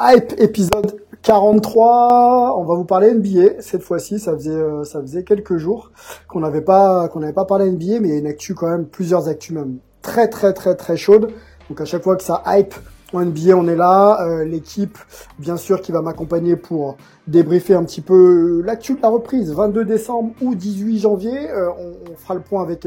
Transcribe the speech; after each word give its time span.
Hype 0.00 0.34
épisode 0.38 1.00
43. 1.22 2.58
On 2.58 2.64
va 2.64 2.74
vous 2.74 2.84
parler 2.84 3.14
NBA 3.14 3.60
cette 3.60 3.82
fois-ci. 3.82 4.18
Ça 4.18 4.34
faisait 4.34 4.50
euh, 4.50 4.82
ça 4.82 5.00
faisait 5.00 5.22
quelques 5.22 5.56
jours 5.56 5.92
qu'on 6.26 6.40
n'avait 6.40 6.62
pas 6.62 7.06
qu'on 7.08 7.20
n'avait 7.20 7.32
pas 7.32 7.44
parlé 7.44 7.70
NBA, 7.70 8.00
mais 8.00 8.08
il 8.08 8.10
y 8.10 8.16
a 8.16 8.18
une 8.18 8.26
actu 8.26 8.54
quand 8.54 8.68
même, 8.68 8.86
plusieurs 8.86 9.28
actus 9.28 9.52
même 9.52 9.78
très 10.02 10.26
très 10.26 10.52
très 10.52 10.74
très 10.74 10.96
chaudes. 10.96 11.30
Donc 11.70 11.80
à 11.80 11.84
chaque 11.84 12.02
fois 12.02 12.16
que 12.16 12.24
ça 12.24 12.42
hype 12.44 12.74
en 13.12 13.24
NBA, 13.24 13.56
on 13.56 13.68
est 13.68 13.76
là. 13.76 14.20
Euh, 14.26 14.44
L'équipe, 14.44 14.98
bien 15.38 15.56
sûr, 15.56 15.80
qui 15.80 15.92
va 15.92 16.02
m'accompagner 16.02 16.56
pour 16.56 16.96
débriefer 17.28 17.74
un 17.74 17.84
petit 17.84 18.00
peu 18.00 18.62
l'actu 18.64 18.94
de 18.94 19.02
la 19.02 19.10
reprise, 19.10 19.52
22 19.52 19.84
décembre 19.84 20.34
ou 20.42 20.56
18 20.56 20.98
janvier. 20.98 21.50
Euh, 21.50 21.70
on, 22.10 22.16
fera 22.16 22.34
le 22.34 22.40
point 22.40 22.62
avec 22.62 22.84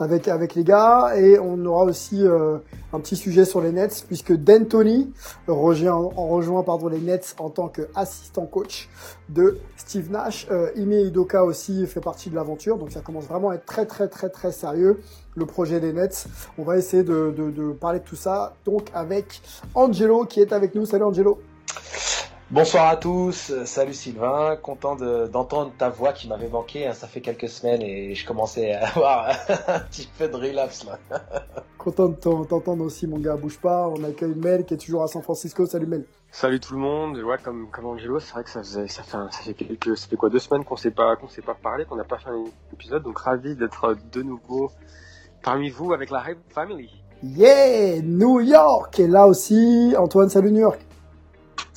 avec 0.00 0.28
avec 0.28 0.54
les 0.54 0.64
gars 0.64 1.12
et 1.16 1.38
on 1.38 1.64
aura 1.64 1.84
aussi 1.84 2.24
euh, 2.24 2.58
un 2.92 3.00
petit 3.00 3.16
sujet 3.16 3.44
sur 3.44 3.60
les 3.60 3.72
Nets 3.72 4.04
puisque 4.06 4.32
D'Antoni 4.32 5.12
rejoint, 5.46 5.92
en 5.94 6.26
rejoint 6.28 6.62
pardon 6.62 6.88
les 6.88 7.00
Nets 7.00 7.34
en 7.38 7.50
tant 7.50 7.68
qu'assistant 7.68 8.46
coach 8.46 8.88
de 9.28 9.58
Steve 9.76 10.10
Nash. 10.10 10.46
Euh, 10.50 10.70
Ime 10.76 10.92
Idoka 10.92 11.44
aussi 11.44 11.86
fait 11.86 12.00
partie 12.00 12.30
de 12.30 12.34
l'aventure 12.34 12.78
donc 12.78 12.92
ça 12.92 13.00
commence 13.00 13.24
vraiment 13.24 13.50
à 13.50 13.56
être 13.56 13.66
très 13.66 13.86
très 13.86 14.08
très 14.08 14.28
très 14.28 14.52
sérieux 14.52 15.00
le 15.34 15.46
projet 15.46 15.80
des 15.80 15.92
Nets. 15.92 16.26
On 16.58 16.62
va 16.62 16.76
essayer 16.76 17.02
de, 17.02 17.34
de, 17.36 17.50
de 17.50 17.72
parler 17.72 18.00
de 18.00 18.04
tout 18.04 18.16
ça 18.16 18.54
donc 18.64 18.88
avec 18.94 19.40
Angelo 19.74 20.24
qui 20.24 20.40
est 20.40 20.52
avec 20.52 20.74
nous. 20.74 20.86
Salut 20.86 21.04
Angelo. 21.04 21.38
Bonsoir 22.50 22.88
à 22.88 22.96
tous, 22.96 23.50
euh, 23.50 23.66
salut 23.66 23.92
Sylvain, 23.92 24.56
content 24.56 24.96
de- 24.96 25.26
d'entendre 25.26 25.70
ta 25.76 25.90
voix 25.90 26.14
qui 26.14 26.28
m'avait 26.28 26.48
manqué, 26.48 26.86
hein, 26.86 26.94
ça 26.94 27.06
fait 27.06 27.20
quelques 27.20 27.48
semaines 27.50 27.82
et 27.82 28.14
je 28.14 28.26
commençais 28.26 28.72
à 28.72 28.86
avoir 28.96 29.28
un 29.68 29.80
petit 29.80 30.08
peu 30.18 30.28
de 30.28 30.34
relapse 30.34 30.86
là. 30.86 30.98
Content 31.76 32.08
de 32.08 32.14
t'en- 32.14 32.44
t'entendre 32.46 32.84
aussi 32.84 33.06
mon 33.06 33.18
gars, 33.18 33.36
bouge 33.36 33.58
pas. 33.58 33.86
On 33.88 34.02
accueille 34.02 34.34
Mel 34.34 34.64
qui 34.64 34.74
est 34.74 34.78
toujours 34.78 35.02
à 35.02 35.08
San 35.08 35.22
Francisco. 35.22 35.66
Salut 35.66 35.86
Mel. 35.86 36.04
Salut 36.30 36.58
tout 36.58 36.72
le 36.72 36.80
monde. 36.80 37.18
Ouais, 37.18 37.36
comme 37.42 37.68
comme 37.70 37.84
Angelo, 37.86 38.18
c'est 38.18 38.32
vrai 38.32 38.44
que 38.44 38.50
ça 38.50 38.60
faisait 38.60 38.88
ça 38.88 39.02
fait 39.02 39.12
ça 39.30 39.40
fait 39.44 39.54
quelques 39.54 39.96
ça 39.96 40.08
fait 40.08 40.16
quoi 40.16 40.30
deux 40.30 40.38
semaines 40.38 40.64
qu'on 40.64 40.76
s'est 40.76 40.90
pas 40.90 41.16
qu'on 41.16 41.28
s'est 41.28 41.42
pas 41.42 41.54
parlé, 41.54 41.84
qu'on 41.84 41.96
n'a 41.96 42.04
pas 42.04 42.18
fait 42.18 42.30
un 42.30 42.44
épisode, 42.72 43.02
donc 43.02 43.18
ravi 43.18 43.56
d'être 43.56 43.94
de 44.10 44.22
nouveau 44.22 44.70
parmi 45.42 45.68
vous 45.68 45.92
avec 45.92 46.10
la 46.10 46.24
Hype 46.30 46.38
Family. 46.52 46.90
Yeah, 47.22 48.00
New 48.02 48.40
York 48.40 48.98
est 48.98 49.06
là 49.06 49.26
aussi. 49.26 49.94
Antoine, 49.98 50.30
salut 50.30 50.50
New 50.50 50.60
York. 50.62 50.80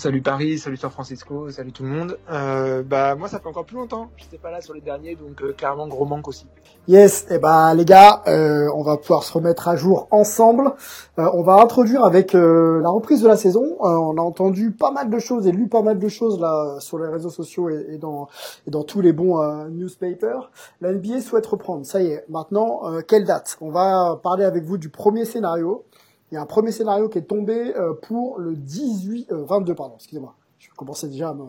Salut 0.02 0.24
Paris, 0.24 0.58
salut 0.58 0.78
San 0.78 0.90
Francisco, 0.90 1.52
salut 1.52 1.72
tout 1.72 1.84
le 1.84 1.90
monde. 1.90 2.18
Euh, 2.32 2.82
bah 2.82 3.14
moi 3.14 3.28
ça 3.28 3.40
fait 3.40 3.48
encore 3.48 3.66
plus 3.66 3.78
longtemps. 3.78 4.10
J'étais 4.18 4.40
pas 4.40 4.50
là 4.50 4.60
sur 4.60 4.74
les 4.74 4.82
derniers, 4.82 5.16
donc 5.16 5.42
euh, 5.44 5.54
clairement 5.54 5.88
gros 5.88 6.06
manque 6.06 6.28
aussi. 6.28 6.48
Yes, 6.88 7.28
et 7.30 7.38
bah 7.38 7.76
les 7.76 7.86
gars, 7.86 8.24
euh, 8.26 8.68
on 8.76 8.82
va 8.82 8.98
pouvoir 8.98 9.24
se 9.24 9.32
remettre 9.32 9.68
à 9.68 9.76
jour 9.76 10.08
ensemble. 10.10 10.74
Euh, 11.20 11.30
on 11.34 11.44
va 11.44 11.54
introduire 11.62 12.04
avec 12.04 12.34
la 12.34 12.90
reprise 12.90 13.22
de 13.22 13.28
la 13.28 13.38
saison. 13.38 13.64
On 13.80 14.18
a 14.18 14.22
entendu 14.22 14.72
pas 14.72 14.90
mal 14.90 15.12
de 15.12 15.20
choses 15.20 15.46
et 15.46 15.52
lu 15.52 15.68
pas 15.68 15.84
mal 15.84 16.00
de 16.00 16.10
choses 16.10 16.40
là 16.40 16.80
sur 16.80 16.98
les 16.98 17.08
réseaux 17.08 17.30
sociaux 17.30 17.70
et, 17.70 18.00
dans 18.00 18.28
et 18.68 18.72
dans 18.72 18.84
tous 18.84 19.02
les 19.02 19.14
bons 19.14 19.40
newspapers. 19.70 20.50
La 20.82 20.94
NBA 20.94 21.22
souhaite 21.22 21.46
reprendre. 21.46 21.86
Ça 21.86 22.02
y 22.02 22.08
est. 22.08 22.26
Maintenant, 22.28 22.82
quelle 23.08 23.26
date? 23.26 23.56
On 23.62 23.70
va 23.70 24.20
parler 24.24 24.46
avec 24.46 24.64
vous 24.64 24.80
du 24.80 24.90
premier 24.90 25.26
scénario. 25.26 25.86
Il 26.32 26.36
y 26.36 26.38
a 26.38 26.42
un 26.42 26.46
premier 26.46 26.72
scénario 26.72 27.10
qui 27.10 27.18
est 27.18 27.24
tombé 27.24 27.76
euh, 27.76 27.94
pour 27.94 28.40
le 28.40 28.56
18, 28.56 29.32
euh, 29.32 29.44
22 29.44 29.76
pardon, 29.76 29.96
excusez-moi. 29.96 30.36
Je 30.60 30.70
commençais 30.76 31.08
déjà 31.08 31.30
à 31.30 31.34
me 31.34 31.46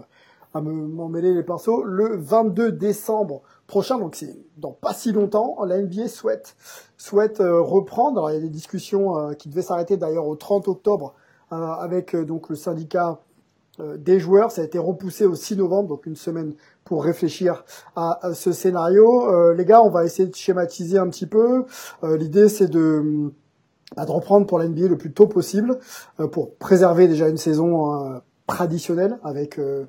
à 0.55 0.61
me 0.61 0.73
m'en 0.73 1.09
mêler 1.09 1.33
les 1.33 1.43
pinceaux. 1.43 1.83
Le 1.83 2.17
22 2.17 2.73
décembre 2.73 3.43
prochain, 3.67 3.99
donc 3.99 4.17
c'est 4.17 4.37
dans 4.59 4.73
pas 4.73 4.93
si 4.93 5.13
longtemps, 5.13 5.65
la 5.65 5.81
NBA 5.81 6.09
souhaite 6.09 6.57
souhaite 6.99 7.41
euh, 7.41 7.61
reprendre. 7.61 8.19
Alors 8.19 8.31
il 8.31 8.35
y 8.35 8.37
a 8.37 8.41
des 8.41 8.51
discussions 8.51 9.17
euh, 9.19 9.33
qui 9.33 9.49
devaient 9.49 9.63
s'arrêter 9.63 9.97
d'ailleurs 9.97 10.27
au 10.27 10.37
30 10.37 10.69
octobre 10.69 11.15
euh, 11.53 11.57
avec 11.57 12.15
euh, 12.15 12.25
donc 12.25 12.49
le 12.49 12.57
syndicat 12.57 13.21
euh, 13.79 13.99
des 13.99 14.19
joueurs. 14.19 14.51
Ça 14.51 14.63
a 14.63 14.65
été 14.65 14.79
repoussé 14.79 15.27
au 15.27 15.35
6 15.35 15.57
novembre, 15.57 15.91
donc 15.91 16.07
une 16.07 16.17
semaine 16.17 16.55
pour 16.85 17.05
réfléchir 17.05 17.65
à, 17.95 18.27
à 18.27 18.33
ce 18.33 18.53
scénario. 18.53 19.53
Les 19.53 19.65
gars, 19.65 19.83
on 19.83 19.91
va 19.91 20.05
essayer 20.05 20.29
de 20.29 20.35
schématiser 20.35 20.99
un 20.99 21.09
petit 21.09 21.27
peu. 21.27 21.65
L'idée 22.03 22.49
c'est 22.49 22.69
de 22.69 23.33
bah, 23.97 24.05
de 24.05 24.11
reprendre 24.11 24.47
pour 24.47 24.59
la 24.59 24.69
NBA 24.69 24.89
le 24.89 24.99
plus 24.99 25.13
tôt 25.13 25.27
possible 25.27 25.79
euh, 26.21 26.27
pour 26.27 26.55
préserver 26.57 27.09
déjà 27.09 27.29
une 27.29 27.37
saison 27.37 27.95
euh, 27.95 28.19
traditionnelle 28.47 29.19
avec 29.25 29.59
euh, 29.59 29.87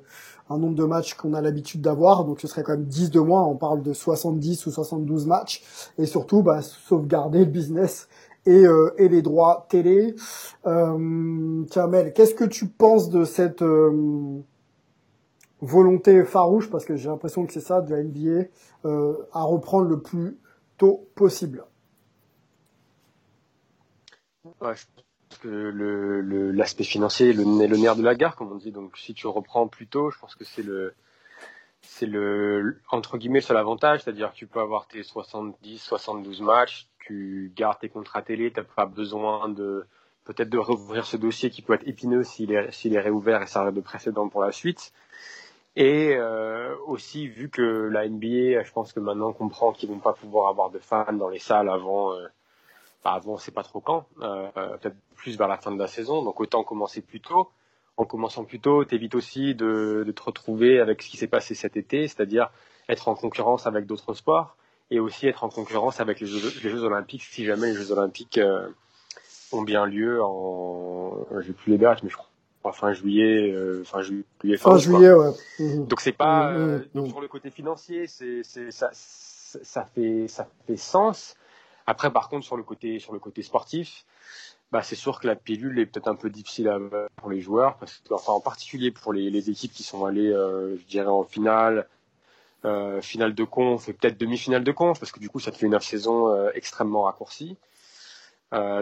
un 0.50 0.58
nombre 0.58 0.74
de 0.74 0.84
matchs 0.84 1.14
qu'on 1.14 1.34
a 1.34 1.40
l'habitude 1.40 1.80
d'avoir. 1.80 2.24
Donc 2.24 2.40
ce 2.40 2.46
serait 2.46 2.62
quand 2.62 2.72
même 2.72 2.84
10 2.84 3.10
de 3.10 3.20
moins. 3.20 3.44
On 3.44 3.56
parle 3.56 3.82
de 3.82 3.92
70 3.92 4.66
ou 4.66 4.70
72 4.70 5.26
matchs. 5.26 5.62
Et 5.98 6.06
surtout, 6.06 6.42
bah, 6.42 6.62
sauvegarder 6.62 7.40
le 7.40 7.50
business 7.50 8.08
et, 8.46 8.66
euh, 8.66 8.94
et 8.98 9.08
les 9.08 9.22
droits 9.22 9.66
télé. 9.68 10.14
Euh, 10.66 11.64
tiens, 11.70 11.86
Mel, 11.86 12.12
qu'est-ce 12.12 12.34
que 12.34 12.44
tu 12.44 12.66
penses 12.66 13.08
de 13.08 13.24
cette 13.24 13.62
euh, 13.62 14.40
volonté 15.60 16.24
farouche, 16.24 16.70
parce 16.70 16.84
que 16.84 16.96
j'ai 16.96 17.08
l'impression 17.08 17.46
que 17.46 17.52
c'est 17.52 17.60
ça, 17.60 17.80
de 17.80 17.90
la 17.90 18.02
NBA, 18.02 18.48
à 19.32 19.42
reprendre 19.44 19.88
le 19.88 20.00
plus 20.00 20.36
tôt 20.76 21.08
possible 21.14 21.64
Ouais, 24.44 24.74
je 24.76 24.84
pense 24.94 25.38
que 25.40 26.52
l'aspect 26.54 26.84
financier 26.84 27.30
est 27.30 27.32
le, 27.32 27.44
nerf 27.76 27.96
de 27.96 28.02
la 28.02 28.14
guerre, 28.14 28.36
comme 28.36 28.52
on 28.52 28.56
dit. 28.56 28.72
Donc 28.72 28.96
si 28.98 29.14
tu 29.14 29.26
reprends 29.26 29.68
plus 29.68 29.86
tôt, 29.86 30.10
je 30.10 30.18
pense 30.18 30.34
que 30.34 30.44
c'est 30.44 30.62
le 30.62 30.94
c'est 31.80 32.06
le 32.06 32.80
entre 32.90 33.18
guillemets 33.18 33.40
le 33.40 33.44
seul 33.44 33.56
avantage, 33.56 34.02
c'est-à-dire 34.02 34.32
que 34.32 34.36
tu 34.36 34.46
peux 34.46 34.60
avoir 34.60 34.86
tes 34.86 35.02
70, 35.02 35.78
72 35.78 36.40
matchs, 36.40 36.88
tu 36.98 37.52
gardes 37.54 37.78
tes 37.78 37.88
contrats 37.88 38.22
télé, 38.22 38.50
t'as 38.50 38.64
pas 38.64 38.86
besoin 38.86 39.48
de 39.48 39.86
peut-être 40.24 40.50
de 40.50 40.58
rouvrir 40.58 41.04
ce 41.06 41.16
dossier 41.16 41.50
qui 41.50 41.62
peut 41.62 41.74
être 41.74 41.86
épineux 41.86 42.22
s'il 42.22 42.52
est 42.52 42.86
est 42.86 43.00
réouvert 43.00 43.42
et 43.42 43.46
servir 43.46 43.72
de 43.72 43.80
précédent 43.80 44.28
pour 44.28 44.42
la 44.42 44.52
suite. 44.52 44.92
Et 45.76 46.14
euh, 46.16 46.76
aussi 46.86 47.26
vu 47.28 47.48
que 47.50 47.62
la 47.62 48.08
NBA, 48.08 48.62
je 48.62 48.72
pense 48.72 48.92
que 48.92 49.00
maintenant 49.00 49.32
comprend 49.32 49.72
qu'ils 49.72 49.88
vont 49.88 49.98
pas 49.98 50.12
pouvoir 50.12 50.48
avoir 50.48 50.70
de 50.70 50.78
fans 50.78 51.12
dans 51.12 51.28
les 51.28 51.40
salles 51.40 51.68
avant 51.68 52.14
euh, 52.14 52.26
bah, 53.04 53.12
avant 53.12 53.36
c'est 53.36 53.52
pas 53.52 53.62
trop 53.62 53.80
quand, 53.80 54.06
euh, 54.22 54.48
euh, 54.56 54.76
peut-être 54.78 54.96
plus 55.16 55.36
vers 55.36 55.48
la 55.48 55.58
fin 55.58 55.70
de 55.72 55.78
la 55.78 55.86
saison, 55.86 56.22
donc 56.22 56.40
autant 56.40 56.64
commencer 56.64 57.00
plus 57.02 57.20
tôt. 57.20 57.50
En 57.96 58.04
commençant 58.06 58.42
plus 58.44 58.58
tôt, 58.58 58.84
t'évites 58.84 59.14
aussi 59.14 59.54
de, 59.54 60.02
de 60.04 60.10
te 60.12 60.22
retrouver 60.22 60.80
avec 60.80 61.00
ce 61.00 61.08
qui 61.10 61.16
s'est 61.16 61.28
passé 61.28 61.54
cet 61.54 61.76
été, 61.76 62.08
c'est-à-dire 62.08 62.50
être 62.88 63.06
en 63.06 63.14
concurrence 63.14 63.68
avec 63.68 63.86
d'autres 63.86 64.14
sports 64.14 64.56
et 64.90 64.98
aussi 64.98 65.28
être 65.28 65.44
en 65.44 65.48
concurrence 65.48 66.00
avec 66.00 66.18
les 66.20 66.26
Jeux, 66.26 66.52
les 66.62 66.70
Jeux 66.70 66.82
Olympiques 66.82 67.22
si 67.22 67.44
jamais 67.44 67.68
les 67.68 67.74
Jeux 67.74 67.92
Olympiques 67.92 68.38
euh, 68.38 68.68
ont 69.52 69.62
bien 69.62 69.86
lieu 69.86 70.20
en, 70.24 71.24
j'ai 71.40 71.52
plus 71.52 71.70
les 71.72 71.78
dates, 71.78 72.02
mais 72.02 72.10
je 72.10 72.16
crois 72.16 72.72
fin 72.72 72.92
juillet, 72.92 73.52
euh, 73.52 73.84
fin 73.84 74.00
juillet, 74.02 74.24
Fin 74.56 74.70
quoi. 74.70 74.78
juillet, 74.78 75.12
ouais. 75.12 75.30
Mhm. 75.60 75.86
Donc 75.86 76.00
c'est 76.00 76.12
pas 76.12 76.50
Mhm, 76.50 76.56
euh, 76.58 76.78
mhm, 76.78 76.84
donc 76.94 77.08
sur 77.08 77.20
le 77.20 77.28
côté 77.28 77.50
financier, 77.50 78.06
c'est 78.08 78.42
ça 78.42 79.84
fait 79.94 80.26
ça 80.28 80.48
fait 80.66 80.76
sens. 80.76 81.36
Après 81.86 82.10
par 82.12 82.28
contre 82.28 82.44
sur 82.44 82.56
le 82.56 82.62
côté 82.62 83.42
sportif, 83.42 84.04
bah 84.72 84.82
c'est 84.82 84.96
sûr 84.96 85.20
que 85.20 85.26
la 85.26 85.36
pilule 85.36 85.78
est 85.78 85.86
peut-être 85.86 86.08
un 86.08 86.16
peu 86.16 86.30
difficile 86.30 86.68
pour 87.16 87.30
les 87.30 87.40
joueurs 87.40 87.76
parce 87.76 87.98
que 87.98 88.14
enfin 88.14 88.32
en 88.32 88.40
particulier 88.40 88.90
pour 88.90 89.12
les, 89.12 89.50
équipes 89.50 89.72
qui 89.72 89.84
sont 89.84 90.04
allées 90.04 90.32
euh, 90.32 90.76
en 91.06 91.22
finale 91.22 91.86
euh, 92.64 93.00
finale 93.00 93.34
de 93.34 93.44
conf 93.44 93.88
et 93.88 93.92
peut-être 93.92 94.18
demi-finale 94.18 94.64
de 94.64 94.72
conf 94.72 94.98
parce 94.98 95.12
que 95.12 95.20
du 95.20 95.28
coup 95.28 95.38
ça 95.38 95.52
te 95.52 95.58
fait 95.58 95.66
une 95.66 95.78
saison 95.80 96.28
euh, 96.28 96.50
extrêmement 96.54 97.02
raccourcie. 97.02 97.56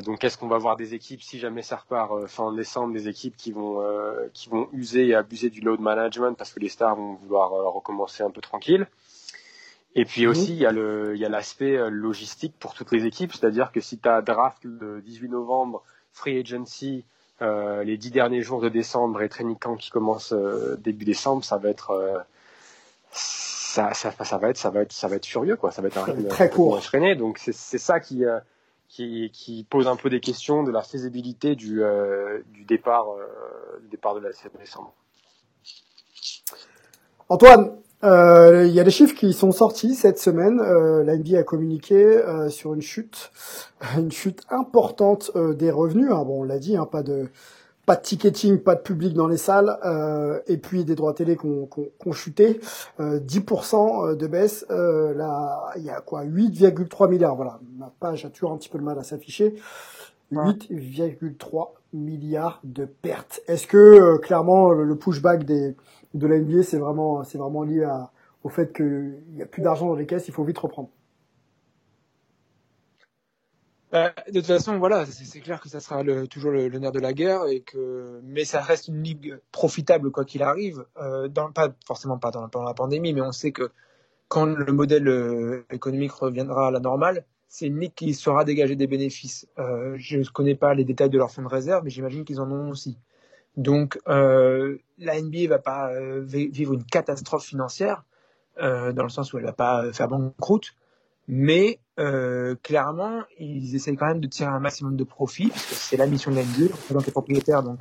Donc 0.05 0.23
est-ce 0.23 0.37
qu'on 0.37 0.49
va 0.49 0.59
voir 0.59 0.77
des 0.77 0.93
équipes 0.93 1.23
si 1.23 1.39
jamais 1.39 1.63
ça 1.63 1.77
repart 1.77 2.27
fin 2.27 2.53
décembre 2.53 2.93
des 2.93 3.09
équipes 3.09 3.37
qui 3.39 3.53
vont 3.53 3.83
qui 4.35 4.51
vont 4.51 4.69
user 4.73 5.09
et 5.09 5.15
abuser 5.15 5.49
du 5.49 5.63
load 5.63 5.81
management 5.81 6.35
parce 6.37 6.53
que 6.53 6.61
les 6.61 6.69
stars 6.69 6.95
vont 6.95 7.15
vouloir 7.15 7.51
recommencer 7.51 8.23
un 8.23 8.31
peu 8.31 8.43
tranquille? 8.43 8.87
Et 9.95 10.05
puis 10.05 10.27
aussi, 10.27 10.53
il 10.53 10.59
y 10.59 10.67
a 10.67 10.73
le, 10.73 11.15
il 11.15 11.21
y 11.21 11.25
a 11.25 11.29
l'aspect 11.29 11.77
euh, 11.77 11.91
logistique 11.91 12.55
pour 12.59 12.75
toutes 12.75 12.93
les 12.93 13.05
équipes, 13.05 13.33
c'est-à-dire 13.33 13.73
que 13.73 13.81
si 13.81 13.99
tu 13.99 14.09
as 14.09 14.23
draft 14.23 14.65
le 14.65 15.03
18 15.03 15.29
novembre, 15.29 15.83
free 16.13 16.39
agency, 16.39 17.05
euh, 17.43 17.83
les 17.85 17.97
dix 17.97 18.11
derniers 18.11 18.43
jours 18.43 18.61
de 18.61 18.69
décembre 18.69 19.21
et 19.23 19.29
training 19.29 19.57
camp 19.57 19.77
qui 19.77 19.91
commence 19.91 20.33
euh, 20.33 20.77
début 20.79 21.05
décembre, 21.05 21.45
ça 21.45 21.59
va 21.59 21.69
être, 21.69 21.91
euh, 21.91 22.19
ça, 23.11 23.93
ça, 23.95 24.13
ça, 24.13 24.39
va 24.39 24.51
être, 24.51 24.57
ça 24.57 24.71
va 24.71 24.83
être, 24.83 24.93
ça 24.93 25.09
va 25.09 25.17
être 25.17 25.27
furieux, 25.27 25.57
quoi. 25.57 25.73
Ça 25.73 25.83
va 25.83 25.89
être 25.89 25.99
un 25.99 26.05
rythme 26.05 26.29
très 26.29 26.51
court. 26.51 26.79
effréné. 26.79 27.15
Donc 27.15 27.39
c'est, 27.39 27.55
c'est 27.55 27.79
ça 27.79 28.01
qui, 28.01 28.25
euh, 28.25 28.39
qui, 28.89 29.31
qui 29.33 29.65
pose 29.69 29.89
un 29.89 29.97
peu 29.97 30.11
des 30.11 30.21
questions 30.21 30.63
de 30.63 30.71
la 30.71 30.83
faisabilité 30.83 31.57
du, 31.57 31.83
euh, 31.83 32.41
du 32.51 32.65
départ, 32.65 33.11
euh, 33.11 33.81
du 33.83 33.89
départ 33.89 34.15
de 34.15 34.21
la 34.21 34.31
décembre. 34.59 34.93
Antoine, 37.29 37.82
euh, 38.05 38.67
il 38.67 38.73
y 38.75 38.81
a 38.81 38.85
des 38.85 38.91
chiffres 38.91 39.15
qui 39.15 39.33
sont 39.33 39.53
sortis 39.53 39.95
cette 39.95 40.19
semaine. 40.19 40.61
Euh, 40.61 41.05
la 41.05 41.17
NBA 41.17 41.39
a 41.39 41.43
communiqué 41.45 42.05
euh, 42.05 42.49
sur 42.49 42.75
une 42.75 42.83
chute, 42.83 43.31
une 43.99 44.11
chute 44.13 44.43
importante 44.51 45.31
euh, 45.37 45.55
des 45.55 45.71
revenus. 45.71 46.11
hein. 46.11 46.25
Bon, 46.25 46.41
on 46.41 46.45
l'a 46.45 46.59
dit, 46.59 46.77
hein, 46.77 46.87
pas 46.91 47.03
de 47.03 47.29
pas 47.85 47.97
de 47.97 48.03
ticketing, 48.03 48.59
pas 48.59 48.77
de 48.77 48.81
public 48.81 49.13
dans 49.13 49.27
les 49.27 49.37
salles, 49.37 49.77
euh, 49.85 50.39
et 50.47 50.57
puis 50.57 50.85
des 50.85 50.95
droits 50.95 51.15
télé 51.15 51.37
qui 51.37 51.47
ont 51.47 51.67
qui 51.67 51.81
ont- 51.81 51.89
qui 52.01 52.09
ont 52.09 52.13
chuté. 52.13 52.61
Euh, 53.01 53.19
10% 53.19 54.15
de 54.15 54.27
baisse. 54.29 54.65
Euh, 54.71 55.13
là, 55.15 55.65
il 55.77 55.83
y 55.83 55.91
a 55.91 56.01
quoi? 56.01 56.23
8,3 56.23 57.09
milliards. 57.09 57.35
Voilà, 57.35 57.59
ma 57.79 57.93
page 57.99 58.25
a 58.25 58.31
toujours 58.31 58.53
un 58.53 58.57
petit 58.57 58.69
peu 58.69 58.79
de 58.79 58.85
mal 58.85 58.99
à 59.01 59.03
s'afficher. 59.03 59.57
8,3 60.31 61.75
milliards 61.93 62.61
de 62.65 62.85
pertes. 62.85 63.41
Est-ce 63.49 63.67
que 63.67 63.77
euh, 63.77 64.19
clairement 64.19 64.71
le 64.73 64.85
le 64.85 64.97
pushback 64.97 65.45
des 65.45 65.75
de 66.15 66.27
la 66.27 66.39
NBA, 66.39 66.63
c'est 66.63 66.79
vraiment, 66.79 67.23
lié 67.63 67.87
au 68.45 68.49
fait 68.49 68.75
qu'il 68.75 69.23
n'y 69.35 69.43
a 69.43 69.47
plus 69.47 69.63
d'argent 69.63 69.87
dans 69.87 69.95
les 69.95 70.07
caisses, 70.07 70.29
il 70.29 70.35
faut 70.35 70.45
vite 70.45 70.59
reprendre. 70.59 70.91
Bah, 73.93 74.15
de 74.27 74.41
toute 74.41 74.47
façon, 74.47 74.79
voilà, 74.79 75.05
c'est 75.05 75.41
clair 75.41 75.61
que 75.61 75.69
ça 75.69 75.79
sera 75.79 76.03
toujours 76.27 76.51
le, 76.51 76.69
nerf 76.79 76.93
de 76.93 76.99
la 76.99 77.13
guerre 77.13 77.45
et 77.47 77.61
que, 77.61 78.21
mais 78.25 78.47
ça 78.47 78.63
reste 78.63 78.89
une 78.89 79.03
ligue 79.03 79.39
profitable 79.53 80.11
quoi 80.11 80.25
qu'il 80.25 80.43
arrive. 80.43 80.87
Euh, 80.97 81.29
pas 81.29 81.69
forcément 81.87 82.17
pas 82.17 82.31
pendant 82.33 82.65
la 82.65 82.73
pandémie, 82.73 83.13
mais 83.13 83.21
on 83.21 83.33
sait 83.33 83.53
que 83.53 83.71
quand 84.29 84.47
le 84.47 84.73
modèle 84.73 85.09
euh, 85.09 85.67
économique 85.71 86.13
reviendra 86.13 86.69
à 86.69 86.71
la 86.71 86.81
normale, 86.81 87.27
c'est 87.49 87.67
une 87.67 87.79
ligue 87.81 87.93
qui 87.95 88.15
saura 88.15 88.47
dégager 88.47 88.77
des 88.77 88.87
bénéfices. 88.87 89.47
Euh, 89.59 89.95
je 89.99 90.17
ne 90.17 90.25
connais 90.25 90.55
pas 90.55 90.73
les 90.73 90.85
détails 90.85 91.11
de 91.11 91.19
leur 91.19 91.31
fonds 91.31 91.43
de 91.43 91.49
réserve, 91.49 91.85
mais 91.85 91.91
j'imagine 91.91 92.25
qu'ils 92.25 92.41
en 92.41 92.51
ont 92.51 92.71
aussi. 92.71 92.97
Donc, 93.57 93.99
euh, 94.09 94.79
la 94.99 95.21
NBA 95.21 95.49
va 95.49 95.59
pas 95.59 95.91
euh, 95.93 96.23
vi- 96.25 96.49
vivre 96.51 96.73
une 96.73 96.85
catastrophe 96.85 97.45
financière 97.45 98.05
euh, 98.63 98.93
dans 98.93 99.03
le 99.03 99.09
sens 99.09 99.33
où 99.33 99.39
elle 99.39 99.45
va 99.45 99.53
pas 99.53 99.85
euh, 99.85 99.93
faire 99.93 100.09
banqueroute, 100.09 100.75
mais 101.29 101.79
euh, 101.99 102.55
clairement, 102.63 103.23
ils 103.39 103.75
essayent 103.75 103.97
quand 103.97 104.07
même 104.07 104.21
de 104.21 104.27
tirer 104.27 104.51
un 104.51 104.61
maximum 104.61 104.97
de 104.97 105.05
profit, 105.05 105.49
parce 105.49 105.67
que 105.67 105.75
c'est 105.75 105.97
la 105.97 106.07
mission 106.07 106.31
de 106.31 106.37
la 106.37 106.43
NBA, 106.43 106.75
en 106.91 106.95
tant 106.95 107.01
que 107.03 107.11
propriétaire, 107.11 107.63
donc 107.63 107.79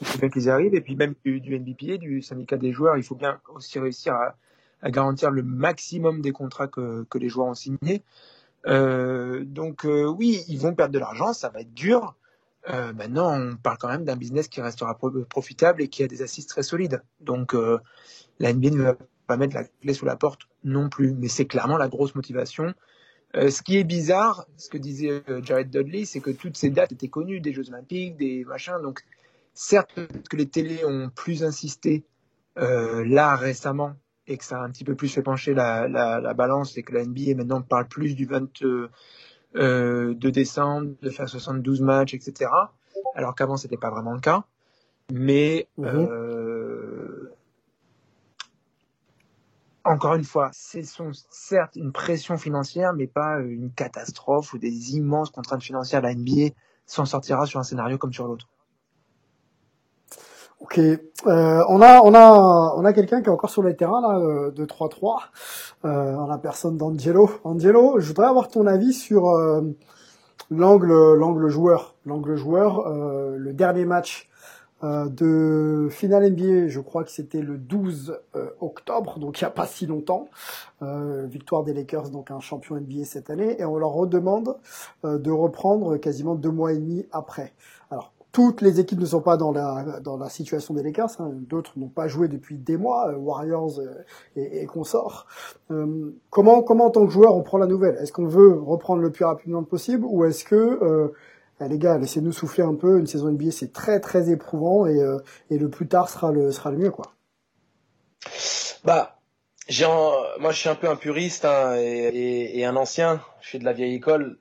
il 0.00 0.06
faut 0.06 0.18
bien 0.18 0.28
qu'ils 0.28 0.50
arrivent, 0.50 0.74
et 0.74 0.80
puis 0.80 0.96
même 0.96 1.14
du, 1.24 1.40
du 1.40 1.54
NBPA, 1.58 1.96
du 1.98 2.22
syndicat 2.22 2.56
des 2.56 2.72
joueurs, 2.72 2.96
il 2.96 3.04
faut 3.04 3.14
bien 3.14 3.40
aussi 3.54 3.78
réussir 3.78 4.14
à, 4.14 4.36
à 4.82 4.90
garantir 4.90 5.30
le 5.30 5.42
maximum 5.44 6.20
des 6.20 6.32
contrats 6.32 6.66
que, 6.66 7.04
que 7.08 7.18
les 7.18 7.28
joueurs 7.28 7.46
ont 7.46 7.54
signés. 7.54 8.02
Euh, 8.66 9.44
donc 9.44 9.84
oui, 9.84 10.42
ils 10.48 10.58
vont 10.58 10.74
perdre 10.74 10.92
de 10.92 10.98
l'argent, 10.98 11.32
ça 11.32 11.48
va 11.48 11.60
être 11.60 11.74
dur. 11.74 12.14
Euh, 12.68 12.92
maintenant, 12.92 13.32
on 13.34 13.56
parle 13.56 13.78
quand 13.78 13.88
même 13.88 14.04
d'un 14.04 14.16
business 14.16 14.48
qui 14.48 14.60
restera 14.60 14.96
pro- 14.96 15.10
profitable 15.28 15.82
et 15.82 15.88
qui 15.88 16.02
a 16.02 16.06
des 16.06 16.22
assises 16.22 16.46
très 16.46 16.62
solides. 16.62 17.02
Donc 17.20 17.54
euh, 17.54 17.78
la 18.38 18.52
NBA 18.52 18.70
ne 18.70 18.82
va 18.82 18.96
pas 19.26 19.36
mettre 19.36 19.54
la 19.54 19.64
clé 19.64 19.94
sous 19.94 20.04
la 20.04 20.16
porte 20.16 20.42
non 20.62 20.88
plus, 20.88 21.12
mais 21.12 21.28
c'est 21.28 21.46
clairement 21.46 21.76
la 21.76 21.88
grosse 21.88 22.14
motivation. 22.14 22.72
Euh, 23.34 23.50
ce 23.50 23.62
qui 23.62 23.78
est 23.78 23.84
bizarre, 23.84 24.46
ce 24.56 24.68
que 24.68 24.78
disait 24.78 25.22
euh, 25.28 25.42
Jared 25.42 25.70
Dudley, 25.70 26.04
c'est 26.04 26.20
que 26.20 26.30
toutes 26.30 26.56
ces 26.56 26.70
dates 26.70 26.92
étaient 26.92 27.08
connues, 27.08 27.40
des 27.40 27.52
Jeux 27.52 27.68
Olympiques, 27.70 28.16
des 28.16 28.44
machins. 28.44 28.80
Donc, 28.82 29.00
certes 29.54 29.98
que 30.28 30.36
les 30.36 30.46
télés 30.48 30.84
ont 30.84 31.10
plus 31.10 31.42
insisté 31.42 32.04
euh, 32.58 33.04
là 33.06 33.34
récemment 33.34 33.94
et 34.26 34.36
que 34.36 34.44
ça 34.44 34.60
a 34.60 34.62
un 34.62 34.70
petit 34.70 34.84
peu 34.84 34.94
plus 34.94 35.08
fait 35.08 35.22
pencher 35.22 35.54
la, 35.54 35.88
la, 35.88 36.20
la 36.20 36.34
balance 36.34 36.76
et 36.76 36.82
que 36.82 36.92
la 36.92 37.04
NBA 37.04 37.34
maintenant 37.34 37.62
parle 37.62 37.88
plus 37.88 38.14
du 38.14 38.26
22 38.26 38.90
euh, 39.56 40.14
de 40.14 40.30
décembre, 40.30 40.92
de 41.02 41.10
faire 41.10 41.28
72 41.28 41.80
matchs, 41.80 42.14
etc. 42.14 42.50
Alors 43.14 43.34
qu'avant 43.34 43.56
c'était 43.56 43.76
pas 43.76 43.90
vraiment 43.90 44.12
le 44.12 44.20
cas. 44.20 44.44
Mais 45.12 45.68
Mhm. 45.76 46.08
euh, 46.08 47.32
encore 49.84 50.14
une 50.14 50.24
fois, 50.24 50.50
ce 50.52 50.82
sont 50.82 51.10
certes 51.30 51.76
une 51.76 51.92
pression 51.92 52.38
financière, 52.38 52.92
mais 52.92 53.06
pas 53.06 53.40
une 53.40 53.72
catastrophe 53.72 54.52
ou 54.52 54.58
des 54.58 54.94
immenses 54.94 55.30
contraintes 55.30 55.62
financières. 55.62 56.02
La 56.02 56.14
NBA 56.14 56.54
s'en 56.86 57.04
sortira 57.04 57.46
sur 57.46 57.58
un 57.60 57.64
scénario 57.64 57.98
comme 57.98 58.12
sur 58.12 58.26
l'autre. 58.26 58.48
Ok, 60.62 60.78
euh, 60.78 61.00
on 61.26 61.82
a 61.82 62.00
on 62.02 62.14
a 62.14 62.74
on 62.76 62.84
a 62.84 62.92
quelqu'un 62.92 63.20
qui 63.20 63.26
est 63.26 63.32
encore 63.32 63.50
sur 63.50 63.64
les 63.64 63.74
terrains 63.74 64.00
là 64.00 64.16
euh, 64.20 64.52
de 64.52 64.64
3-3 64.64 65.18
euh, 65.84 66.14
en 66.14 66.28
la 66.28 66.38
personne 66.38 66.76
d'Angelo. 66.76 67.28
Angelo, 67.42 67.98
je 67.98 68.06
voudrais 68.06 68.28
avoir 68.28 68.46
ton 68.46 68.68
avis 68.68 68.92
sur 68.92 69.28
euh, 69.28 69.62
l'angle 70.50 71.14
l'angle 71.14 71.48
joueur, 71.48 71.96
l'angle 72.06 72.36
joueur, 72.36 72.88
le 72.88 73.52
dernier 73.52 73.84
match 73.84 74.30
de 74.82 75.88
finale 75.90 76.30
NBA, 76.32 76.68
je 76.68 76.80
crois 76.80 77.04
que 77.04 77.10
c'était 77.10 77.40
le 77.40 77.56
12 77.56 78.18
euh, 78.34 78.46
octobre, 78.60 79.20
donc 79.20 79.40
il 79.40 79.44
n'y 79.44 79.48
a 79.48 79.52
pas 79.52 79.66
si 79.66 79.86
longtemps. 79.86 80.28
Euh, 80.82 81.26
victoire 81.26 81.62
des 81.62 81.72
Lakers, 81.72 82.10
donc 82.10 82.32
un 82.32 82.40
champion 82.40 82.74
NBA 82.76 83.04
cette 83.04 83.30
année, 83.30 83.60
et 83.60 83.64
on 83.64 83.78
leur 83.78 83.92
redemande 83.92 84.56
de 85.04 85.30
reprendre 85.30 85.96
quasiment 85.98 86.34
deux 86.34 86.50
mois 86.50 86.72
et 86.72 86.78
demi 86.78 87.06
après. 87.12 87.52
Toutes 88.32 88.62
les 88.62 88.80
équipes 88.80 89.00
ne 89.00 89.04
sont 89.06 89.20
pas 89.20 89.36
dans 89.36 89.52
la 89.52 90.00
dans 90.00 90.16
la 90.16 90.30
situation 90.30 90.72
des 90.72 90.82
Lakers, 90.82 91.20
hein. 91.20 91.30
d'autres 91.34 91.78
n'ont 91.78 91.88
pas 91.90 92.08
joué 92.08 92.28
depuis 92.28 92.56
des 92.56 92.78
mois, 92.78 93.10
euh, 93.10 93.16
Warriors 93.16 93.78
euh, 93.80 94.04
et, 94.36 94.62
et 94.62 94.66
consorts. 94.66 95.26
Euh, 95.70 96.14
comment 96.30 96.62
comment 96.62 96.86
en 96.86 96.90
tant 96.90 97.04
que 97.06 97.12
joueur 97.12 97.36
on 97.36 97.42
prend 97.42 97.58
la 97.58 97.66
nouvelle? 97.66 97.96
Est-ce 97.96 98.12
qu'on 98.12 98.26
veut 98.26 98.58
reprendre 98.58 99.02
le 99.02 99.12
plus 99.12 99.26
rapidement 99.26 99.62
possible 99.64 100.06
ou 100.08 100.24
est-ce 100.24 100.44
que 100.44 100.56
euh, 100.56 101.08
les 101.60 101.78
gars, 101.78 101.98
laissez-nous 101.98 102.32
souffler 102.32 102.64
un 102.64 102.74
peu. 102.74 102.98
Une 102.98 103.06
saison 103.06 103.28
NBA, 103.30 103.50
c'est 103.52 103.72
très 103.72 104.00
très 104.00 104.30
éprouvant 104.30 104.86
et, 104.86 104.98
et 105.50 105.58
le 105.58 105.68
plus 105.68 105.86
tard 105.86 106.08
sera 106.08 106.32
le 106.32 106.50
sera 106.52 106.70
le 106.70 106.78
mieux 106.78 106.90
quoi? 106.90 107.12
Bah, 108.84 109.18
j'ai 109.68 109.86
moi 110.40 110.50
je 110.50 110.58
suis 110.58 110.68
un 110.68 110.74
peu 110.74 110.88
un 110.88 110.96
puriste 110.96 111.44
hein, 111.44 111.76
et, 111.76 112.08
et- 112.08 112.58
et 112.58 112.64
un 112.64 112.76
ancien. 112.76 113.20
Je 113.40 113.48
suis 113.48 113.58
de 113.58 113.64
la 113.64 113.72
vieille 113.72 113.94
école. 113.94 114.38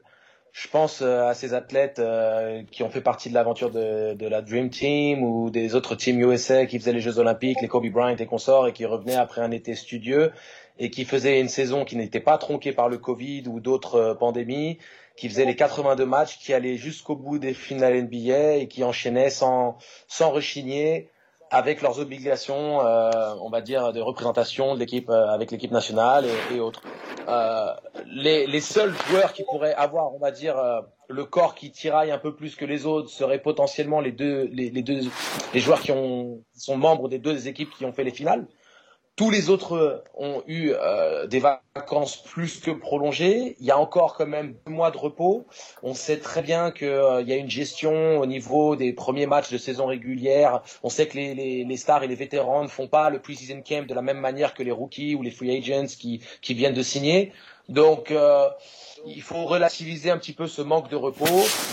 Je 0.54 0.68
pense 0.68 1.02
euh, 1.02 1.28
à 1.28 1.34
ces 1.34 1.54
athlètes 1.54 2.00
euh, 2.00 2.64
qui 2.72 2.84
ont 2.84 2.90
fait 2.90 3.02
partie 3.02 3.30
de 3.30 3.34
l'aventure 3.34 3.72
de, 3.72 4.14
de 4.14 4.28
la 4.28 4.42
Dream 4.42 4.70
Team 4.70 5.24
ou 5.24 5.50
des 5.50 5.76
autres 5.76 5.96
teams 5.96 6.20
USA 6.20 6.66
qui 6.66 6.78
faisaient 6.78 6.92
les 6.92 7.00
Jeux 7.00 7.20
Olympiques, 7.20 7.62
les 7.62 7.70
Kobe 7.70 7.88
Bryant 7.90 8.18
et 8.18 8.26
consorts, 8.26 8.68
et 8.68 8.74
qui 8.74 8.86
revenaient 8.86 9.16
après 9.16 9.42
un 9.42 9.52
été 9.52 9.76
studieux 9.76 10.32
et 10.78 10.90
qui 10.90 11.06
faisaient 11.06 11.40
une 11.40 11.48
saison 11.48 11.86
qui 11.86 11.96
n'était 11.96 12.20
pas 12.20 12.38
tronquée 12.38 12.74
par 12.74 12.90
le 12.90 12.98
Covid 12.98 13.44
ou 13.48 13.60
d'autres 13.60 13.96
euh, 13.96 14.16
pandémies, 14.16 14.80
qui 15.16 15.30
faisaient 15.30 15.46
les 15.46 15.56
82 15.56 16.06
matchs, 16.06 16.38
qui 16.40 16.54
allaient 16.54 16.78
jusqu'au 16.78 17.16
bout 17.16 17.38
des 17.38 17.54
finales 17.54 18.02
NBA 18.04 18.56
et 18.56 18.68
qui 18.68 18.84
enchaînaient 18.84 19.30
sans, 19.30 19.78
sans 20.08 20.32
rechigner 20.32 21.10
avec 21.52 21.82
leurs 21.82 22.00
obligations, 22.00 22.86
euh, 22.86 23.12
on 23.42 23.50
va 23.50 23.60
dire, 23.60 23.92
de 23.92 24.00
représentation 24.00 24.74
de 24.74 24.80
l'équipe 24.80 25.10
euh, 25.10 25.28
avec 25.28 25.52
l'équipe 25.52 25.72
nationale 25.72 26.26
et, 26.26 26.56
et 26.56 26.60
autres. 26.62 26.82
Euh, 27.28 27.74
les, 28.08 28.48
les 28.48 28.62
seuls 28.62 28.94
joueurs 29.10 29.34
qui 29.34 29.44
pourraient 29.44 29.74
avoir, 29.74 30.14
on 30.16 30.18
va 30.18 30.32
dire, 30.32 30.56
le 31.10 31.26
corps 31.26 31.54
qui 31.54 31.72
tiraille 31.72 32.10
un 32.12 32.18
peu 32.18 32.34
plus 32.34 32.56
que 32.56 32.64
les 32.64 32.86
autres 32.86 33.10
seraient 33.10 33.42
potentiellement 33.42 34.00
les 34.00 34.14
deux, 34.14 34.50
les, 34.52 34.70
les 34.70 34.82
deux, 34.82 35.02
les 35.54 35.60
joueurs 35.60 35.82
qui 35.82 35.92
ont, 35.92 36.42
sont 36.56 36.78
membres 36.78 37.10
des 37.10 37.20
deux 37.20 37.50
équipes 37.50 37.70
qui 37.78 37.86
ont 37.86 37.92
fait 37.92 38.06
les 38.06 38.12
finales. 38.12 38.48
Tous 39.16 39.30
les 39.30 39.50
autres 39.50 40.04
ont 40.16 40.42
eu 40.48 40.72
euh, 40.72 41.28
des 41.28 41.40
vacances 41.40 42.18
plus 42.24 42.60
que 42.60 42.72
prolongées. 42.72 43.56
Il 43.60 43.66
y 43.66 43.72
a 43.72 43.78
encore 43.78 44.16
quand 44.16 44.26
même 44.26 44.56
deux 44.66 44.72
mois 44.72 44.90
de 44.90 44.98
repos. 44.98 45.46
On 45.84 45.94
sait 45.94 46.18
très 46.18 46.42
bien 46.42 46.72
qu'il 46.72 46.88
y 47.28 47.34
a 47.34 47.36
une 47.36 47.50
gestion 47.50 48.20
au 48.20 48.26
niveau 48.26 48.76
des 48.76 48.94
premiers 48.94 49.28
matchs 49.28 49.52
de 49.52 49.58
saison 49.58 49.86
régulière. 49.86 50.64
On 50.82 50.90
sait 50.90 51.08
que 51.08 51.18
les, 51.18 51.36
les, 51.36 51.64
les 51.66 51.78
stars 51.78 52.04
et 52.04 52.08
les 52.08 52.16
vétérans 52.16 52.64
ne 52.64 52.68
font 52.70 52.88
pas 52.88 53.10
le 53.10 53.20
pre-season 53.20 53.62
camp 53.62 53.86
de 53.86 53.94
la 53.94 54.02
même 54.02 54.20
manière 54.20 54.54
que 54.54 54.64
les 54.64 54.72
rookies 54.72 55.16
ou 55.16 55.22
les 55.22 55.32
free 55.32 55.56
agents 55.56 55.94
qui, 56.00 56.22
qui 56.42 56.54
viennent 56.54 56.74
de 56.74 56.84
signer. 56.84 57.32
Donc, 57.70 58.12
euh, 58.12 58.50
il 59.06 59.22
faut 59.22 59.46
relativiser 59.46 60.12
un 60.12 60.18
petit 60.18 60.34
peu 60.34 60.48
ce 60.48 60.62
manque 60.62 60.90
de 60.90 60.96
repos. 60.96 61.26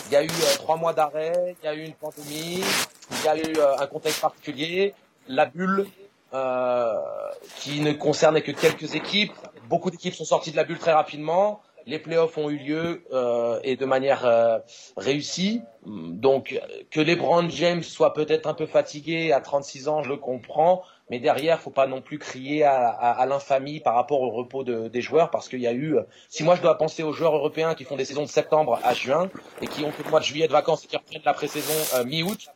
Il 0.06 0.12
y 0.12 0.16
a 0.16 0.22
eu 0.22 0.28
euh, 0.28 0.56
trois 0.56 0.76
mois 0.76 0.92
d'arrêt, 0.92 1.56
il 1.62 1.66
y 1.66 1.68
a 1.68 1.74
eu 1.74 1.82
une 1.82 1.94
pandémie, 1.94 2.62
il 3.10 3.24
y 3.24 3.28
a 3.28 3.36
eu 3.36 3.56
euh, 3.58 3.76
un 3.78 3.86
contexte 3.86 4.20
particulier, 4.20 4.94
la 5.26 5.46
bulle 5.46 5.80
euh, 5.80 6.07
qui 6.30 7.80
ne 7.80 7.92
concernait 7.92 8.42
que 8.42 8.52
quelques 8.52 8.94
équipes. 8.94 9.32
Beaucoup 9.68 9.90
d'équipes 9.90 10.14
sont 10.14 10.24
sorties 10.24 10.50
de 10.50 10.56
la 10.56 10.64
bulle 10.64 10.78
très 10.78 10.92
rapidement. 10.92 11.60
Les 11.88 11.98
playoffs 11.98 12.36
ont 12.36 12.50
eu 12.50 12.58
lieu 12.58 13.04
euh, 13.14 13.60
et 13.64 13.76
de 13.76 13.86
manière 13.86 14.26
euh, 14.26 14.58
réussie. 14.98 15.62
Donc 15.86 16.60
que 16.90 17.00
LeBron 17.00 17.48
James 17.48 17.82
soit 17.82 18.12
peut-être 18.12 18.46
un 18.46 18.52
peu 18.52 18.66
fatigué 18.66 19.32
à 19.32 19.40
36 19.40 19.88
ans, 19.88 20.02
je 20.02 20.10
le 20.10 20.18
comprends. 20.18 20.82
mais 21.08 21.18
derrière, 21.18 21.60
faut 21.60 21.70
pas 21.70 21.86
non 21.86 22.02
plus 22.02 22.18
crier 22.18 22.62
à, 22.62 22.88
à, 22.88 23.12
à 23.12 23.24
l'infamie 23.24 23.80
par 23.80 23.94
rapport 23.94 24.20
au 24.20 24.28
repos 24.28 24.64
de, 24.64 24.88
des 24.88 25.00
joueurs, 25.00 25.30
parce 25.30 25.48
qu'il 25.48 25.60
y 25.60 25.66
a 25.66 25.72
eu, 25.72 25.96
si 26.28 26.44
moi 26.44 26.56
je 26.56 26.60
dois 26.60 26.76
penser 26.76 27.02
aux 27.02 27.14
joueurs 27.14 27.34
européens 27.34 27.74
qui 27.74 27.84
font 27.84 27.96
des 27.96 28.04
saisons 28.04 28.24
de 28.24 28.28
septembre 28.28 28.78
à 28.84 28.92
juin 28.92 29.30
et 29.62 29.66
qui 29.66 29.82
ont 29.82 29.90
tout 29.90 30.02
le 30.04 30.10
mois 30.10 30.20
de 30.20 30.26
juillet 30.26 30.46
de 30.46 30.52
vacances 30.52 30.84
et 30.84 30.88
qui 30.88 30.96
reprennent 30.98 31.22
la 31.24 31.32
pré-saison 31.32 31.96
euh, 31.96 32.04
mi-août, 32.04 32.48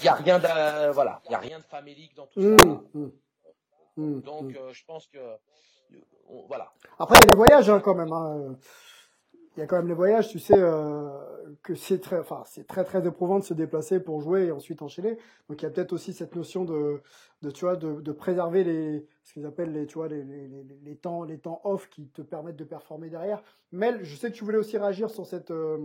il 0.00 0.04
y 0.04 0.08
a 0.08 0.14
rien 0.14 0.38
de, 0.38 0.90
voilà, 0.92 1.20
il 1.26 1.32
y 1.32 1.34
a 1.34 1.38
rien 1.38 1.58
de 1.58 1.64
famélique 1.64 2.14
dans 2.16 2.26
tout 2.26 2.40
ça. 2.40 2.48
Mmh, 2.66 2.80
mmh, 2.94 3.08
mmh, 3.96 4.20
Donc, 4.20 4.44
mmh. 4.52 4.56
euh, 4.56 4.72
je 4.72 4.84
pense 4.84 5.06
que, 5.06 5.18
on- 6.28 6.46
voilà. 6.46 6.72
Après, 6.98 7.16
il 7.18 7.26
y 7.26 7.28
a 7.28 7.32
des 7.32 7.36
voyages 7.36 7.70
hein, 7.70 7.80
quand 7.80 7.94
même. 7.94 8.12
hein. 8.12 8.56
Il 9.56 9.60
y 9.60 9.62
a 9.64 9.66
quand 9.66 9.76
même 9.76 9.88
les 9.88 9.94
voyages, 9.94 10.28
tu 10.28 10.38
sais, 10.38 10.56
euh, 10.56 11.08
que 11.64 11.74
c'est 11.74 11.98
très, 12.00 12.20
enfin, 12.20 12.44
c'est 12.46 12.66
très 12.68 12.84
très 12.84 13.04
éprouvant 13.06 13.40
de 13.40 13.44
se 13.44 13.52
déplacer 13.52 13.98
pour 13.98 14.20
jouer 14.20 14.44
et 14.46 14.52
ensuite 14.52 14.80
enchaîner. 14.80 15.18
Donc 15.48 15.60
il 15.60 15.64
y 15.64 15.66
a 15.66 15.70
peut-être 15.70 15.92
aussi 15.92 16.12
cette 16.12 16.36
notion 16.36 16.64
de, 16.64 17.02
de 17.42 17.50
tu 17.50 17.64
vois, 17.64 17.74
de, 17.74 18.00
de 18.00 18.12
préserver 18.12 18.62
les, 18.62 19.04
ce 19.24 19.32
qu'ils 19.32 19.44
appellent 19.46 19.72
les, 19.72 19.86
tu 19.86 19.94
vois, 19.94 20.06
les, 20.06 20.22
les, 20.22 20.46
les, 20.46 20.62
les 20.84 20.96
temps, 20.96 21.24
les 21.24 21.38
temps 21.40 21.60
off 21.64 21.88
qui 21.90 22.06
te 22.10 22.22
permettent 22.22 22.56
de 22.56 22.64
performer 22.64 23.10
derrière. 23.10 23.42
Mel, 23.72 24.02
je 24.04 24.14
sais 24.16 24.30
que 24.30 24.36
tu 24.36 24.44
voulais 24.44 24.56
aussi 24.56 24.78
réagir 24.78 25.10
sur 25.10 25.26
cette 25.26 25.50
euh, 25.50 25.78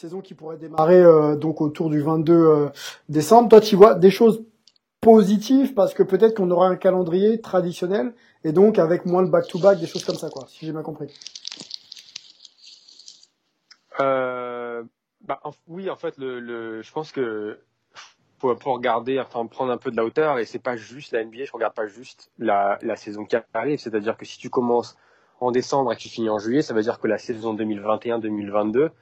saison 0.00 0.22
qui 0.22 0.32
pourrait 0.32 0.56
démarrer 0.56 1.02
euh, 1.02 1.36
donc 1.36 1.60
autour 1.60 1.90
du 1.90 2.00
22 2.00 2.32
euh, 2.32 2.68
décembre. 3.10 3.50
Toi, 3.50 3.60
tu 3.60 3.76
vois 3.76 3.94
des 3.94 4.10
choses 4.10 4.42
positives 5.02 5.74
parce 5.74 5.92
que 5.92 6.02
peut-être 6.02 6.34
qu'on 6.36 6.50
aura 6.50 6.68
un 6.68 6.76
calendrier 6.76 7.40
traditionnel 7.40 8.14
et 8.42 8.52
donc 8.52 8.78
avec 8.78 9.04
moins 9.04 9.22
de 9.22 9.28
back-to-back, 9.28 9.78
des 9.78 9.86
choses 9.86 10.04
comme 10.04 10.16
ça, 10.16 10.30
quoi, 10.30 10.46
si 10.48 10.64
j'ai 10.64 10.72
bien 10.72 10.82
compris. 10.82 11.08
Euh, 14.00 14.82
bah, 15.20 15.40
oui, 15.68 15.90
en 15.90 15.96
fait, 15.96 16.16
le, 16.16 16.80
je 16.80 16.92
pense 16.92 17.12
que 17.12 17.58
faut 18.38 18.56
regarder, 18.72 19.20
enfin 19.20 19.44
prendre 19.44 19.70
un 19.70 19.76
peu 19.76 19.90
de 19.90 19.96
la 19.98 20.04
hauteur 20.06 20.38
et 20.38 20.46
c'est 20.46 20.58
pas 20.58 20.76
juste 20.76 21.12
la 21.12 21.22
NBA. 21.22 21.44
Je 21.44 21.52
regarde 21.52 21.74
pas 21.74 21.86
juste 21.86 22.30
la 22.38 22.96
saison 22.96 23.26
qui 23.26 23.36
arrive. 23.52 23.78
C'est-à-dire 23.78 24.16
que 24.16 24.24
si 24.24 24.38
tu 24.38 24.48
commences 24.48 24.96
en 25.40 25.50
décembre 25.50 25.92
et 25.92 25.96
que 25.96 26.00
tu 26.00 26.08
finis 26.08 26.30
en 26.30 26.38
juillet, 26.38 26.62
ça 26.62 26.72
veut 26.72 26.80
dire 26.80 27.00
que 27.00 27.06
la 27.06 27.18
saison 27.18 27.54
2021-2022 27.54 28.92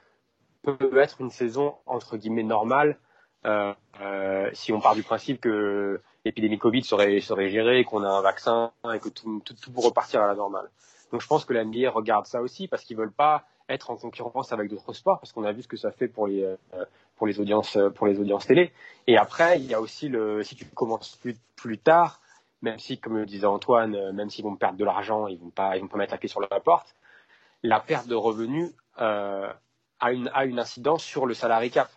peut 0.63 0.99
être 0.99 1.21
une 1.21 1.29
saison 1.29 1.75
entre 1.85 2.17
guillemets 2.17 2.43
normale. 2.43 2.97
Euh, 3.45 3.73
euh, 4.01 4.49
si 4.53 4.73
on 4.73 4.81
part 4.81 4.95
du 4.95 5.03
principe 5.03 5.39
que 5.39 6.01
l'épidémie 6.25 6.57
Covid 6.57 6.83
serait, 6.83 7.21
serait 7.21 7.49
gérée, 7.49 7.85
qu'on 7.85 8.03
a 8.03 8.09
un 8.09 8.21
vaccin 8.21 8.71
et 8.93 8.99
que 8.99 9.09
tout, 9.09 9.41
tout, 9.45 9.53
tout 9.53 9.71
pour 9.71 9.85
repartir 9.85 10.21
à 10.21 10.27
la 10.27 10.35
normale. 10.35 10.69
Donc 11.11 11.21
je 11.21 11.27
pense 11.27 11.45
que 11.45 11.53
la 11.53 11.63
NBA 11.63 11.89
regarde 11.89 12.25
ça 12.25 12.41
aussi 12.41 12.67
parce 12.67 12.83
qu'ils 12.83 12.97
veulent 12.97 13.13
pas 13.13 13.45
être 13.69 13.91
en 13.91 13.95
concurrence 13.95 14.51
avec 14.51 14.69
d'autres 14.69 14.93
sports 14.93 15.19
parce 15.19 15.31
qu'on 15.31 15.43
a 15.43 15.51
vu 15.51 15.61
ce 15.61 15.67
que 15.67 15.77
ça 15.77 15.91
fait 15.91 16.07
pour 16.07 16.27
les 16.27 16.43
euh, 16.43 16.57
pour 17.15 17.27
les 17.27 17.39
audiences 17.39 17.77
pour 17.95 18.07
les 18.07 18.19
audiences 18.19 18.45
télé. 18.45 18.71
Et 19.07 19.17
après 19.17 19.59
il 19.59 19.65
y 19.65 19.73
a 19.73 19.81
aussi 19.81 20.09
le 20.09 20.43
si 20.43 20.55
tu 20.55 20.65
commences 20.65 21.15
plus 21.15 21.37
plus 21.55 21.77
tard, 21.77 22.19
même 22.61 22.79
si 22.79 22.99
comme 22.99 23.17
le 23.17 23.25
disait 23.25 23.45
Antoine, 23.47 24.11
même 24.11 24.29
s'ils 24.29 24.43
vont 24.43 24.55
perdre 24.55 24.77
de 24.77 24.85
l'argent, 24.85 25.27
ils 25.27 25.39
vont 25.39 25.45
vont 25.45 25.87
pas 25.87 25.97
mettre 25.97 26.11
la 26.11 26.17
clé 26.17 26.27
sur 26.27 26.41
la 26.41 26.59
porte. 26.59 26.95
La 27.63 27.79
perte 27.79 28.07
de 28.07 28.15
revenus 28.15 28.71
a 29.99 30.11
une 30.11 30.29
a 30.33 30.45
une 30.45 30.59
incidence 30.59 31.03
sur 31.03 31.25
le 31.25 31.33
salary 31.33 31.69
cap. 31.71 31.89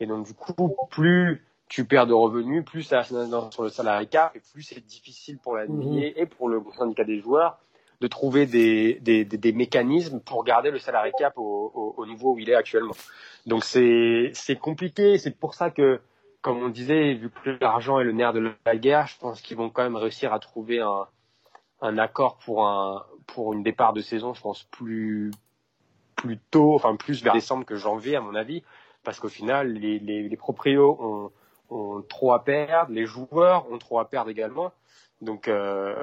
Et 0.00 0.06
donc 0.06 0.26
du 0.26 0.34
coup 0.34 0.76
plus 0.90 1.44
tu 1.68 1.84
perds 1.84 2.06
de 2.08 2.12
revenus, 2.14 2.64
plus 2.64 2.82
ça 2.82 3.00
a 3.00 3.08
une 3.10 3.16
incidence 3.16 3.54
sur 3.54 3.62
le 3.62 3.68
salary 3.68 4.08
cap 4.08 4.34
et 4.34 4.40
plus 4.52 4.62
c'est 4.62 4.84
difficile 4.84 5.38
pour 5.38 5.56
la 5.56 5.66
Mhm. 5.66 5.98
et 6.16 6.26
pour 6.26 6.48
le 6.48 6.62
syndicat 6.76 7.04
des 7.04 7.20
joueurs 7.20 7.58
de 8.00 8.06
trouver 8.06 8.46
des, 8.46 8.94
des, 9.02 9.26
des, 9.26 9.36
des 9.36 9.52
mécanismes 9.52 10.20
pour 10.20 10.42
garder 10.42 10.70
le 10.70 10.78
salarié 10.78 11.12
cap 11.18 11.34
au, 11.36 11.70
au, 11.74 11.94
au 11.98 12.06
niveau 12.06 12.32
où 12.32 12.38
il 12.38 12.48
est 12.48 12.54
actuellement. 12.54 12.94
Donc 13.46 13.62
c'est 13.62 14.30
c'est 14.32 14.56
compliqué, 14.56 15.18
c'est 15.18 15.38
pour 15.38 15.52
ça 15.52 15.70
que, 15.70 16.00
comme 16.40 16.62
on 16.62 16.70
disait, 16.70 17.12
vu 17.12 17.28
que 17.30 17.50
l'argent 17.60 18.00
est 18.00 18.04
le 18.04 18.12
nerf 18.12 18.32
de 18.32 18.52
la 18.64 18.76
guerre, 18.76 19.06
je 19.06 19.18
pense 19.18 19.42
qu'ils 19.42 19.58
vont 19.58 19.68
quand 19.68 19.82
même 19.82 19.96
réussir 19.96 20.32
à 20.32 20.38
trouver 20.38 20.80
un, 20.80 21.06
un 21.82 21.98
accord 21.98 22.38
pour 22.38 22.66
un 22.66 23.04
pour 23.26 23.52
une 23.52 23.62
départ 23.62 23.92
de 23.92 24.00
saison, 24.00 24.32
je 24.32 24.40
pense 24.40 24.62
plus 24.64 25.30
plus 26.20 26.38
tôt, 26.50 26.74
enfin 26.74 26.96
plus 26.96 27.22
vers 27.22 27.32
décembre 27.32 27.64
que 27.64 27.76
janvier 27.76 28.16
à 28.16 28.20
mon 28.20 28.34
avis, 28.34 28.62
parce 29.04 29.18
qu'au 29.20 29.28
final 29.28 29.72
les, 29.72 29.98
les, 29.98 30.28
les 30.28 30.36
proprios 30.36 30.96
ont, 31.00 31.30
ont 31.74 32.02
trop 32.02 32.32
à 32.32 32.44
perdre, 32.44 32.92
les 32.92 33.06
joueurs 33.06 33.70
ont 33.70 33.78
trop 33.78 33.98
à 33.98 34.08
perdre 34.08 34.30
également. 34.30 34.72
Donc, 35.20 35.48
euh, 35.48 35.94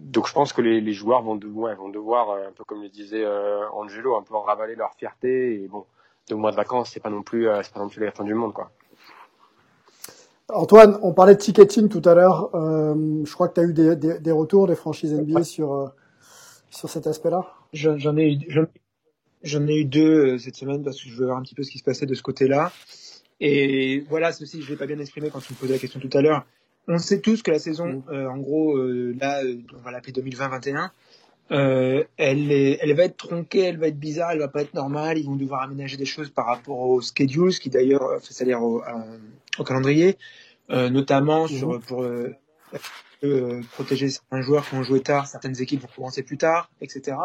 donc 0.00 0.26
je 0.26 0.32
pense 0.32 0.52
que 0.52 0.60
les, 0.60 0.80
les 0.80 0.92
joueurs 0.92 1.22
vont, 1.22 1.36
de, 1.36 1.46
ouais, 1.46 1.74
vont 1.76 1.88
devoir, 1.88 2.30
euh, 2.30 2.48
un 2.48 2.52
peu 2.52 2.64
comme 2.64 2.82
le 2.82 2.88
disait 2.88 3.24
euh, 3.24 3.68
Angelo, 3.70 4.16
un 4.16 4.22
peu 4.22 4.36
ravaler 4.36 4.74
leur 4.74 4.92
fierté. 4.94 5.62
Et 5.62 5.68
bon, 5.68 5.84
deux 6.28 6.34
mois 6.34 6.50
de 6.50 6.56
vacances, 6.56 6.90
c'est 6.92 7.00
pas 7.00 7.10
non 7.10 7.22
plus, 7.22 7.48
euh, 7.48 7.62
c'est 7.62 7.72
pas 7.72 7.78
non 7.80 7.88
plus 7.88 8.04
la 8.04 8.10
fin 8.10 8.24
du 8.24 8.34
monde, 8.34 8.52
quoi. 8.52 8.70
Antoine, 10.52 10.98
on 11.02 11.14
parlait 11.14 11.34
de 11.36 11.40
ticketing 11.40 11.88
tout 11.88 12.02
à 12.04 12.14
l'heure. 12.14 12.50
Euh, 12.54 13.24
je 13.24 13.32
crois 13.32 13.48
que 13.48 13.54
tu 13.54 13.60
as 13.60 13.64
eu 13.64 13.72
des, 13.72 13.96
des, 13.96 14.18
des 14.18 14.32
retours 14.32 14.66
des 14.66 14.74
franchises 14.74 15.14
NBA 15.14 15.44
sur, 15.44 15.72
euh, 15.72 15.88
sur 16.70 16.90
cet 16.90 17.06
aspect-là? 17.06 17.46
J'en 17.72 17.96
j'en 17.98 18.16
ai 18.16 18.32
eu, 18.32 18.68
j'en- 19.44 19.66
ai 19.68 19.76
eu 19.80 19.84
deux 19.84 20.34
euh, 20.34 20.38
cette 20.38 20.56
semaine 20.56 20.82
parce 20.82 21.00
que 21.00 21.08
je 21.08 21.14
veux 21.14 21.26
voir 21.26 21.38
un 21.38 21.42
petit 21.42 21.54
peu 21.54 21.62
ce 21.62 21.70
qui 21.70 21.78
se 21.78 21.84
passait 21.84 22.06
de 22.06 22.14
ce 22.14 22.22
côté-là. 22.22 22.72
Et 23.40 24.00
voilà, 24.08 24.32
ceci, 24.32 24.62
je 24.62 24.70
l'ai 24.70 24.76
pas 24.76 24.86
bien 24.86 24.98
exprimé 24.98 25.30
quand 25.30 25.40
tu 25.40 25.52
me 25.52 25.58
posais 25.58 25.74
la 25.74 25.78
question 25.78 26.00
tout 26.00 26.10
à 26.16 26.22
l'heure. 26.22 26.44
On 26.88 26.98
sait 26.98 27.20
tous 27.20 27.42
que 27.42 27.50
la 27.50 27.58
saison, 27.58 28.02
euh, 28.10 28.26
en 28.28 28.36
gros, 28.38 28.76
euh, 28.76 29.16
là, 29.20 29.40
on 29.76 29.80
va 29.80 29.90
l'appeler 29.90 30.12
2020-21, 30.12 30.90
euh, 31.50 32.04
elle, 32.16 32.50
est, 32.52 32.78
elle 32.80 32.94
va 32.94 33.04
être 33.04 33.16
tronquée, 33.16 33.60
elle 33.60 33.78
va 33.78 33.88
être 33.88 33.98
bizarre, 33.98 34.30
elle 34.32 34.38
va 34.38 34.48
pas 34.48 34.62
être 34.62 34.74
normale. 34.74 35.18
Ils 35.18 35.26
vont 35.26 35.36
devoir 35.36 35.62
aménager 35.62 35.96
des 35.96 36.04
choses 36.06 36.30
par 36.30 36.46
rapport 36.46 36.78
aux 36.78 37.00
schedules, 37.00 37.52
ce 37.52 37.60
qui 37.60 37.70
d'ailleurs 37.70 38.20
fait 38.22 38.32
salir 38.34 38.62
au, 38.62 38.82
au 39.58 39.64
calendrier, 39.64 40.16
notamment 40.70 41.46
sur 41.46 41.80
pour 41.80 42.06
protéger 43.72 44.08
certains 44.08 44.42
joueurs 44.42 44.68
qui 44.68 44.74
ont 44.74 44.82
joué 44.82 45.00
tard, 45.00 45.26
certaines 45.26 45.60
équipes 45.60 45.82
vont 45.82 45.88
commencer 45.96 46.22
plus 46.22 46.38
tard, 46.38 46.70
etc. 46.80 47.16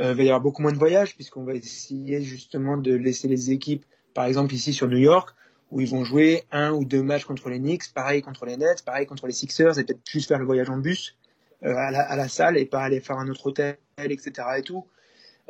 Euh, 0.00 0.10
il 0.12 0.16
va 0.16 0.22
y 0.22 0.26
avoir 0.28 0.40
beaucoup 0.40 0.62
moins 0.62 0.72
de 0.72 0.78
voyages 0.78 1.14
puisqu'on 1.14 1.44
va 1.44 1.54
essayer 1.54 2.22
justement 2.22 2.76
de 2.76 2.94
laisser 2.94 3.28
les 3.28 3.50
équipes, 3.50 3.84
par 4.14 4.24
exemple 4.24 4.54
ici 4.54 4.72
sur 4.72 4.88
New 4.88 4.96
York, 4.98 5.34
où 5.70 5.80
ils 5.80 5.88
vont 5.88 6.04
jouer 6.04 6.44
un 6.50 6.72
ou 6.72 6.84
deux 6.84 7.02
matchs 7.02 7.24
contre 7.24 7.48
les 7.50 7.58
Knicks, 7.58 7.92
pareil 7.94 8.22
contre 8.22 8.44
les 8.46 8.56
Nets, 8.56 8.82
pareil 8.84 9.06
contre 9.06 9.26
les 9.26 9.32
Sixers, 9.32 9.78
et 9.78 9.84
peut-être 9.84 10.00
juste 10.06 10.28
faire 10.28 10.38
le 10.38 10.44
voyage 10.44 10.70
en 10.70 10.78
bus 10.78 11.16
euh, 11.64 11.74
à, 11.74 11.90
la, 11.90 12.00
à 12.00 12.16
la 12.16 12.28
salle 12.28 12.56
et 12.58 12.64
pas 12.66 12.82
aller 12.82 13.00
faire 13.00 13.18
un 13.18 13.28
autre 13.28 13.46
hôtel, 13.46 13.76
etc. 13.98 14.32
et 14.58 14.62
tout. 14.62 14.84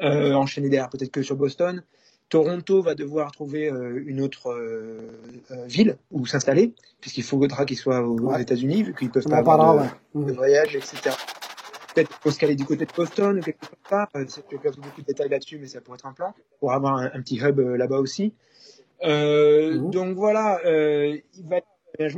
Euh, 0.01 0.33
enchaîner 0.35 0.69
derrière 0.69 0.91
peut-être 0.91 1.11
que 1.13 1.23
sur 1.23 1.37
Boston. 1.37 1.83
Toronto 2.29 2.81
va 2.83 2.95
devoir 2.95 3.31
trouver 3.31 3.71
euh, 3.71 4.03
une 4.07 4.23
autre 4.23 4.57
ville 5.67 5.99
où 6.11 6.25
s'installer, 6.25 6.73
puisqu'il 7.01 7.23
faudra 7.25 7.67
qu'ils 7.67 7.77
soient 7.77 8.01
aux, 8.01 8.19
Ouais. 8.19 8.41
États-Unis, 8.41 8.85
vu 8.85 8.95
qu'ils 8.95 9.11
peuvent 9.11 9.25
On 9.27 9.31
pas 9.31 9.39
avoir 9.39 9.59
parlera, 9.59 9.97
de, 10.15 10.19
ouais. 10.21 10.27
de 10.27 10.33
voyage, 10.33 10.75
etc. 10.75 11.11
Peut-être 11.95 12.13
faut 12.23 12.31
se 12.31 12.39
caler 12.39 12.55
du 12.57 12.65
côté 12.65 12.87
de 12.87 12.93
Boston 12.93 13.39
ou 13.39 13.43
quelque 13.43 13.67
part. 13.89 14.09
Euh, 14.17 14.25
c'est- 14.29 14.43
Je 14.51 14.57
n'ai 14.57 14.63
pas 14.63 14.71
beaucoup 14.71 15.01
de 15.03 15.07
détails 15.07 15.29
là-dessus, 15.29 15.59
mais 15.59 15.67
ça 15.67 15.81
pourrait 15.81 15.97
être 15.97 16.07
un 16.07 16.13
plan 16.13 16.35
pour 16.61 16.73
avoir 16.73 16.97
un, 16.97 17.07
un 17.07 17.21
petit 17.23 17.39
hub 17.39 17.59
euh, 17.61 17.77
là-bas 17.77 17.99
aussi. 17.99 18.33
Euh, 19.05 19.79
Mhm. 19.79 19.91
Donc 19.91 20.17
voilà, 20.17 20.61
euh, 20.65 21.19
il 21.35 21.47
va 21.49 21.61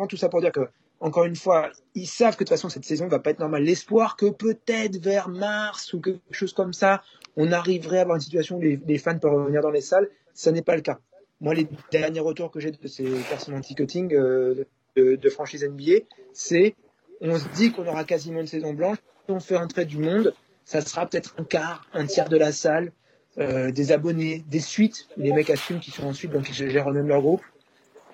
tout 0.08 0.16
ça 0.16 0.28
pour 0.28 0.40
dire 0.40 0.52
que, 0.52 0.68
encore 1.00 1.24
une 1.24 1.36
fois, 1.36 1.70
ils 1.94 2.06
savent 2.06 2.34
que 2.34 2.44
de 2.44 2.44
toute 2.44 2.50
façon 2.50 2.68
cette 2.68 2.84
saison 2.84 3.08
va 3.08 3.18
pas 3.18 3.30
être 3.30 3.40
normale. 3.40 3.62
L'espoir 3.64 4.16
que 4.16 4.26
peut-être 4.30 4.96
vers 5.02 5.28
mars 5.28 5.92
ou 5.92 6.00
quelque 6.00 6.20
chose 6.30 6.52
comme 6.52 6.72
ça, 6.72 7.02
on 7.36 7.50
arriverait 7.52 7.98
à 7.98 8.02
avoir 8.02 8.16
une 8.16 8.22
situation 8.22 8.58
où 8.58 8.60
les, 8.60 8.78
les 8.86 8.98
fans 8.98 9.18
peuvent 9.18 9.32
revenir 9.34 9.60
dans 9.60 9.70
les 9.70 9.80
salles, 9.80 10.08
ça 10.34 10.52
n'est 10.52 10.62
pas 10.62 10.76
le 10.76 10.82
cas. 10.82 10.98
Moi, 11.40 11.54
les 11.54 11.66
derniers 11.90 12.20
retours 12.20 12.50
que 12.50 12.60
j'ai 12.60 12.70
de 12.70 12.86
ces 12.86 13.04
personnes 13.28 13.54
en 13.54 13.60
ticketing 13.60 14.14
euh, 14.14 14.64
de, 14.96 15.16
de 15.16 15.30
franchise 15.30 15.64
NBA, 15.64 16.04
c'est 16.32 16.74
on 17.20 17.36
se 17.38 17.48
dit 17.56 17.72
qu'on 17.72 17.86
aura 17.86 18.04
quasiment 18.04 18.40
une 18.40 18.46
saison 18.46 18.72
blanche. 18.72 18.98
On 19.28 19.40
fait 19.40 19.56
entrer 19.56 19.84
du 19.84 19.98
monde, 19.98 20.34
ça 20.64 20.80
sera 20.80 21.06
peut-être 21.06 21.34
un 21.38 21.44
quart, 21.44 21.86
un 21.94 22.06
tiers 22.06 22.28
de 22.28 22.36
la 22.36 22.52
salle, 22.52 22.92
euh, 23.38 23.70
des 23.70 23.90
abonnés, 23.92 24.44
des 24.48 24.60
suites. 24.60 25.08
Les 25.16 25.32
mecs 25.32 25.50
assument 25.50 25.80
qu'ils 25.80 25.94
sont 25.94 26.04
en 26.06 26.12
suite, 26.12 26.32
donc 26.32 26.48
ils 26.48 26.70
gèrent 26.70 26.90
eux-mêmes 26.90 27.08
leur 27.08 27.22
groupe. 27.22 27.42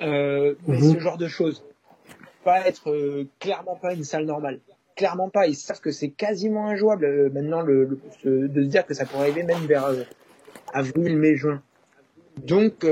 Euh, 0.03 0.55
mais 0.67 0.79
Mhm. 0.79 0.95
ce 0.95 0.99
genre 1.01 1.19
de 1.19 1.29
choses, 1.29 1.65
pas 2.45 2.67
être 2.67 2.91
euh, 2.91 3.27
clairement 3.39 3.77
pas 3.77 3.93
une 3.93 4.05
salle 4.05 4.25
normale. 4.25 4.61
Clairement 4.97 5.29
pas. 5.31 5.47
Ils 5.47 5.55
savent 5.57 5.81
que 5.81 5.91
c'est 5.91 6.09
quasiment 6.11 6.69
injouable 6.69 7.31
maintenant 7.33 7.61
le, 7.63 7.85
le- 7.85 8.01
ce- 8.23 8.29
de 8.47 8.63
se 8.63 8.69
dire 8.69 8.87
que 8.87 8.95
ça 8.95 9.05
pourrait 9.05 9.25
arriver 9.25 9.43
même 9.43 9.65
vers 9.67 9.91
avril, 10.73 11.17
mai, 11.17 11.37
juin. 11.37 11.63
Donc 12.47 12.87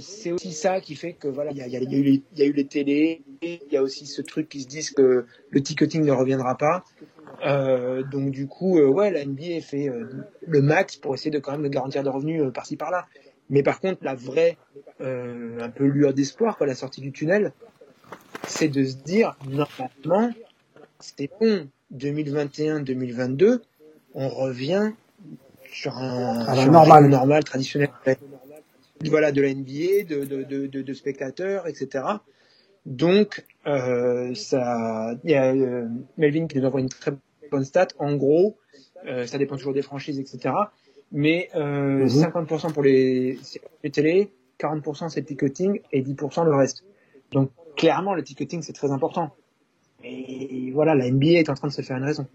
c'est 0.00 0.32
aussi 0.32 0.52
ça 0.52 0.80
qui 0.80 0.96
fait 0.96 1.14
que 1.14 1.28
voilà, 1.28 1.52
il 1.52 1.56
y 1.56 1.62
a, 1.62 1.66
il 1.66 1.72
y 1.72 1.76
a- 1.76 1.80
il 1.80 1.90
y 1.92 1.94
a 1.94 1.98
eu 1.98 2.02
les, 2.02 2.22
il 2.34 2.38
y 2.38 2.42
a 2.42 2.46
eu 2.46 2.52
les 2.52 2.66
télés, 2.66 3.22
il 3.42 3.60
y 3.70 3.76
a 3.76 3.82
aussi 3.82 4.06
ce 4.06 4.20
truc 4.20 4.48
qui 4.50 4.60
se 4.62 4.66
disent 4.68 4.90
que 4.90 5.24
le 5.50 5.62
ticketing 5.62 6.04
ne 6.04 6.12
reviendra 6.12 6.56
pas. 6.58 6.84
Euh, 7.44 8.02
donc 8.02 8.30
du 8.30 8.46
coup, 8.46 8.78
euh, 8.78 8.86
ouais, 8.86 9.10
la 9.10 9.24
NBA 9.24 9.60
fait 9.60 9.88
euh, 9.88 10.08
le 10.46 10.62
max 10.62 10.96
pour 10.96 11.14
essayer 11.14 11.30
de 11.30 11.38
quand 11.38 11.52
même 11.52 11.62
de 11.62 11.68
garantir 11.68 12.02
des 12.02 12.08
revenus 12.08 12.52
par-ci 12.52 12.76
par-là. 12.76 13.06
Mais 13.50 13.62
par 13.62 13.80
contre, 13.80 14.02
la 14.02 14.14
vraie 14.14 14.56
euh, 15.00 15.60
un 15.60 15.68
peu 15.68 15.84
lueur 15.84 16.14
d'espoir, 16.14 16.56
quoi, 16.56 16.66
la 16.66 16.74
sortie 16.74 17.00
du 17.00 17.12
tunnel, 17.12 17.52
c'est 18.46 18.68
de 18.68 18.84
se 18.84 18.96
dire 18.96 19.36
normalement, 19.46 20.32
c'est 20.98 21.30
bon, 21.40 21.68
2021-2022, 21.94 23.60
on 24.14 24.28
revient 24.28 24.92
sur 25.70 25.96
un, 25.96 26.44
normale. 26.66 27.04
rythme 27.04 27.10
normal 27.10 27.44
traditionnel 27.44 27.90
voilà, 29.04 29.30
de 29.30 29.42
la 29.42 29.52
NBA, 29.52 30.04
de, 30.08 30.24
de, 30.24 30.42
de, 30.42 30.82
de 30.82 30.94
spectateurs, 30.94 31.66
etc. 31.66 32.04
Donc, 32.86 33.44
euh, 33.66 34.32
ça, 34.34 35.14
il 35.24 35.30
y 35.30 35.34
a 35.34 35.52
euh, 35.52 35.86
Melvin 36.16 36.46
qui 36.46 36.58
nous 36.58 36.64
envoie 36.64 36.80
une 36.80 36.88
très 36.88 37.12
bonne 37.50 37.64
stat. 37.64 37.88
En 37.98 38.14
gros, 38.14 38.56
euh, 39.06 39.26
ça 39.26 39.38
dépend 39.38 39.56
toujours 39.56 39.74
des 39.74 39.82
franchises, 39.82 40.18
etc. 40.20 40.54
Mais 41.12 41.48
euh, 41.54 42.06
50% 42.06 42.72
pour 42.72 42.82
les, 42.82 43.38
les 43.84 43.90
télé, 43.90 44.32
40% 44.60 45.08
c'est 45.08 45.20
le 45.20 45.26
ticketing 45.26 45.80
et 45.92 46.02
10% 46.02 46.44
le 46.44 46.54
reste. 46.54 46.84
Donc 47.32 47.50
clairement, 47.76 48.14
le 48.14 48.22
ticketing 48.22 48.62
c'est 48.62 48.72
très 48.72 48.90
important. 48.90 49.34
Et 50.04 50.70
voilà, 50.72 50.94
la 50.94 51.10
NBA 51.10 51.40
est 51.40 51.50
en 51.50 51.54
train 51.54 51.68
de 51.68 51.72
se 51.72 51.82
faire 51.82 51.96
une 51.96 52.04
raison. 52.04 52.26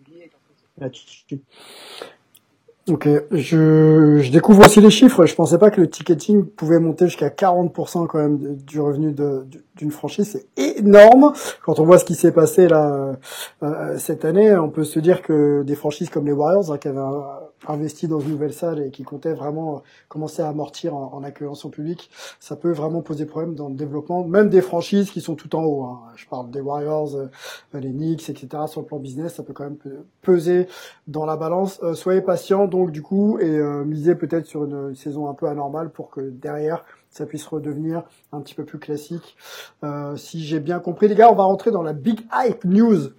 Ok, 2.89 3.08
je, 3.31 4.20
je 4.22 4.31
découvre 4.31 4.65
aussi 4.65 4.81
les 4.81 4.89
chiffres. 4.89 5.25
Je 5.25 5.36
pensais 5.36 5.58
pas 5.60 5.70
que 5.70 5.79
le 5.79 5.89
ticketing 5.89 6.46
pouvait 6.46 6.79
monter 6.79 7.05
jusqu'à 7.05 7.29
40% 7.29 8.08
quand 8.08 8.17
même 8.17 8.38
de- 8.39 8.53
du 8.55 8.79
revenu 8.79 9.12
de- 9.12 9.46
de- 9.46 9.63
d'une 9.81 9.91
franchise. 9.91 10.29
C'est 10.55 10.77
énorme. 10.79 11.33
Quand 11.65 11.79
on 11.79 11.85
voit 11.85 11.97
ce 12.00 12.05
qui 12.05 12.15
s'est 12.15 12.31
passé 12.31 12.67
là 12.67 13.15
euh, 13.63 13.97
cette 13.97 14.25
année, 14.25 14.55
on 14.55 14.69
peut 14.69 14.83
se 14.83 15.00
dire 15.00 15.21
que 15.23 15.63
des 15.63 15.75
franchises 15.75 16.09
comme 16.09 16.25
les 16.27 16.31
Warriors, 16.31 16.71
hein, 16.71 16.77
qui 16.77 16.88
avaient 16.88 17.00
euh, 17.00 17.21
investi 17.67 18.07
dans 18.07 18.19
une 18.19 18.31
nouvelle 18.31 18.53
salle 18.53 18.79
et 18.81 18.91
qui 18.91 19.03
comptaient 19.03 19.33
vraiment 19.33 19.75
euh, 19.77 19.79
commencer 20.07 20.41
à 20.43 20.47
amortir 20.50 20.95
en, 20.95 21.13
en 21.13 21.23
accueillant 21.23 21.55
son 21.55 21.69
public, 21.69 22.09
ça 22.39 22.55
peut 22.55 22.71
vraiment 22.71 23.01
poser 23.01 23.25
problème 23.25 23.55
dans 23.55 23.69
le 23.69 23.75
développement, 23.75 24.23
même 24.23 24.50
des 24.50 24.61
franchises 24.61 25.09
qui 25.11 25.19
sont 25.21 25.35
tout 25.35 25.55
en 25.55 25.63
haut. 25.63 25.83
hein. 25.83 26.00
Je 26.15 26.27
parle 26.27 26.51
des 26.51 26.61
Warriors, 26.61 27.15
euh, 27.15 27.27
les 27.73 27.91
Knicks, 27.91 28.29
etc. 28.29 28.63
Sur 28.67 28.81
le 28.81 28.85
plan 28.88 29.00
business, 29.00 29.35
ça 29.35 29.43
peut 29.43 29.53
quand 29.53 29.63
même 29.63 29.77
pe- 29.77 30.05
peser 30.21 30.67
dans 31.07 31.25
la 31.25 31.38
balance. 31.38 31.79
Euh, 31.83 31.95
soyez 31.95 32.21
patients 32.21 32.67
donc 32.67 32.91
du 32.91 33.01
coup 33.01 33.39
et 33.39 33.50
euh, 33.50 33.83
misez 33.83 34.13
peut-être 34.15 34.45
sur 34.45 34.65
une, 34.65 34.89
une 34.89 34.95
saison 34.95 35.27
un 35.29 35.33
peu 35.33 35.47
anormale 35.47 35.89
pour 35.89 36.09
que 36.11 36.21
derrière 36.21 36.83
ça 37.12 37.25
puisse 37.25 37.46
redevenir 37.46 38.03
un 38.32 38.41
petit 38.41 38.56
peu 38.56 38.65
plus 38.65 38.80
classique. 38.80 39.36
Euh, 39.84 40.15
si 40.15 40.44
j'ai 40.44 40.60
bien 40.60 40.80
compris, 40.80 41.08
les 41.08 41.15
gars, 41.15 41.32
on 41.32 41.36
va 41.36 41.44
rentrer 41.44 41.70
dans 41.70 41.84
la 41.84 41.94
big 41.94 42.22
hype 42.34 42.63
news 42.63 43.10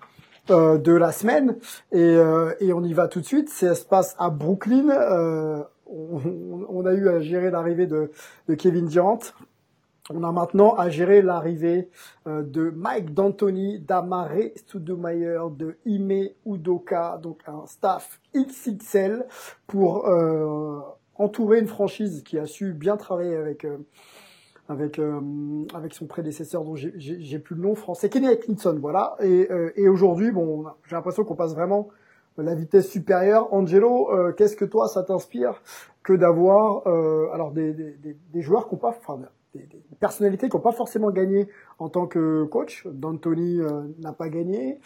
euh, 0.51 0.79
de 0.79 0.93
la 0.93 1.13
semaine 1.13 1.57
et, 1.93 2.01
euh, 2.01 2.55
et 2.59 2.73
on 2.73 2.83
y 2.83 2.95
va 2.95 3.07
tout 3.07 3.21
de 3.21 3.27
suite. 3.27 3.49
Ça 3.51 3.75
se 3.75 3.85
passe 3.85 4.17
à 4.19 4.31
Brooklyn. 4.31 4.89
Euh, 4.89 5.63
on, 5.87 6.67
on 6.69 6.87
a 6.87 6.93
eu 6.95 7.09
à 7.09 7.21
gérer 7.21 7.51
l'arrivée 7.51 7.87
de, 7.87 8.11
de 8.49 8.55
Kevin 8.55 8.87
Durant. 8.87 9.21
On 10.11 10.25
a 10.25 10.33
maintenant 10.33 10.75
à 10.75 10.89
gérer 10.89 11.23
l'arrivée 11.23 11.89
euh, 12.27 12.43
de 12.43 12.71
Mike 12.71 13.15
D'Antoni, 13.15 13.79
d'Amare 13.79 14.51
Stoudemire, 14.57 15.49
de 15.51 15.77
Ime 15.87 16.31
Udoka, 16.45 17.21
donc 17.23 17.39
un 17.47 17.67
staff 17.67 18.21
XXL 18.35 19.25
pour 19.69 20.09
euh, 20.09 20.81
entourer 21.23 21.59
une 21.61 21.69
franchise 21.69 22.23
qui 22.25 22.39
a 22.39 22.47
su 22.47 22.73
bien 22.73 22.97
travailler 22.97 23.37
avec 23.37 23.65
euh, 23.65 23.79
avec 24.69 24.99
euh, 24.99 25.21
avec 25.75 25.93
son 25.93 26.07
prédécesseur 26.07 26.65
dont 26.65 26.77
j'ai- 26.77 27.39
plus 27.39 27.57
le 27.57 27.63
nom 27.63 27.75
français, 27.75 28.09
Kenny 28.09 28.29
Atkinson, 28.29 28.79
voilà. 28.81 29.17
Et, 29.21 29.49
euh, 29.51 29.71
et 29.77 29.89
aujourd'hui, 29.89 30.31
bon, 30.31 30.65
j'ai 30.87 30.95
l'impression 30.97 31.25
qu'on 31.25 31.35
passe 31.35 31.55
vraiment 31.55 31.89
la 32.39 32.55
vitesse 32.55 32.89
supérieure. 32.89 33.53
Angelo, 33.53 34.11
euh, 34.11 34.33
qu'est-ce 34.33 34.57
que 34.57 34.65
toi 34.65 34.89
ça 34.89 35.03
t'inspire 35.03 35.61
que 36.03 36.13
d'avoir 36.15 36.87
euh, 36.87 37.29
alors 37.33 37.53
des, 37.53 37.73
des, 37.73 38.17
des, 38.33 38.41
joueurs 38.41 38.69
qui 38.69 38.75
n'ont 38.75 38.81
pas, 38.81 38.97
enfin, 38.99 39.21
des, 39.55 39.61
des 39.67 39.83
personnalités 40.01 40.49
qui 40.49 40.57
n'ont 40.57 40.63
pas 40.63 40.73
forcément 40.73 41.11
gagné 41.11 41.49
en 41.79 41.89
tant 41.91 42.07
que 42.07 42.45
coach? 42.45 42.87
D'Antoni 42.87 43.61
euh, 43.61 43.83
n'a 43.99 44.13
pas 44.13 44.29
gagné, 44.31 44.81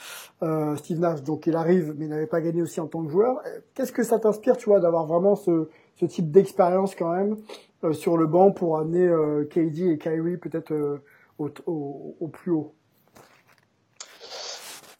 Steve 0.76 0.99
Nash 0.99 1.23
donc 1.23 1.47
il 1.47 1.55
arrive 1.55 1.95
mais 1.97 2.09
n'avait 2.09 2.26
pas 2.26 2.40
gagné 2.40 2.62
aussi 2.62 2.81
en 2.81 2.87
tant 2.88 3.05
que 3.05 3.11
joueur. 3.11 3.40
Qu'est-ce 3.75 3.93
que 3.93 4.02
ça 4.02 4.19
t'inspire, 4.19 4.57
tu 4.57 4.69
vois, 4.69 4.81
d'avoir 4.81 5.07
vraiment 5.07 5.37
ce, 5.37 5.69
ce 5.99 6.07
type 6.07 6.31
d'expérience 6.31 6.95
quand 6.95 7.12
même 7.12 7.37
euh, 7.85 7.93
sur 7.93 8.17
le 8.17 8.26
banc 8.26 8.53
pour 8.53 8.79
amener 8.79 9.07
euh, 9.07 9.49
et 9.57 9.99
Kyrie 9.99 10.37
peut-être 10.37 10.73
euh, 10.73 11.03
au, 11.38 11.50
au, 11.67 12.17
au 12.21 12.29
plus 12.29 12.53
haut. 12.53 12.75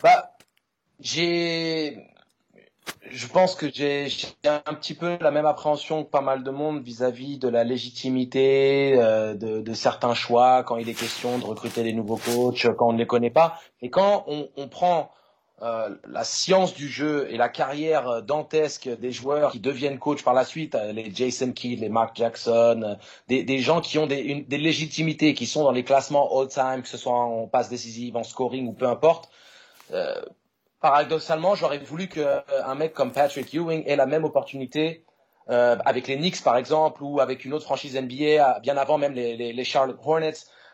Bah, 0.03 0.37
j'ai, 1.01 1.97
je 3.11 3.27
pense 3.27 3.55
que 3.55 3.71
j'ai 3.71 4.09
un 4.45 4.75
petit 4.75 4.95
peu 4.95 5.17
la 5.21 5.31
même 5.31 5.47
appréhension 5.47 6.05
que 6.05 6.11
pas 6.11 6.21
mal 6.21 6.43
de 6.43 6.51
monde 6.51 6.83
vis-à-vis 6.83 7.39
de 7.39 7.49
la 7.49 7.65
légitimité 7.65 8.95
euh, 8.99 9.35
de, 9.35 9.61
de 9.61 9.75
certains 9.75 10.15
choix 10.15 10.63
quand 10.65 10.77
il 10.77 10.89
est 10.89 10.95
question 10.95 11.39
de 11.39 11.45
recruter 11.45 11.83
des 11.83 11.93
nouveaux 11.93 12.19
coachs, 12.19 12.67
quand 12.77 12.89
on 12.89 12.93
ne 12.93 12.99
les 12.99 13.07
connaît 13.07 13.31
pas. 13.31 13.59
Et 13.81 13.91
quand 13.91 14.25
on, 14.27 14.49
on 14.57 14.69
prend 14.69 15.11
euh, 15.63 15.95
la 16.07 16.23
science 16.25 16.75
du 16.75 16.89
jeu 16.89 17.29
et 17.31 17.37
la 17.37 17.49
carrière 17.49 18.09
euh, 18.09 18.21
dantesque 18.21 18.89
des 18.89 19.11
joueurs 19.11 19.53
qui 19.53 19.61
deviennent 19.61 19.99
coachs 19.99 20.23
par 20.23 20.35
la 20.35 20.45
suite, 20.45 20.75
euh, 20.75 20.93
les 20.93 21.15
Jason 21.15 21.53
Kidd, 21.53 21.81
les 21.81 21.89
Mark 21.89 22.15
Jackson, 22.15 22.99
des, 23.29 23.43
des 23.43 23.59
gens 23.61 23.81
qui 23.81 23.99
ont 23.99 24.07
des, 24.07 24.19
une, 24.19 24.45
des 24.45 24.59
légitimités, 24.59 25.33
qui 25.33 25.47
sont 25.47 25.65
dans 25.65 25.73
les 25.73 25.85
classements 25.85 26.39
all-time, 26.39 26.83
que 26.83 26.89
ce 26.89 26.99
soit 26.99 27.15
en 27.15 27.47
passe 27.47 27.71
décisive, 27.71 28.17
en 28.17 28.23
scoring 28.23 28.69
ou 28.69 28.73
peu 28.75 28.87
importe. 28.87 29.31
Euh, 29.93 30.21
paradoxalement, 30.81 31.55
j'aurais 31.55 31.79
voulu 31.79 32.09
qu'un 32.09 32.75
mec 32.75 32.93
comme 32.93 33.13
Patrick 33.13 33.53
Ewing 33.55 33.83
ait 33.87 33.97
la 33.97 34.07
même 34.07 34.25
opportunité 34.25 35.05
euh, 35.49 35.77
avec 35.85 36.09
les 36.09 36.17
Knicks 36.17 36.43
par 36.43 36.57
exemple 36.57 37.03
ou 37.03 37.21
avec 37.21 37.45
une 37.45 37.55
autre 37.55 37.65
franchise 37.65 37.97
NBA 37.97 38.61
bien 38.61 38.77
avant 38.77 38.99
même 38.99 39.13
les, 39.13 39.37
les, 39.37 39.53
les 39.53 39.65
Charlotte 39.65 39.97
Hornets 40.05 40.33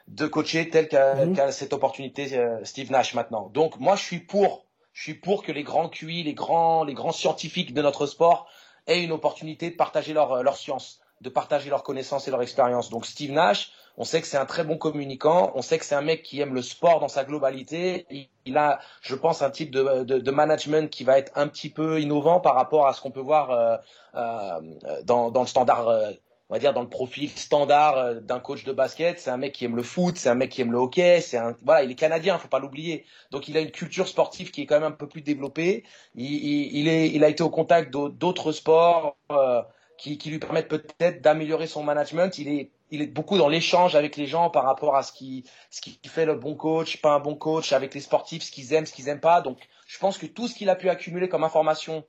de 0.08 0.26
coacher 0.26 0.70
tel 0.70 0.88
qu'a 0.88 1.14
Mhm. 1.14 1.50
cette 1.50 1.72
opportunité 1.72 2.36
euh, 2.36 2.64
Steve 2.64 2.90
Nash 2.90 3.14
maintenant. 3.14 3.50
Donc 3.52 3.78
moi 3.78 3.96
je 3.96 4.02
suis 4.02 4.18
pour, 4.18 4.64
je 4.92 5.02
suis 5.02 5.14
pour 5.14 5.42
que 5.42 5.52
les 5.52 5.62
grands 5.62 5.88
QI, 5.88 6.22
les 6.22 6.34
grands, 6.34 6.84
les 6.84 6.94
grands 6.94 7.12
scientifiques 7.12 7.74
de 7.74 7.82
notre 7.82 8.06
sport 8.06 8.46
aient 8.86 9.02
une 9.02 9.12
opportunité 9.12 9.70
de 9.70 9.76
partager 9.76 10.12
leur, 10.12 10.32
euh, 10.32 10.42
leur 10.42 10.56
science, 10.56 11.00
de 11.20 11.28
partager 11.28 11.70
leurs 11.70 11.82
connaissances 11.82 12.28
et 12.28 12.30
leur 12.30 12.42
expérience. 12.42 12.90
Donc 12.90 13.06
Steve 13.06 13.32
Nash, 13.32 13.72
on 13.96 14.04
sait 14.04 14.20
que 14.20 14.26
c'est 14.26 14.38
un 14.38 14.46
très 14.46 14.64
bon 14.64 14.78
communicant, 14.78 15.52
on 15.54 15.62
sait 15.62 15.78
que 15.78 15.84
c'est 15.84 15.94
un 15.94 16.02
mec 16.02 16.22
qui 16.22 16.40
aime 16.40 16.54
le 16.54 16.62
sport 16.62 17.00
dans 17.00 17.08
sa 17.08 17.24
globalité. 17.24 18.06
Il, 18.10 18.28
il 18.46 18.56
a, 18.56 18.80
je 19.02 19.14
pense, 19.14 19.42
un 19.42 19.50
type 19.50 19.70
de, 19.70 20.04
de, 20.04 20.18
de 20.18 20.30
management 20.30 20.90
qui 20.90 21.04
va 21.04 21.18
être 21.18 21.32
un 21.36 21.48
petit 21.48 21.68
peu 21.68 22.00
innovant 22.00 22.40
par 22.40 22.54
rapport 22.54 22.86
à 22.86 22.94
ce 22.94 23.00
qu'on 23.00 23.10
peut 23.10 23.20
voir 23.20 23.50
euh, 23.50 23.76
euh, 24.14 25.02
dans, 25.04 25.30
dans 25.30 25.42
le 25.42 25.46
standard, 25.46 25.88
euh, 25.88 26.10
on 26.52 26.56
va 26.56 26.58
dire 26.58 26.74
dans 26.74 26.82
le 26.82 26.88
profil 26.90 27.30
standard 27.30 27.96
euh, 27.96 28.20
d'un 28.20 28.38
coach 28.38 28.64
de 28.64 28.72
basket. 28.72 29.18
C'est 29.18 29.30
un 29.30 29.38
mec 29.38 29.54
qui 29.54 29.64
aime 29.64 29.74
le 29.74 29.82
foot, 29.82 30.18
c'est 30.18 30.28
un 30.28 30.34
mec 30.34 30.50
qui 30.50 30.60
aime 30.60 30.70
le 30.70 30.76
hockey, 30.76 31.22
c'est 31.22 31.38
un, 31.38 31.56
voilà, 31.64 31.82
il 31.82 31.90
est 31.90 31.94
canadien, 31.94 32.36
faut 32.36 32.46
pas 32.48 32.58
l'oublier. 32.58 33.06
Donc 33.30 33.48
il 33.48 33.56
a 33.56 33.60
une 33.60 33.70
culture 33.70 34.06
sportive 34.06 34.50
qui 34.50 34.60
est 34.60 34.66
quand 34.66 34.78
même 34.78 34.92
un 34.92 34.96
peu 34.96 35.08
plus 35.08 35.22
développée. 35.22 35.84
Il, 36.14 36.88
est, 36.88 37.08
il 37.08 37.24
a 37.24 37.28
été 37.28 37.42
au 37.42 37.48
contact 37.48 37.90
d'au- 37.90 38.10
d'autres 38.10 38.52
sports. 38.52 39.16
euh, 39.30 39.62
qui, 39.96 40.30
lui 40.30 40.38
permettent 40.38 40.68
peut-être 40.68 41.22
d'améliorer 41.22 41.66
son 41.68 41.84
management. 41.84 42.36
Il 42.38 42.48
est, 42.48 42.72
il 42.90 43.00
est 43.02 43.06
beaucoup 43.06 43.38
dans 43.38 43.48
l'échange 43.48 43.94
avec 43.94 44.16
les 44.16 44.26
gens 44.26 44.50
par 44.50 44.64
rapport 44.64 44.96
à 44.96 45.02
ce 45.04 45.12
qui, 45.12 45.44
ce 45.70 45.80
qui 45.80 45.96
fait 46.04 46.26
le 46.26 46.34
bon 46.34 46.56
coach, 46.56 47.00
pas 47.00 47.14
un 47.14 47.20
bon 47.20 47.36
coach, 47.36 47.72
avec 47.72 47.94
les 47.94 48.00
sportifs, 48.00 48.42
ce 48.42 48.50
qu'ils 48.50 48.72
aiment, 48.72 48.84
ce 48.84 48.92
qu'ils 48.92 49.08
aiment 49.08 49.20
pas. 49.20 49.40
Donc, 49.40 49.58
je 49.86 49.98
pense 49.98 50.18
que 50.18 50.26
tout 50.26 50.48
ce 50.48 50.54
qu'il 50.54 50.68
a 50.70 50.74
pu 50.76 50.88
accumuler 50.88 51.28
comme 51.28 51.44
information, 51.44 52.04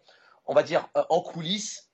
on 0.48 0.54
va 0.54 0.64
dire 0.64 0.90
euh, 0.98 1.04
en 1.10 1.22
coulisses, 1.22 1.92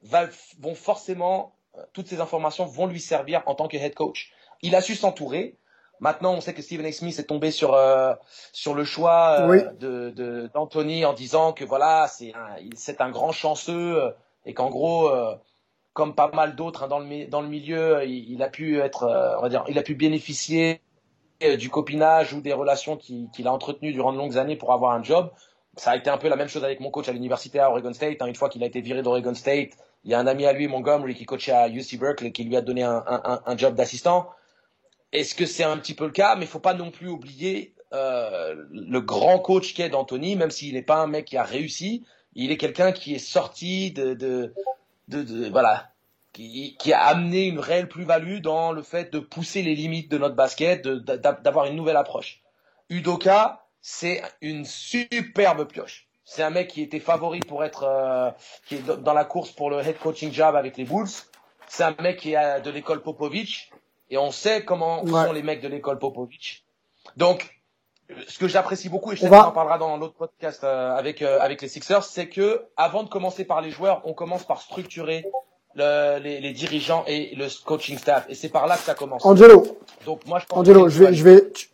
vont 0.60 0.76
forcément, 0.76 1.59
toutes 1.94 2.08
ces 2.08 2.22
informations 2.22 2.66
vont 2.66 2.88
lui 2.88 3.00
servir 3.00 3.42
en 3.46 3.56
tant 3.56 3.68
que 3.68 3.78
head 3.78 3.94
coach. 3.94 4.32
Il 4.62 4.76
a 4.76 4.82
su 4.82 4.96
s'entourer. 4.96 5.58
Maintenant, 6.02 6.34
on 6.34 6.42
sait 6.42 6.54
que 6.54 6.62
Stephen 6.62 6.86
A. 6.86 6.92
Smith 6.94 7.20
est 7.20 7.24
tombé 7.26 7.52
sur 7.52 7.74
euh, 7.74 8.14
sur 8.54 8.74
le 8.74 8.86
choix 8.86 9.38
euh, 9.42 9.48
Oui. 9.50 9.60
de 9.80 10.10
de- 10.12 10.50
d'Anthony 10.54 11.04
en 11.06 11.14
disant 11.14 11.52
que 11.52 11.66
voilà, 11.66 12.08
c'est 12.08 12.34
un, 12.34 12.56
c'est 12.76 13.02
un 13.02 13.10
grand 13.10 13.32
chanceux 13.34 14.02
euh, 14.02 14.12
et 14.46 14.54
qu'en 14.54 14.70
gros, 14.70 15.10
euh, 15.10 15.36
comme 15.94 16.16
pas 16.16 16.30
mal 16.34 16.56
d'autres 16.56 16.84
hein, 16.84 16.88
dans 16.88 17.00
le 17.00 17.26
dans 17.28 17.42
le 17.42 17.50
milieu, 17.50 18.06
il, 18.06 18.32
il 18.32 18.42
a 18.44 18.48
pu 18.50 18.80
être, 18.80 19.04
on 19.38 19.42
va 19.42 19.50
dire, 19.50 19.66
il 19.68 19.78
a 19.78 19.84
pu 19.84 19.96
bénéficier 19.96 20.82
du 21.58 21.70
copinage 21.70 22.34
ou 22.34 22.42
des 22.42 22.54
relations 22.54 22.98
qui- 22.98 23.30
qu'il 23.34 23.48
a 23.48 23.54
entretenues 23.54 23.94
durant 23.94 24.12
de 24.14 24.18
longues 24.18 24.38
années 24.38 24.56
pour 24.58 24.72
avoir 24.74 24.94
un 24.94 25.04
job. 25.04 25.32
Ça 25.78 25.92
a 25.92 25.96
été 25.96 26.10
un 26.10 26.18
peu 26.18 26.28
la 26.28 26.36
même 26.36 26.50
chose 26.50 26.64
avec 26.66 26.80
mon 26.82 26.92
coach 26.92 27.08
à 27.08 27.14
l'université 27.14 27.60
à 27.60 27.70
Oregon 27.72 27.94
State. 27.94 28.22
hein. 28.22 28.26
Une 28.28 28.36
fois 28.36 28.50
qu'il 28.50 28.64
a 28.64 28.68
été 28.68 28.82
viré 28.82 29.02
d'Oregon 29.02 29.34
State, 29.34 29.70
il 30.04 30.12
y 30.12 30.14
a 30.14 30.20
un 30.20 30.28
ami 30.28 30.46
à 30.46 30.54
lui, 30.54 30.68
Montgomery, 30.68 31.16
qui 31.16 31.26
coachait 31.26 31.52
à 31.52 31.68
UC 31.68 32.00
Berkeley, 32.00 32.32
qui 32.32 32.44
lui 32.44 32.56
a 32.56 32.62
donné 32.62 32.84
un, 32.84 33.58
job 33.58 33.76
d'assistant. 33.76 34.30
Est-ce 35.12 35.36
que 35.36 35.46
c'est 35.46 35.64
un 35.64 35.78
petit 35.78 35.94
peu 35.94 36.06
le 36.06 36.12
cas? 36.12 36.36
Mais 36.36 36.46
il 36.46 36.48
faut 36.48 36.60
pas 36.60 36.74
non 36.74 36.92
plus 36.92 37.10
oublier 37.10 37.74
euh, 37.94 38.56
le 38.72 39.02
grand 39.02 39.40
coach 39.40 39.74
qu'est 39.74 39.90
d'Anthony, 39.90 40.36
même 40.36 40.52
s'il 40.52 40.76
n'est 40.76 40.84
pas 40.84 40.98
un 40.98 41.08
mec 41.08 41.26
qui 41.26 41.38
a 41.38 41.44
réussi, 41.44 42.06
il 42.34 42.52
est 42.52 42.58
quelqu'un 42.58 42.92
qui 42.92 43.16
est 43.16 43.20
sorti 43.20 43.92
de, 43.92 44.14
de, 44.14 44.54
de, 45.08 45.50
voilà, 45.50 45.92
qui, 46.34 46.78
qui 46.78 46.94
a 46.94 47.02
amené 47.02 47.48
une 47.48 47.60
réelle 47.60 47.90
plus-value 47.90 48.40
dans 48.40 48.72
le 48.72 48.84
fait 48.84 49.12
de 49.12 49.20
pousser 49.20 49.64
les 49.64 49.76
limites 49.76 50.12
de 50.12 50.18
notre 50.18 50.36
basket, 50.36 50.88
d'avoir 50.88 51.66
une 51.66 51.76
nouvelle 51.76 51.98
approche. 51.98 52.42
Udoka, 52.90 53.66
c'est 53.82 54.22
une 54.42 54.66
superbe 54.66 55.68
pioche. 55.68 56.09
C'est 56.32 56.44
un 56.44 56.52
mec 56.52 56.68
qui 56.68 56.84
était 56.84 57.00
favori 57.00 57.40
pour 57.40 57.64
être, 57.64 57.84
euh, 57.88 58.30
qui 58.68 58.76
est 58.76 58.86
dans 58.86 59.14
la 59.16 59.26
course 59.26 59.50
pour 59.52 59.72
le 59.72 59.80
head 59.80 59.98
coaching 59.98 60.32
job 60.32 60.56
avec 60.56 60.78
les 60.78 60.84
Bulls. 60.84 61.08
C'est 61.68 61.84
un 61.84 61.96
mec 62.00 62.18
qui 62.20 62.34
est 62.34 62.38
euh, 62.38 62.60
de 62.60 62.70
l'école 62.70 63.02
Popovich. 63.02 63.72
Et 64.12 64.18
on 64.20 64.30
sait 64.32 64.64
comment 64.64 65.04
Ouais. 65.04 65.26
sont 65.26 65.34
les 65.34 65.42
mecs 65.42 65.60
de 65.62 65.68
l'école 65.68 65.98
Popovich. 65.98 66.64
Donc, 67.18 67.50
ce 68.28 68.38
que 68.38 68.48
j'apprécie 68.48 68.90
beaucoup, 68.90 69.12
et 69.12 69.16
je 69.16 69.22
sais 69.22 69.28
On 69.28 69.30
qu'on 69.32 69.38
en 69.38 69.52
parlera 69.52 69.80
dans 69.80 69.98
l'autre 69.98 70.14
podcast 70.14 70.64
euh, 70.64 70.96
avec, 70.96 71.24
euh, 71.24 71.40
avec 71.42 71.64
les 71.64 71.68
Sixers, 71.68 72.04
c'est 72.04 72.28
que 72.30 72.64
avant 72.78 73.02
de 73.04 73.10
commencer 73.10 73.44
par 73.44 73.62
les 73.62 73.72
joueurs, 73.72 74.02
on 74.06 74.14
commence 74.14 74.44
par 74.44 74.62
structurer 74.62 75.26
le- 75.74 76.20
les, 76.20 76.40
les 76.42 76.52
dirigeants 76.54 77.04
et 77.08 77.34
le 77.36 77.48
coaching 77.66 77.98
staff. 77.98 78.26
Et 78.30 78.36
c'est 78.36 78.50
par 78.50 78.68
là 78.68 78.76
que 78.78 78.84
ça 78.84 78.94
commence. 78.94 79.26
Angelo, 79.26 79.80
Donc 80.06 80.26
moi, 80.28 80.38
je 80.40 80.46
pense 80.46 80.60
Angelo, 80.60 80.84
que- 80.86 80.90
je 80.90 81.04
vais, 81.04 81.14
je 81.14 81.24
vais, 81.24 81.52
tu- 81.52 81.70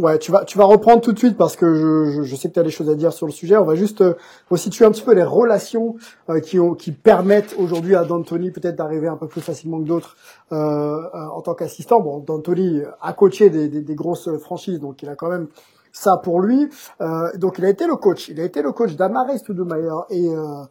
Ouais, 0.00 0.18
tu 0.18 0.32
vas, 0.32 0.46
tu 0.46 0.56
vas 0.56 0.64
reprendre 0.64 1.02
tout 1.02 1.12
de 1.12 1.18
suite 1.18 1.36
parce 1.36 1.56
que 1.56 1.74
je, 1.74 2.10
je, 2.10 2.22
je 2.22 2.34
sais 2.34 2.48
que 2.48 2.54
tu 2.54 2.60
as 2.60 2.62
des 2.62 2.70
choses 2.70 2.88
à 2.88 2.94
dire 2.94 3.12
sur 3.12 3.26
le 3.26 3.32
sujet. 3.32 3.58
On 3.58 3.66
va 3.66 3.74
juste 3.74 4.00
euh, 4.00 4.14
resituer 4.48 4.86
un 4.86 4.90
petit 4.90 5.02
peu 5.02 5.12
les 5.12 5.22
relations 5.22 5.96
euh, 6.30 6.40
qui, 6.40 6.58
ont, 6.58 6.74
qui 6.74 6.90
permettent 6.90 7.54
aujourd'hui 7.58 7.94
à 7.94 8.04
D'Antoni 8.04 8.50
peut-être 8.50 8.76
d'arriver 8.76 9.08
un 9.08 9.18
peu 9.18 9.26
plus 9.26 9.42
facilement 9.42 9.78
que 9.78 9.86
d'autres 9.86 10.16
euh, 10.52 10.56
euh 10.56 11.26
en 11.34 11.42
tant 11.42 11.52
qu'assistant. 11.52 12.00
Bon, 12.00 12.16
D'Antoni 12.16 12.80
a 13.02 13.12
coaché 13.12 13.50
des, 13.50 13.68
des, 13.68 13.82
des, 13.82 13.94
grosses 13.94 14.30
franchises, 14.38 14.80
donc 14.80 15.02
il 15.02 15.08
a 15.10 15.16
quand 15.16 15.28
même 15.28 15.48
ça 15.92 16.16
pour 16.16 16.40
lui. 16.40 16.68
Euh, 17.00 17.30
donc 17.36 17.58
il 17.58 17.64
a 17.64 17.68
été 17.68 17.86
le 17.86 17.96
coach. 17.96 18.28
Il 18.28 18.40
a 18.40 18.44
été 18.44 18.62
le 18.62 18.72
coach 18.72 18.96
d'Amaris 18.96 19.38
Stoudemire 19.38 20.04
et 20.10 20.28
euh, 20.28 20.64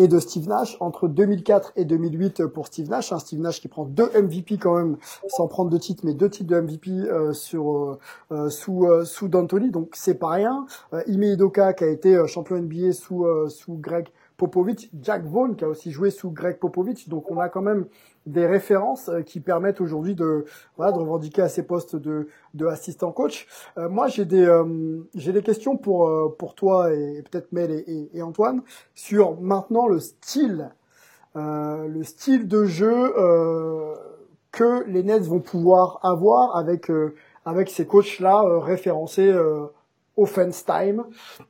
et 0.00 0.08
de 0.08 0.18
Steve 0.18 0.48
Nash 0.48 0.76
entre 0.80 1.08
2004 1.08 1.72
et 1.76 1.84
2008 1.84 2.46
pour 2.46 2.66
Steve 2.66 2.88
Nash. 2.88 3.12
Hein, 3.12 3.18
Steve 3.18 3.40
Nash 3.40 3.60
qui 3.60 3.68
prend 3.68 3.84
deux 3.84 4.10
MVP 4.14 4.56
quand 4.56 4.76
même, 4.76 4.96
sans 5.28 5.46
prendre 5.46 5.70
de 5.70 5.76
titres, 5.76 6.04
mais 6.06 6.14
deux 6.14 6.30
titres 6.30 6.48
de 6.48 6.58
MVP 6.60 6.90
euh, 6.90 7.32
sur 7.34 7.76
euh, 7.76 7.98
euh, 8.32 8.48
sous 8.48 8.88
sous 9.04 9.28
D'Antoni. 9.28 9.70
Donc 9.70 9.90
c'est 9.94 10.14
pas 10.14 10.30
rien. 10.30 10.66
Ime 11.06 11.24
Idoka 11.24 11.74
qui 11.74 11.84
a 11.84 11.88
été 11.88 12.26
champion 12.26 12.56
NBA 12.56 12.92
sous 12.92 13.26
sous 13.48 13.74
Greg 13.74 14.08
Popovich, 14.38 14.90
Jack 15.02 15.24
Vaughn 15.26 15.54
qui 15.54 15.64
a 15.64 15.68
aussi 15.68 15.90
joué 15.90 16.10
sous 16.10 16.30
Greg 16.30 16.58
Popovich. 16.58 17.08
Donc 17.08 17.30
on 17.30 17.38
a 17.38 17.50
quand 17.50 17.62
même 17.62 17.84
des 18.26 18.46
références 18.46 19.08
euh, 19.08 19.22
qui 19.22 19.40
permettent 19.40 19.80
aujourd'hui 19.80 20.14
de 20.14 20.44
voilà 20.76 20.92
de 20.92 20.98
revendiquer 20.98 21.42
à 21.42 21.48
ces 21.48 21.62
postes 21.62 21.96
de 21.96 22.28
de 22.54 22.66
assistant 22.66 23.12
coach. 23.12 23.46
Euh, 23.78 23.88
moi 23.88 24.08
j'ai 24.08 24.24
des 24.24 24.44
euh, 24.44 25.00
j'ai 25.14 25.32
des 25.32 25.42
questions 25.42 25.76
pour 25.76 26.36
pour 26.36 26.54
toi 26.54 26.92
et, 26.92 27.22
peut-être 27.30 27.52
Mel 27.52 27.70
et, 27.70 28.22
Antoine 28.22 28.62
sur 28.94 29.40
maintenant 29.40 29.86
le 29.86 29.98
style 29.98 30.70
le 31.34 32.02
style 32.02 32.48
de 32.48 32.64
jeu 32.64 33.14
que 34.50 34.84
les 34.88 35.04
Nets 35.04 35.22
vont 35.22 35.38
pouvoir 35.38 36.00
avoir 36.02 36.56
avec 36.56 36.90
avec 37.44 37.70
ces 37.70 37.86
coachs 37.86 38.18
là 38.18 38.42
référencés 38.58 39.32
offense 40.20 40.64
time. 40.64 41.04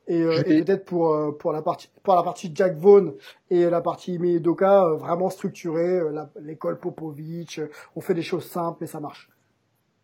Et, 0.07 0.23
euh, 0.23 0.43
et 0.47 0.63
peut-être 0.63 0.85
pour 0.85 1.15
euh, 1.15 1.33
pour 1.33 1.53
la 1.53 1.63
partie 1.63 1.91
pour 2.03 2.15
la 2.15 2.23
partie 2.23 2.51
Jack 2.55 2.77
Vaughn 2.77 3.15
et 3.51 3.69
la 3.69 3.81
partie 3.81 4.19
Doka 4.41 4.85
euh, 4.85 4.97
vraiment 4.97 5.31
structurée 5.31 6.01
l'école 6.41 6.79
Popovich 6.79 7.61
on 7.97 8.01
fait 8.01 8.15
des 8.15 8.23
choses 8.23 8.47
simples 8.47 8.85
et 8.85 8.87
ça 8.87 9.01
marche. 9.01 9.29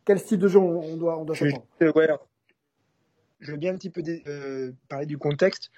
Quel 0.05 0.19
style 0.19 0.39
de 0.39 0.49
jeu 0.49 0.59
on, 0.59 0.97
doit 0.97 1.19
on 1.19 1.25
doit 1.25 1.35
je, 1.35 1.45
ouais, 1.45 2.09
je 3.41 3.53
veux 3.53 3.59
bien 3.59 3.75
un 3.75 3.77
petit 3.77 3.91
peu 3.91 4.03
parler 4.89 5.07
du 5.07 5.19
contexte. 5.19 5.71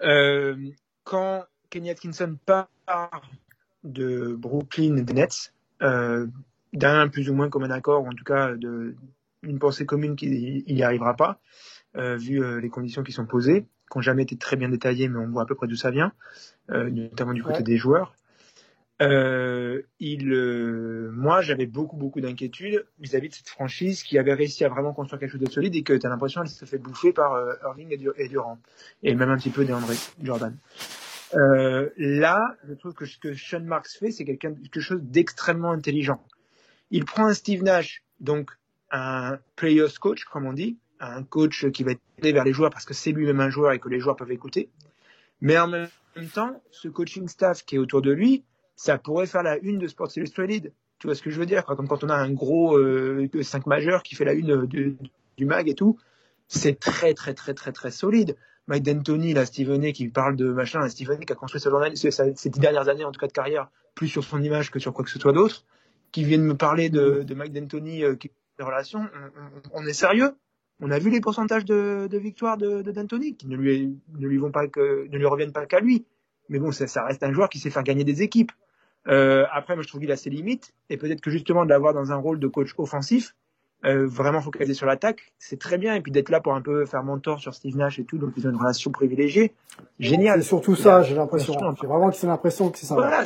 Quand 0.00 1.44
Kenny 1.70 1.90
Atkinson 1.90 2.36
part 2.44 2.68
de 3.84 4.34
Brooklyn 4.34 5.02
des 5.02 5.12
Nets 5.12 5.52
d'un 5.80 7.08
plus 7.08 7.30
ou 7.30 7.34
moins 7.34 7.48
comme 7.48 7.62
un 7.62 7.70
accord 7.70 8.02
ou 8.02 8.08
en 8.08 8.14
tout 8.14 8.24
cas 8.24 8.54
de 8.54 8.96
une 9.44 9.58
pensée 9.58 9.86
commune 9.86 10.16
qu'il 10.16 10.64
n'y 10.66 10.82
arrivera 10.82 11.14
pas 11.14 11.30
euh, 11.30 11.73
vu 11.94 12.42
euh, 12.42 12.60
les 12.60 12.70
conditions 12.70 13.02
qui 13.02 13.12
sont 13.12 13.26
posées, 13.26 13.62
qui 13.90 13.98
n'ont 13.98 14.02
jamais 14.02 14.22
été 14.22 14.36
très 14.36 14.56
bien 14.56 14.68
détaillées, 14.68 15.08
mais 15.08 15.18
on 15.18 15.28
voit 15.28 15.42
à 15.42 15.46
peu 15.46 15.54
près 15.54 15.66
d'où 15.66 15.76
ça 15.76 15.90
vient, 15.90 16.12
euh, 16.70 16.90
notamment 16.90 17.32
du 17.32 17.42
côté 17.42 17.62
des 17.62 17.76
joueurs. 17.76 18.14
Euh, 19.02 19.82
il, 19.98 20.30
moi, 21.12 21.42
j'avais 21.42 21.66
beaucoup, 21.66 21.96
beaucoup 21.96 22.20
d'inquiétudes 22.20 22.86
vis-à-vis 23.00 23.28
de 23.28 23.34
cette 23.34 23.48
franchise 23.48 24.02
qui 24.04 24.18
avait 24.18 24.34
réussi 24.34 24.64
à 24.64 24.68
vraiment 24.68 24.92
construire 24.92 25.18
quelque 25.18 25.32
chose 25.32 25.40
de 25.40 25.50
solide 25.50 25.74
et 25.74 25.82
que 25.82 25.92
tu 25.94 26.06
as 26.06 26.08
l'impression 26.08 26.42
qu'elle 26.42 26.50
se 26.50 26.64
fait 26.64 26.78
bouffer 26.78 27.12
par 27.12 27.36
Irving 27.64 27.88
et, 28.16 28.28
Durant, 28.28 28.58
et 29.02 29.14
même 29.14 29.30
un 29.30 29.36
petit 29.36 29.50
peu 29.50 29.64
d'André 29.64 29.94
Jordan. 30.22 30.56
Euh, 31.34 31.90
là, 31.96 32.56
je 32.68 32.74
trouve 32.74 32.94
que 32.94 33.06
ce 33.06 33.18
que 33.18 33.34
Sean 33.34 33.60
Marks 33.60 33.88
fait, 33.98 34.10
c'est 34.10 34.24
quelque 34.24 34.80
chose 34.80 35.00
d'extrêmement 35.02 35.72
intelligent. 35.72 36.24
Il 36.90 37.04
prend 37.04 37.26
un 37.26 37.34
Steve 37.34 37.62
Nash, 37.62 38.04
donc 38.20 38.50
un 38.90 39.38
players 39.56 39.94
coach, 40.00 40.24
comme 40.24 40.46
on 40.46 40.52
dit, 40.52 40.78
un 41.00 41.22
coach 41.22 41.70
qui 41.70 41.84
va 41.84 41.92
être 41.92 42.00
vers 42.22 42.44
les 42.44 42.52
joueurs 42.52 42.70
parce 42.70 42.84
que 42.84 42.94
c'est 42.94 43.12
lui-même 43.12 43.40
un 43.40 43.50
joueur 43.50 43.72
et 43.72 43.78
que 43.78 43.88
les 43.88 44.00
joueurs 44.00 44.16
peuvent 44.16 44.32
écouter. 44.32 44.68
Mais 45.40 45.58
en 45.58 45.68
même 45.68 45.88
temps, 46.32 46.62
ce 46.70 46.88
coaching 46.88 47.28
staff 47.28 47.64
qui 47.64 47.76
est 47.76 47.78
autour 47.78 48.02
de 48.02 48.12
lui, 48.12 48.44
ça 48.76 48.98
pourrait 48.98 49.26
faire 49.26 49.42
la 49.42 49.58
une 49.58 49.78
de 49.78 49.86
Sports 49.86 50.10
Illustrated. 50.16 50.72
Tu 50.98 51.06
vois 51.06 51.14
ce 51.14 51.22
que 51.22 51.30
je 51.30 51.38
veux 51.38 51.46
dire 51.46 51.64
Comme 51.64 51.88
quand 51.88 52.04
on 52.04 52.08
a 52.08 52.14
un 52.14 52.30
gros 52.30 52.76
euh, 52.76 53.28
5 53.42 53.66
majeur 53.66 54.02
qui 54.02 54.14
fait 54.14 54.24
la 54.24 54.32
une 54.32 54.66
du 55.36 55.46
mag 55.46 55.68
et 55.68 55.74
tout, 55.74 55.98
c'est 56.48 56.78
très 56.78 57.14
très 57.14 57.34
très 57.34 57.54
très 57.54 57.72
très 57.72 57.90
solide. 57.90 58.36
Mike 58.66 58.84
D'Antoni, 58.84 59.34
là, 59.34 59.44
Steven 59.44 59.92
qui 59.92 60.08
parle 60.08 60.36
de 60.36 60.46
machin, 60.46 60.88
Steven 60.88 61.22
qui 61.22 61.32
a 61.32 61.36
construit 61.36 61.60
ce 61.60 61.68
journal, 61.68 61.94
ces 61.96 62.50
dix 62.50 62.60
dernières 62.60 62.88
années 62.88 63.04
en 63.04 63.12
tout 63.12 63.20
cas 63.20 63.26
de 63.26 63.32
carrière, 63.32 63.68
plus 63.94 64.08
sur 64.08 64.24
son 64.24 64.42
image 64.42 64.70
que 64.70 64.78
sur 64.78 64.94
quoi 64.94 65.04
que 65.04 65.10
ce 65.10 65.18
soit 65.18 65.32
d'autre, 65.32 65.64
qui 66.12 66.24
viennent 66.24 66.44
me 66.44 66.56
parler 66.56 66.88
de, 66.88 67.22
de 67.22 67.34
Mike 67.34 67.52
D'Antoni, 67.52 68.02
euh, 68.02 68.14
qui 68.14 68.30
des 68.58 68.64
relations, 68.64 69.08
on, 69.72 69.82
on, 69.82 69.86
est 69.86 69.92
sérieux? 69.92 70.32
On 70.80 70.90
a 70.90 70.98
vu 70.98 71.10
les 71.10 71.20
pourcentages 71.20 71.64
de, 71.64 72.08
de 72.10 72.18
victoires 72.18 72.56
de, 72.56 72.82
d'Antoni 72.82 73.36
qui 73.36 73.46
ne 73.46 73.56
lui, 73.56 73.96
ne 74.18 74.26
lui 74.26 74.38
vont 74.38 74.50
pas 74.50 74.66
que, 74.66 75.06
ne 75.08 75.18
lui 75.18 75.26
reviennent 75.26 75.52
pas 75.52 75.66
qu'à 75.66 75.80
lui. 75.80 76.04
Mais 76.48 76.58
bon, 76.58 76.72
ça, 76.72 76.86
ça, 76.86 77.04
reste 77.04 77.22
un 77.22 77.32
joueur 77.32 77.48
qui 77.48 77.58
sait 77.58 77.70
faire 77.70 77.82
gagner 77.82 78.04
des 78.04 78.22
équipes. 78.22 78.52
Euh, 79.06 79.44
après, 79.52 79.74
moi, 79.74 79.82
je 79.82 79.88
trouve 79.88 80.00
qu'il 80.00 80.12
a 80.12 80.16
ses 80.16 80.30
limites 80.30 80.74
et 80.90 80.96
peut-être 80.96 81.20
que 81.20 81.30
justement 81.30 81.64
de 81.64 81.70
l'avoir 81.70 81.94
dans 81.94 82.12
un 82.12 82.16
rôle 82.16 82.38
de 82.38 82.48
coach 82.48 82.74
offensif, 82.76 83.34
euh, 83.84 84.06
vraiment 84.06 84.40
focalisé 84.40 84.72
sur 84.72 84.86
l'attaque, 84.86 85.32
c'est 85.38 85.58
très 85.58 85.76
bien. 85.76 85.94
Et 85.94 86.00
puis 86.00 86.10
d'être 86.10 86.30
là 86.30 86.40
pour 86.40 86.54
un 86.54 86.62
peu 86.62 86.86
faire 86.86 87.02
mentor 87.02 87.40
sur 87.40 87.54
Steve 87.54 87.76
Nash 87.76 87.98
et 87.98 88.04
tout, 88.04 88.16
donc 88.18 88.32
ils 88.36 88.46
ont 88.46 88.50
une 88.50 88.56
relation 88.56 88.90
privilégiée. 88.90 89.52
Génial. 89.98 90.42
C'est 90.42 90.48
surtout 90.48 90.74
ça, 90.74 91.02
j'ai 91.02 91.14
l'impression. 91.14 91.54
J'ai 91.80 91.86
vraiment 91.86 92.10
que 92.10 92.16
c'est 92.16 92.26
l'impression 92.26 92.70
que 92.70 92.78
c'est 92.78 92.86
ça. 92.86 92.94
Voilà, 92.94 93.24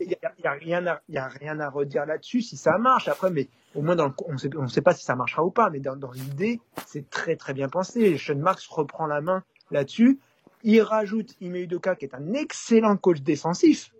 il 0.00 0.08
y, 0.08 0.46
a, 0.46 0.52
rien 0.52 0.86
à, 0.86 1.00
y 1.08 1.18
a 1.18 1.28
rien 1.28 1.60
à 1.60 1.68
redire 1.68 2.06
là-dessus 2.06 2.42
si 2.42 2.56
ça 2.56 2.78
marche. 2.78 3.08
Après, 3.08 3.30
mais 3.30 3.48
au 3.74 3.82
moins 3.82 3.96
dans 3.96 4.06
le, 4.06 4.12
on 4.26 4.38
sait, 4.38 4.50
on 4.56 4.66
sait 4.66 4.80
pas 4.80 4.94
si 4.94 5.04
ça 5.04 5.14
marchera 5.14 5.44
ou 5.44 5.50
pas, 5.50 5.68
mais 5.70 5.80
dans, 5.80 5.96
dans 5.96 6.12
l'idée, 6.12 6.60
c'est 6.86 7.10
très 7.10 7.36
très 7.36 7.52
bien 7.52 7.68
pensé. 7.68 8.16
Sean 8.16 8.36
Marks 8.36 8.64
reprend 8.70 9.06
la 9.06 9.20
main 9.20 9.42
là-dessus. 9.70 10.18
Il 10.64 10.80
rajoute 10.80 11.34
Ime 11.40 11.56
Udoka, 11.56 11.94
qui 11.96 12.06
est 12.06 12.14
un 12.14 12.32
excellent 12.32 12.96
coach 12.96 13.20
défensif, 13.20 13.92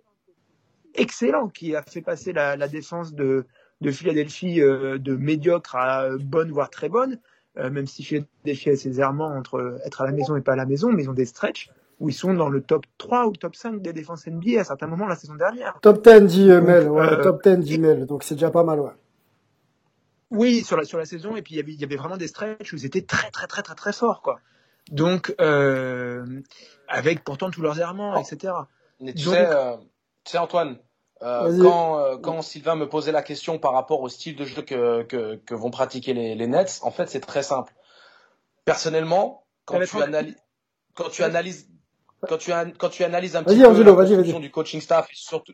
excellent, 0.95 1.47
qui 1.49 1.75
a 1.75 1.83
fait 1.83 2.01
passer 2.01 2.33
la, 2.33 2.57
la 2.57 2.67
défense 2.67 3.13
de, 3.13 3.45
de 3.81 3.91
Philadelphie 3.91 4.61
euh, 4.61 4.97
de 4.97 5.15
médiocre 5.15 5.75
à 5.75 6.09
bonne, 6.19 6.51
voire 6.51 6.69
très 6.69 6.89
bonne, 6.89 7.19
euh, 7.57 7.69
même 7.69 7.87
si 7.87 8.03
Philadelphie 8.03 8.69
a 8.69 8.75
ses 8.75 8.99
errements 8.99 9.27
entre 9.27 9.79
être 9.85 10.01
à 10.01 10.05
la 10.05 10.11
maison 10.11 10.35
et 10.35 10.41
pas 10.41 10.53
à 10.53 10.57
la 10.57 10.65
maison, 10.65 10.91
mais 10.91 11.03
ils 11.03 11.09
ont 11.09 11.13
des 11.13 11.25
stretches 11.25 11.69
où 11.99 12.09
ils 12.09 12.13
sont 12.13 12.33
dans 12.33 12.49
le 12.49 12.61
top 12.61 12.85
3 12.97 13.27
ou 13.27 13.33
top 13.33 13.55
5 13.55 13.81
des 13.81 13.91
défenses 13.91 14.25
NBA 14.27 14.59
à 14.59 14.63
certains 14.63 14.87
moments 14.87 15.07
la 15.07 15.15
saison 15.15 15.35
dernière. 15.35 15.77
Top 15.81 16.07
10 16.07 16.21
dit 16.27 16.45
Mel, 16.45 16.87
ouais, 16.87 17.21
top 17.21 17.43
10 17.43 17.57
dit 17.57 17.79
Mel, 17.79 18.05
donc 18.05 18.23
c'est 18.23 18.35
déjà 18.35 18.51
pas 18.51 18.63
mal, 18.63 18.79
ouais. 18.79 18.91
Oui, 20.31 20.61
sur 20.63 20.77
la, 20.77 20.83
sur 20.83 20.99
la 20.99 21.05
saison, 21.05 21.35
et 21.35 21.41
puis 21.41 21.55
il 21.55 21.57
y 21.57 21.61
avait, 21.61 21.73
il 21.73 21.81
y 21.81 21.83
avait 21.83 21.95
vraiment 21.95 22.17
des 22.17 22.27
stretches 22.27 22.71
où 22.71 22.75
ils 22.75 22.85
étaient 22.85 23.01
très 23.01 23.31
très 23.31 23.47
très 23.47 23.63
très 23.63 23.75
très 23.75 23.93
forts, 23.93 24.21
quoi. 24.21 24.39
Donc, 24.91 25.35
euh, 25.39 26.41
avec 26.87 27.23
pourtant 27.23 27.49
tous 27.49 27.61
leurs 27.61 27.79
errements, 27.79 28.13
oh. 28.15 28.21
etc. 28.21 28.53
Mais 28.99 29.13
tu, 29.13 29.25
sais, 29.25 29.47
euh, 29.47 29.75
tu 30.23 30.31
sais, 30.31 30.37
Antoine, 30.37 30.77
euh, 31.21 31.61
quand, 31.61 31.99
euh, 31.99 32.17
quand 32.17 32.41
Sylvain 32.41 32.75
me 32.75 32.87
posait 32.87 33.11
la 33.11 33.21
question 33.21 33.59
par 33.59 33.73
rapport 33.73 34.01
au 34.01 34.09
style 34.09 34.35
de 34.35 34.45
jeu 34.45 34.61
que, 34.61 35.03
que, 35.03 35.35
que 35.35 35.55
vont 35.55 35.69
pratiquer 35.69 36.13
les, 36.13 36.35
les 36.35 36.47
Nets, 36.47 36.79
en 36.81 36.91
fait, 36.91 37.09
c'est 37.09 37.19
très 37.19 37.43
simple. 37.43 37.73
Personnellement, 38.65 39.43
quand 39.65 39.79
tu, 39.83 40.01
analyses, 40.01 40.37
quand 40.95 41.09
tu 41.09 41.23
analyses, 41.23 41.67
quand 42.27 42.37
tu, 42.37 42.51
quand 42.77 42.89
tu 42.89 43.03
analyses 43.03 43.35
un 43.35 43.43
petit 43.43 43.57
peu 43.57 43.83
la 43.83 43.93
construction 43.95 44.39
du 44.39 44.51
coaching 44.51 44.81
staff, 44.81 45.07
et 45.11 45.15
surtout, 45.15 45.53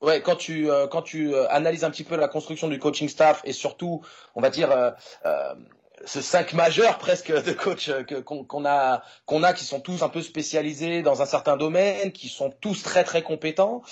ouais, 0.00 0.22
quand 0.22 0.36
tu, 0.36 0.70
euh, 0.70 0.86
quand 0.86 1.02
tu 1.02 1.36
analyses 1.36 1.84
un 1.84 1.90
petit 1.90 2.04
peu 2.04 2.16
la 2.16 2.28
construction 2.28 2.68
du 2.68 2.78
coaching 2.78 3.08
staff 3.08 3.42
et 3.44 3.52
surtout, 3.52 4.02
on 4.34 4.40
va 4.40 4.50
dire, 4.50 4.94
ce 6.04 6.20
cinq 6.20 6.52
majeurs 6.52 6.98
presque 6.98 7.32
de 7.32 7.52
coach 7.52 7.90
qu'on 8.24 8.64
a 8.64 9.02
qu'on 9.26 9.42
a 9.42 9.52
qui 9.52 9.64
sont 9.64 9.80
tous 9.80 10.02
un 10.02 10.08
peu 10.08 10.22
spécialisés 10.22 11.02
dans 11.02 11.22
un 11.22 11.26
certain 11.26 11.56
domaine, 11.56 12.12
qui 12.12 12.28
sont 12.28 12.50
tous 12.60 12.82
très 12.82 13.04
très 13.04 13.22
compétents. 13.22 13.82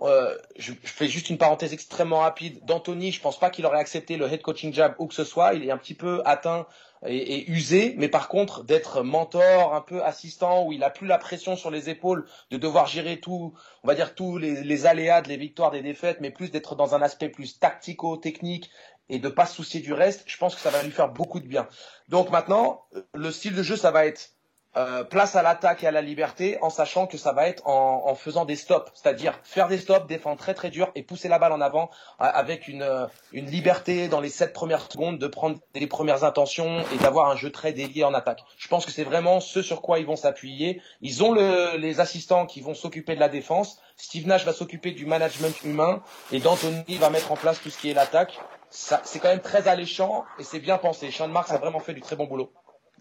Euh, 0.00 0.36
je, 0.56 0.72
je, 0.82 0.92
fais 0.92 1.08
juste 1.08 1.30
une 1.30 1.38
parenthèse 1.38 1.72
extrêmement 1.72 2.20
rapide. 2.20 2.64
D'Anthony, 2.64 3.12
je 3.12 3.20
pense 3.20 3.38
pas 3.38 3.50
qu'il 3.50 3.66
aurait 3.66 3.78
accepté 3.78 4.16
le 4.16 4.32
head 4.32 4.42
coaching 4.42 4.72
job 4.72 4.94
où 4.98 5.06
que 5.06 5.14
ce 5.14 5.24
soit. 5.24 5.54
Il 5.54 5.64
est 5.64 5.70
un 5.70 5.78
petit 5.78 5.94
peu 5.94 6.22
atteint 6.24 6.66
et, 7.06 7.16
et 7.16 7.50
usé, 7.50 7.94
mais 7.98 8.08
par 8.08 8.28
contre 8.28 8.62
d'être 8.62 9.02
mentor, 9.02 9.74
un 9.74 9.80
peu 9.80 10.02
assistant, 10.04 10.64
où 10.64 10.72
il 10.72 10.84
a 10.84 10.90
plus 10.90 11.06
la 11.06 11.18
pression 11.18 11.56
sur 11.56 11.70
les 11.70 11.90
épaules 11.90 12.26
de 12.50 12.56
devoir 12.56 12.86
gérer 12.86 13.18
tout, 13.18 13.54
on 13.82 13.88
va 13.88 13.94
dire 13.94 14.14
tous 14.14 14.38
les, 14.38 14.62
les 14.62 14.86
aléas, 14.86 15.22
des 15.22 15.36
victoires, 15.36 15.70
des 15.70 15.82
défaites, 15.82 16.18
mais 16.20 16.30
plus 16.30 16.50
d'être 16.50 16.76
dans 16.76 16.94
un 16.94 17.02
aspect 17.02 17.28
plus 17.28 17.58
tactico-technique 17.58 18.70
et 19.08 19.18
de 19.18 19.28
pas 19.28 19.46
se 19.46 19.54
soucier 19.56 19.80
du 19.80 19.92
reste, 19.92 20.24
je 20.26 20.36
pense 20.36 20.54
que 20.54 20.60
ça 20.60 20.70
va 20.70 20.82
lui 20.82 20.90
faire 20.90 21.08
beaucoup 21.08 21.40
de 21.40 21.46
bien. 21.46 21.68
Donc 22.08 22.30
maintenant, 22.30 22.84
le 23.14 23.30
style 23.30 23.54
de 23.54 23.62
jeu, 23.62 23.76
ça 23.76 23.90
va 23.90 24.06
être 24.06 24.30
euh, 24.74 25.04
place 25.04 25.36
à 25.36 25.42
l'attaque 25.42 25.84
et 25.84 25.86
à 25.86 25.90
la 25.90 26.00
liberté 26.00 26.56
en 26.62 26.70
sachant 26.70 27.06
que 27.06 27.18
ça 27.18 27.34
va 27.34 27.46
être 27.46 27.66
en, 27.68 28.04
en 28.06 28.14
faisant 28.14 28.46
des 28.46 28.56
stops, 28.56 28.90
c'est-à-dire 28.94 29.38
faire 29.44 29.68
des 29.68 29.76
stops, 29.76 30.06
défendre 30.06 30.38
très 30.38 30.54
très 30.54 30.70
dur 30.70 30.90
et 30.94 31.02
pousser 31.02 31.28
la 31.28 31.38
balle 31.38 31.52
en 31.52 31.60
avant 31.60 31.90
euh, 32.22 32.24
avec 32.24 32.68
une, 32.68 32.80
euh, 32.80 33.06
une 33.32 33.44
liberté 33.50 34.08
dans 34.08 34.20
les 34.20 34.30
sept 34.30 34.54
premières 34.54 34.90
secondes 34.90 35.18
de 35.18 35.26
prendre 35.26 35.58
les 35.74 35.86
premières 35.86 36.24
intentions 36.24 36.82
et 36.94 36.96
d'avoir 36.96 37.28
un 37.30 37.36
jeu 37.36 37.52
très 37.52 37.74
délié 37.74 38.02
en 38.04 38.14
attaque. 38.14 38.44
Je 38.56 38.66
pense 38.68 38.86
que 38.86 38.92
c'est 38.92 39.04
vraiment 39.04 39.40
ce 39.40 39.60
sur 39.60 39.82
quoi 39.82 39.98
ils 39.98 40.06
vont 40.06 40.16
s'appuyer. 40.16 40.80
Ils 41.02 41.22
ont 41.22 41.32
le, 41.32 41.76
les 41.76 42.00
assistants 42.00 42.46
qui 42.46 42.62
vont 42.62 42.74
s'occuper 42.74 43.14
de 43.14 43.20
la 43.20 43.28
défense. 43.28 43.78
Steve 43.98 44.26
Nash 44.26 44.46
va 44.46 44.54
s'occuper 44.54 44.92
du 44.92 45.04
management 45.04 45.62
humain 45.64 46.02
et 46.30 46.40
D'Antoni 46.40 46.96
va 46.96 47.10
mettre 47.10 47.30
en 47.30 47.36
place 47.36 47.60
tout 47.60 47.68
ce 47.68 47.76
qui 47.76 47.90
est 47.90 47.94
l'attaque. 47.94 48.40
C'est 48.72 49.18
quand 49.18 49.28
même 49.28 49.40
très 49.40 49.68
alléchant 49.68 50.24
et 50.38 50.44
c'est 50.44 50.58
bien 50.58 50.78
pensé. 50.78 51.10
Sean 51.10 51.28
Marks 51.28 51.50
a 51.50 51.58
vraiment 51.58 51.78
fait 51.78 51.92
du 51.92 52.00
très 52.00 52.16
bon 52.16 52.26
boulot. 52.26 52.50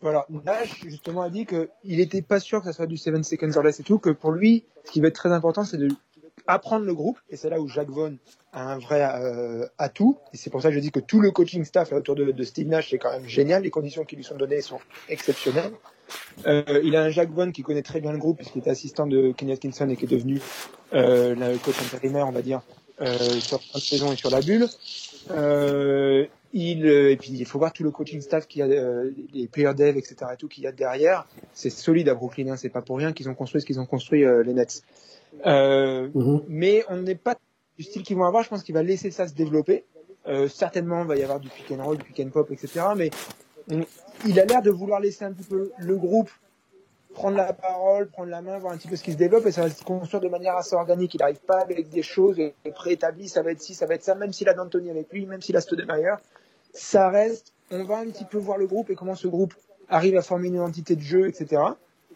Voilà, 0.02 0.26
Nash 0.30 0.82
justement 0.84 1.22
a 1.22 1.30
dit 1.30 1.46
qu'il 1.46 1.98
n'était 1.98 2.24
pas 2.24 2.40
sûr 2.40 2.60
que 2.60 2.66
ça 2.66 2.74
soit 2.74 2.88
du 2.88 2.98
7 2.98 3.24
seconds 3.24 3.56
or 3.56 3.64
less 3.64 3.80
et 3.80 3.84
tout, 3.84 4.00
que 4.00 4.10
pour 4.10 4.32
lui, 4.32 4.66
ce 4.84 4.92
qui 4.92 5.00
va 5.00 5.08
être 5.08 5.16
très 5.16 5.32
important, 5.32 5.64
c'est 5.64 5.78
de 5.78 5.90
apprendre 6.48 6.86
le 6.86 6.94
groupe, 6.96 7.20
et 7.30 7.38
c'est 7.38 7.50
là 7.50 7.62
où 7.62 7.68
Jacques 7.68 7.90
Vaughan 7.90 8.16
a 8.52 8.74
un 8.74 8.80
vrai 8.80 9.02
euh, 9.04 9.68
atout, 9.78 10.18
et 10.34 10.38
c'est 10.38 10.50
pour 10.50 10.62
ça 10.62 10.70
que 10.70 10.76
je 10.76 10.80
dis 10.80 10.92
que 10.92 11.00
tout 11.00 11.22
le 11.22 11.30
coaching 11.30 11.64
staff 11.64 11.94
autour 11.94 12.16
de, 12.16 12.44
Steve 12.44 12.68
Nash 12.68 12.92
est 12.94 12.98
quand 12.98 13.12
même 13.12 13.28
génial, 13.28 13.62
les 13.62 13.70
conditions 13.70 14.04
qui 14.04 14.16
lui 14.16 14.24
sont 14.24 14.36
données 14.36 14.62
sont 14.62 14.80
exceptionnelles. 15.08 15.72
Euh, 16.48 16.82
il 16.84 16.96
a 16.96 17.04
un 17.04 17.10
Jacques 17.10 17.30
Vaughan 17.30 17.52
qui 17.52 17.62
connaît 17.62 17.84
très 17.84 18.02
bien 18.02 18.12
le 18.12 18.18
groupe, 18.18 18.38
puisqu'il 18.38 18.64
est 18.64 18.70
assistant 18.70 19.06
de 19.06 19.32
Kenny 19.32 19.54
Atkinson 19.54 19.88
et 19.88 19.96
qui 19.96 20.06
est 20.06 20.10
devenu 20.10 20.42
euh, 20.94 21.36
le 21.36 21.58
coach 21.60 21.80
intérimaire, 21.82 22.28
on 22.28 22.32
va 22.32 22.42
dire, 22.42 22.62
sur 23.40 23.60
la 23.74 23.80
saison 23.80 24.12
et 24.12 24.16
sur 24.16 24.32
la 24.32 24.42
bulle. 24.42 24.68
Euh, 25.30 26.26
il, 26.54 26.86
euh, 26.86 27.12
et 27.12 27.16
puis 27.18 27.32
il 27.32 27.46
faut 27.46 27.60
voir 27.60 27.72
tout 27.72 27.84
le 27.84 27.92
coaching 27.92 28.20
staff 28.22 28.48
qui 28.48 28.62
a, 28.62 28.66
euh, 28.66 29.12
les 29.34 29.48
player 29.48 29.74
dev, 29.74 29.98
etc. 29.98 30.16
et 30.34 30.38
tout 30.38 30.48
qu'il 30.50 30.64
y 30.64 30.68
a 30.68 30.72
derrière. 30.72 31.28
C'est 31.54 31.70
solide 31.70 32.10
à 32.10 32.16
Brooklyn, 32.16 32.48
hein, 32.50 32.58
c'est 32.58 32.70
pas 32.70 32.82
pour 32.82 32.98
rien 32.98 33.14
qu'ils 33.14 33.30
ont 33.30 33.36
construit 33.36 33.62
ce 33.62 33.66
qu'ils 33.66 33.80
ont 33.80 33.86
construit 33.86 34.26
euh, 34.26 34.44
les 34.44 34.54
Nets. 34.54 34.82
Euh, 35.46 36.10
Mhm. 36.14 36.42
Mais 36.50 36.84
on 36.90 36.98
n'est 37.02 37.16
pas 37.16 37.36
du 37.78 37.84
style 37.84 38.04
qu'ils 38.04 38.18
vont 38.18 38.26
avoir. 38.26 38.44
Je 38.44 38.50
pense 38.50 38.64
qu'il 38.64 38.76
va 38.76 38.84
laisser 38.84 39.12
ça 39.12 39.28
se 39.28 39.34
développer. 39.34 39.86
Euh, 40.28 40.48
certainement, 40.50 41.02
il 41.04 41.08
va 41.08 41.16
y 41.16 41.24
avoir 41.24 41.40
du 41.40 41.48
pick 41.50 41.72
and 41.72 41.84
roll, 41.84 41.98
du 41.98 42.04
pick 42.04 42.20
and 42.20 42.30
pop, 42.30 42.52
etc. 42.52 42.82
Mais 42.98 43.10
on- 43.72 43.86
il 44.28 44.40
a 44.40 44.46
l'air 44.46 44.62
de 44.62 44.70
vouloir 44.70 45.00
laisser 45.00 45.24
un 45.26 45.32
petit 45.32 45.48
peu 45.48 45.72
le 45.80 45.96
groupe 45.96 46.30
prendre 47.14 47.38
la 47.38 47.54
parole, 47.54 48.08
prendre 48.10 48.30
la 48.30 48.42
main, 48.42 48.58
voir 48.58 48.74
un 48.74 48.78
petit 48.78 48.88
peu 48.88 48.96
ce 48.96 49.04
qui 49.04 49.12
se 49.12 49.18
développe 49.18 49.46
et 49.46 49.52
ça 49.52 49.62
va 49.64 49.70
se 49.70 49.84
construire 49.84 50.22
de 50.22 50.30
manière 50.30 50.56
assez 50.56 50.76
organique. 50.76 51.14
Il 51.14 51.20
n'arrive 51.20 51.42
pas 51.42 51.60
avec 51.60 51.90
des 51.90 52.04
choses 52.04 52.40
préétablies, 52.74 53.30
ça 53.30 53.42
va 53.42 53.52
être 53.52 53.62
ci, 53.62 53.74
ça 53.74 53.86
va 53.86 53.96
être 53.96 54.04
ça, 54.04 54.16
même 54.16 54.34
s'il 54.34 54.50
a 54.50 54.54
D'Antoni 54.54 54.90
avec 54.90 55.12
lui, 55.12 55.26
même 55.26 55.42
s'il 55.42 55.58
a 55.58 55.62
Stoudemire. 55.62 56.18
Ça 56.74 57.10
reste, 57.10 57.54
on 57.70 57.84
va 57.84 57.98
un 57.98 58.06
petit 58.06 58.26
peu 58.26 58.38
voir 58.38 58.58
le 58.58 58.68
groupe 58.68 58.90
et 58.90 58.96
comment 58.96 59.16
ce 59.16 59.28
groupe 59.28 59.54
arrive 59.90 60.16
à 60.18 60.22
former 60.22 60.48
une 60.48 60.56
identité 60.56 60.96
de 60.96 61.02
jeu, 61.02 61.28
etc. 61.28 61.62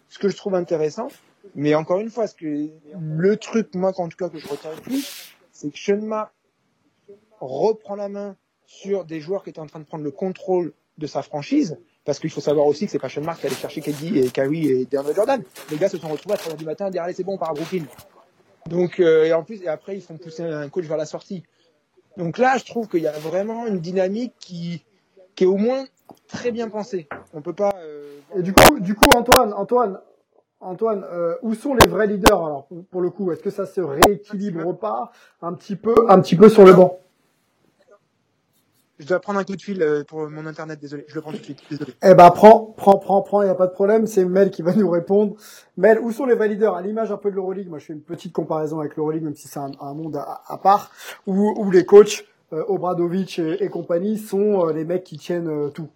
Ce 0.08 0.18
que 0.18 0.28
je 0.28 0.36
trouve 0.36 0.54
intéressant. 0.54 1.08
Mais 1.54 1.74
encore 1.74 2.00
une 2.00 2.10
fois, 2.10 2.26
ce 2.26 2.34
que, 2.34 2.68
le 2.98 3.36
truc, 3.36 3.74
moi, 3.74 3.92
en 3.96 4.08
tout 4.08 4.16
cas, 4.16 4.28
que 4.28 4.38
je 4.38 4.48
retiens 4.48 4.74
le 4.74 4.80
plus, 4.80 5.34
c'est 5.52 5.70
que 5.70 5.92
Marks 5.94 6.32
reprend 7.40 7.96
la 7.96 8.08
main 8.08 8.36
sur 8.64 9.04
des 9.04 9.20
joueurs 9.20 9.44
qui 9.44 9.50
étaient 9.50 9.60
en 9.60 9.66
train 9.66 9.78
de 9.78 9.84
prendre 9.84 10.04
le 10.04 10.10
contrôle 10.10 10.72
de 10.98 11.06
sa 11.06 11.22
franchise. 11.22 11.78
Parce 12.06 12.18
qu'il 12.20 12.30
faut 12.30 12.40
savoir 12.40 12.66
aussi 12.66 12.86
que 12.86 12.92
c'est 12.92 12.98
pas 12.98 13.08
Sean 13.10 13.20
Marks 13.22 13.40
qui 13.40 13.46
allait 13.48 13.56
chercher 13.56 13.82
KD 13.82 14.16
et 14.16 14.30
Kyrie 14.30 14.68
et 14.70 14.84
DeAndre 14.86 15.14
Jordan. 15.14 15.42
Les 15.70 15.76
gars 15.76 15.88
se 15.88 15.98
sont 15.98 16.08
retrouvés 16.08 16.36
à 16.36 16.38
3 16.38 16.54
du 16.54 16.64
matin 16.64 16.86
à 16.86 16.90
dire 16.90 17.02
allez 17.02 17.12
c'est 17.12 17.24
bon 17.24 17.34
on 17.34 17.38
part 17.38 17.50
à 17.50 17.54
Brooklyn. 17.54 17.84
Donc 18.66 19.00
euh, 19.00 19.24
et 19.24 19.32
en 19.34 19.42
plus 19.42 19.60
et 19.62 19.68
après 19.68 19.96
ils 19.96 20.00
font 20.00 20.16
pousser 20.16 20.44
un 20.44 20.68
coach 20.68 20.84
vers 20.86 20.96
la 20.96 21.04
sortie. 21.04 21.42
Donc 22.16 22.38
là 22.38 22.56
je 22.56 22.64
trouve 22.64 22.88
qu'il 22.88 23.02
y 23.02 23.08
a 23.08 23.12
vraiment 23.18 23.66
une 23.66 23.80
dynamique 23.80 24.32
qui 24.38 24.82
est 25.40 25.46
au 25.46 25.56
moins 25.56 25.84
très 26.28 26.52
bien 26.52 26.68
pensée. 26.68 27.08
On 27.34 27.42
peut 27.42 27.52
pas. 27.52 27.74
euh, 27.78 28.18
Et 28.36 28.42
du 28.42 28.52
coup, 28.52 28.80
du 28.80 28.94
coup, 28.94 29.08
Antoine, 29.14 29.52
Antoine, 29.52 30.00
Antoine, 30.60 31.04
euh, 31.12 31.34
où 31.42 31.54
sont 31.54 31.74
les 31.74 31.88
vrais 31.88 32.06
leaders 32.06 32.44
alors 32.44 32.66
pour, 32.66 32.84
pour 32.86 33.00
le 33.00 33.10
coup? 33.10 33.30
Est-ce 33.32 33.42
que 33.42 33.50
ça 33.50 33.66
se 33.66 33.80
rééquilibre 33.80 34.76
pas? 34.78 35.10
Un 35.42 35.52
petit 35.54 35.76
peu, 35.76 35.94
un 36.08 36.20
petit 36.20 36.36
peu 36.36 36.48
sur 36.48 36.64
le 36.64 36.72
banc 36.72 36.98
Je 38.98 39.06
dois 39.06 39.20
prendre 39.20 39.38
un 39.38 39.44
coup 39.44 39.56
de 39.56 39.62
fil 39.62 39.82
euh, 39.82 40.04
pour 40.04 40.28
mon 40.30 40.46
internet. 40.46 40.80
Désolé, 40.80 41.04
je 41.08 41.14
le 41.14 41.20
prends 41.20 41.32
tout 41.32 41.38
de 41.38 41.44
suite. 41.44 41.62
Désolé. 41.70 41.92
Eh 42.02 42.14
ben, 42.14 42.30
prends, 42.30 42.74
prends, 42.76 42.98
prends, 42.98 43.22
prends, 43.22 43.42
y 43.42 43.48
a 43.48 43.54
pas 43.54 43.66
de 43.66 43.72
problème. 43.72 44.06
C'est 44.06 44.24
Mel 44.24 44.50
qui 44.50 44.62
va 44.62 44.74
nous 44.74 44.88
répondre. 44.88 45.36
Mel, 45.76 46.00
où 46.00 46.12
sont 46.12 46.24
les 46.24 46.34
vrais 46.34 46.48
leaders 46.48 46.74
À 46.74 46.82
l'image 46.82 47.12
un 47.12 47.18
peu 47.18 47.30
de 47.30 47.36
l'Euroleague, 47.36 47.68
moi 47.68 47.78
je 47.78 47.86
fais 47.86 47.92
une 47.92 48.00
petite 48.00 48.32
comparaison 48.32 48.80
avec 48.80 48.96
l'Euroleague, 48.96 49.22
même 49.22 49.36
si 49.36 49.48
c'est 49.48 49.60
un, 49.60 49.94
monde 49.94 50.16
à, 50.16 50.58
part, 50.58 50.90
où, 51.26 51.54
où 51.58 51.70
les 51.70 51.84
coachs, 51.84 52.24
euh, 52.52 52.64
Obradovic 52.68 53.38
et, 53.38 53.68
compagnie, 53.68 54.18
sont 54.18 54.66
euh, 54.66 54.72
les 54.72 54.84
mecs 54.84 55.04
qui 55.04 55.18
tiennent 55.18 55.48
euh, 55.48 55.68
tout. 55.68 55.88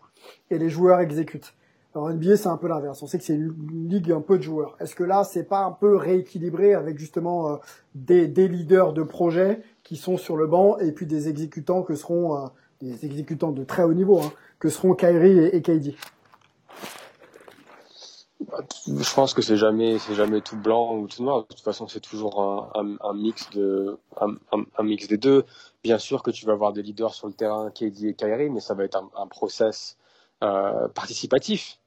Et 0.50 0.58
les 0.58 0.68
joueurs 0.68 1.00
exécutent. 1.00 1.54
Alors 1.94 2.10
NBA, 2.10 2.36
c'est 2.36 2.48
un 2.48 2.56
peu 2.56 2.68
l'inverse. 2.68 3.02
On 3.02 3.08
sait 3.08 3.18
que 3.18 3.24
c'est 3.24 3.34
une 3.34 3.88
ligue 3.88 4.12
un 4.12 4.20
peu 4.20 4.38
de 4.38 4.42
joueurs. 4.42 4.76
Est-ce 4.78 4.94
que 4.94 5.02
là, 5.02 5.24
c'est 5.24 5.42
pas 5.42 5.64
un 5.64 5.72
peu 5.72 5.96
rééquilibré 5.96 6.74
avec 6.74 6.98
justement 6.98 7.52
euh, 7.52 7.56
des, 7.96 8.28
des 8.28 8.46
leaders 8.46 8.92
de 8.92 9.02
projet 9.02 9.62
qui 9.82 9.96
sont 9.96 10.16
sur 10.16 10.36
le 10.36 10.46
banc 10.46 10.78
et 10.78 10.92
puis 10.92 11.06
des 11.06 11.28
exécutants 11.28 11.82
que 11.82 11.96
seront 11.96 12.48
des 12.80 13.04
exécutants 13.04 13.52
de 13.52 13.64
très 13.64 13.82
haut 13.82 13.94
niveau, 13.94 14.20
hein, 14.20 14.32
que 14.58 14.68
seront 14.68 14.94
Kyrie 14.94 15.38
et, 15.38 15.56
et 15.56 15.62
KD 15.62 15.94
Je 18.86 19.14
pense 19.14 19.34
que 19.34 19.42
c'est 19.42 19.56
jamais, 19.56 19.98
c'est 19.98 20.14
jamais 20.14 20.40
tout 20.40 20.56
blanc 20.56 20.96
ou 20.96 21.06
tout 21.06 21.22
noir. 21.22 21.42
De 21.42 21.46
toute 21.46 21.60
façon, 21.60 21.88
c'est 21.88 22.00
toujours 22.00 22.72
un, 22.74 23.14
mix 23.14 23.50
de, 23.50 23.98
un, 24.20 24.82
mix 24.82 25.08
des 25.08 25.18
deux. 25.18 25.44
Bien 25.82 25.98
sûr 25.98 26.22
que 26.22 26.30
tu 26.30 26.46
vas 26.46 26.52
avoir 26.52 26.72
des 26.72 26.82
leaders 26.82 27.14
sur 27.14 27.26
le 27.26 27.34
terrain, 27.34 27.70
KD 27.70 28.04
et 28.04 28.14
Kyrie, 28.14 28.50
mais 28.50 28.60
ça 28.60 28.74
va 28.74 28.84
être 28.84 29.02
un, 29.16 29.26
process 29.26 29.96
euh, 30.42 30.88
participatif. 30.88 31.78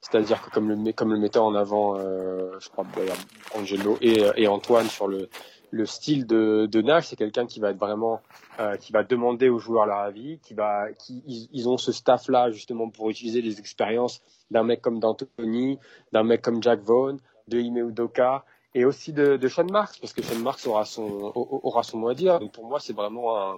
C'est-à-dire 0.00 0.40
que 0.42 0.50
comme 0.50 0.68
le, 0.68 0.92
comme 0.92 1.18
mettait 1.18 1.38
en 1.38 1.54
avant, 1.56 1.96
euh, 1.98 2.52
je 2.60 2.68
crois 2.68 2.86
d'ailleurs 2.94 3.16
Angelo 3.56 3.98
et 4.00 4.46
Antoine 4.46 4.86
sur 4.86 5.08
le, 5.08 5.28
le 5.70 5.86
style 5.86 6.26
de, 6.26 6.66
de 6.66 6.82
Nash, 6.82 7.06
c'est 7.08 7.16
quelqu'un 7.16 7.46
qui 7.46 7.60
va 7.60 7.70
être 7.70 7.78
vraiment, 7.78 8.20
euh, 8.60 8.76
qui 8.76 8.92
va 8.92 9.02
demander 9.02 9.48
aux 9.48 9.58
joueurs 9.58 9.86
leur 9.86 9.98
avis, 9.98 10.38
qui 10.38 10.54
va, 10.54 10.92
qui 10.92 11.22
ils, 11.52 11.68
ont 11.68 11.76
ce 11.76 11.92
staff 11.92 12.28
là 12.28 12.50
justement 12.50 12.88
pour 12.88 13.10
utiliser 13.10 13.42
les 13.42 13.58
expériences 13.58 14.22
d'un 14.50 14.62
mec 14.62 14.80
comme 14.80 15.00
D'Antoni, 15.00 15.78
d'un 16.12 16.22
mec 16.22 16.42
comme 16.42 16.62
Jack 16.62 16.80
Vaughn, 16.80 17.18
de 17.48 17.58
Ime 17.58 17.88
Udoka 17.88 18.44
et 18.74 18.84
aussi 18.84 19.12
de, 19.12 19.36
de 19.36 19.48
Sean 19.48 19.66
Marks 19.70 19.98
parce 20.00 20.12
que 20.12 20.22
Sean 20.22 20.38
Marks 20.38 20.66
aura 20.66 20.84
son 20.84 21.32
aura 21.34 21.82
son 21.82 21.98
mot 21.98 22.08
à 22.08 22.14
dire. 22.14 22.38
Donc 22.38 22.52
pour 22.52 22.66
moi 22.66 22.78
c'est 22.80 22.92
vraiment 22.92 23.36
un, 23.38 23.56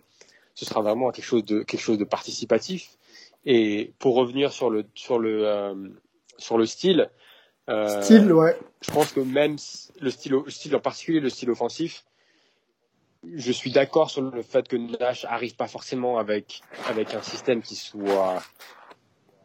ce 0.54 0.64
sera 0.64 0.80
vraiment 0.80 1.10
quelque 1.10 1.24
chose 1.24 1.44
de 1.44 1.62
quelque 1.62 1.80
chose 1.80 1.98
de 1.98 2.04
participatif. 2.04 2.96
Et 3.44 3.92
pour 3.98 4.16
revenir 4.16 4.52
sur 4.52 4.70
le 4.70 4.84
sur 4.94 5.18
le 5.18 5.46
euh, 5.46 5.74
sur 6.38 6.56
le 6.58 6.66
style. 6.66 7.10
Euh, 7.68 8.02
style, 8.02 8.32
ouais. 8.32 8.56
Je 8.80 8.90
pense 8.90 9.12
que 9.12 9.20
même 9.20 9.56
le 10.00 10.10
style, 10.10 10.32
le 10.44 10.50
style 10.50 10.74
en 10.76 10.80
particulier, 10.80 11.20
le 11.20 11.28
style 11.28 11.50
offensif, 11.50 12.04
je 13.34 13.52
suis 13.52 13.72
d'accord 13.72 14.10
sur 14.10 14.22
le 14.22 14.42
fait 14.42 14.68
que 14.68 14.76
Nash 14.76 15.24
arrive 15.24 15.56
pas 15.56 15.66
forcément 15.66 16.18
avec 16.18 16.62
avec 16.88 17.14
un 17.14 17.22
système 17.22 17.62
qui 17.62 17.74
soit 17.74 18.42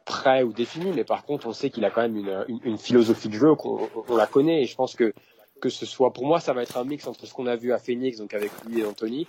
prêt 0.05 0.43
ou 0.43 0.53
défini, 0.53 0.91
mais 0.91 1.03
par 1.03 1.23
contre, 1.25 1.47
on 1.47 1.53
sait 1.53 1.69
qu'il 1.69 1.83
a 1.85 1.89
quand 1.89 2.01
même 2.01 2.17
une, 2.17 2.45
une, 2.47 2.59
une 2.63 2.77
philosophie 2.77 3.29
de 3.29 3.33
jeu 3.33 3.55
qu'on 3.55 3.89
on 4.07 4.15
la 4.15 4.27
connaît, 4.27 4.61
et 4.61 4.65
je 4.65 4.75
pense 4.75 4.95
que 4.95 5.13
que 5.59 5.69
ce 5.69 5.85
soit 5.85 6.11
pour 6.11 6.25
moi, 6.25 6.39
ça 6.39 6.53
va 6.53 6.61
être 6.63 6.77
un 6.77 6.83
mix 6.83 7.07
entre 7.07 7.25
ce 7.25 7.33
qu'on 7.33 7.47
a 7.47 7.55
vu 7.55 7.71
à 7.71 7.77
Phoenix, 7.77 8.17
donc 8.17 8.33
avec 8.33 8.51
lui 8.65 8.81
et 8.81 8.85
Anthony, 8.85 9.25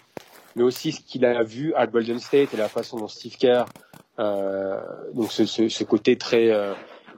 mais 0.57 0.62
aussi 0.62 0.92
ce 0.92 1.00
qu'il 1.00 1.24
a 1.24 1.42
vu 1.42 1.72
à 1.74 1.87
Golden 1.87 2.18
State 2.18 2.52
et 2.52 2.57
la 2.57 2.68
façon 2.68 2.98
dont 2.98 3.09
Steve 3.09 3.37
Kerr, 3.37 3.64
euh, 4.18 4.80
donc 5.14 5.33
ce, 5.33 5.46
ce, 5.46 5.68
ce 5.68 5.85
côté 5.85 6.18
très 6.18 6.50
euh, 6.50 6.74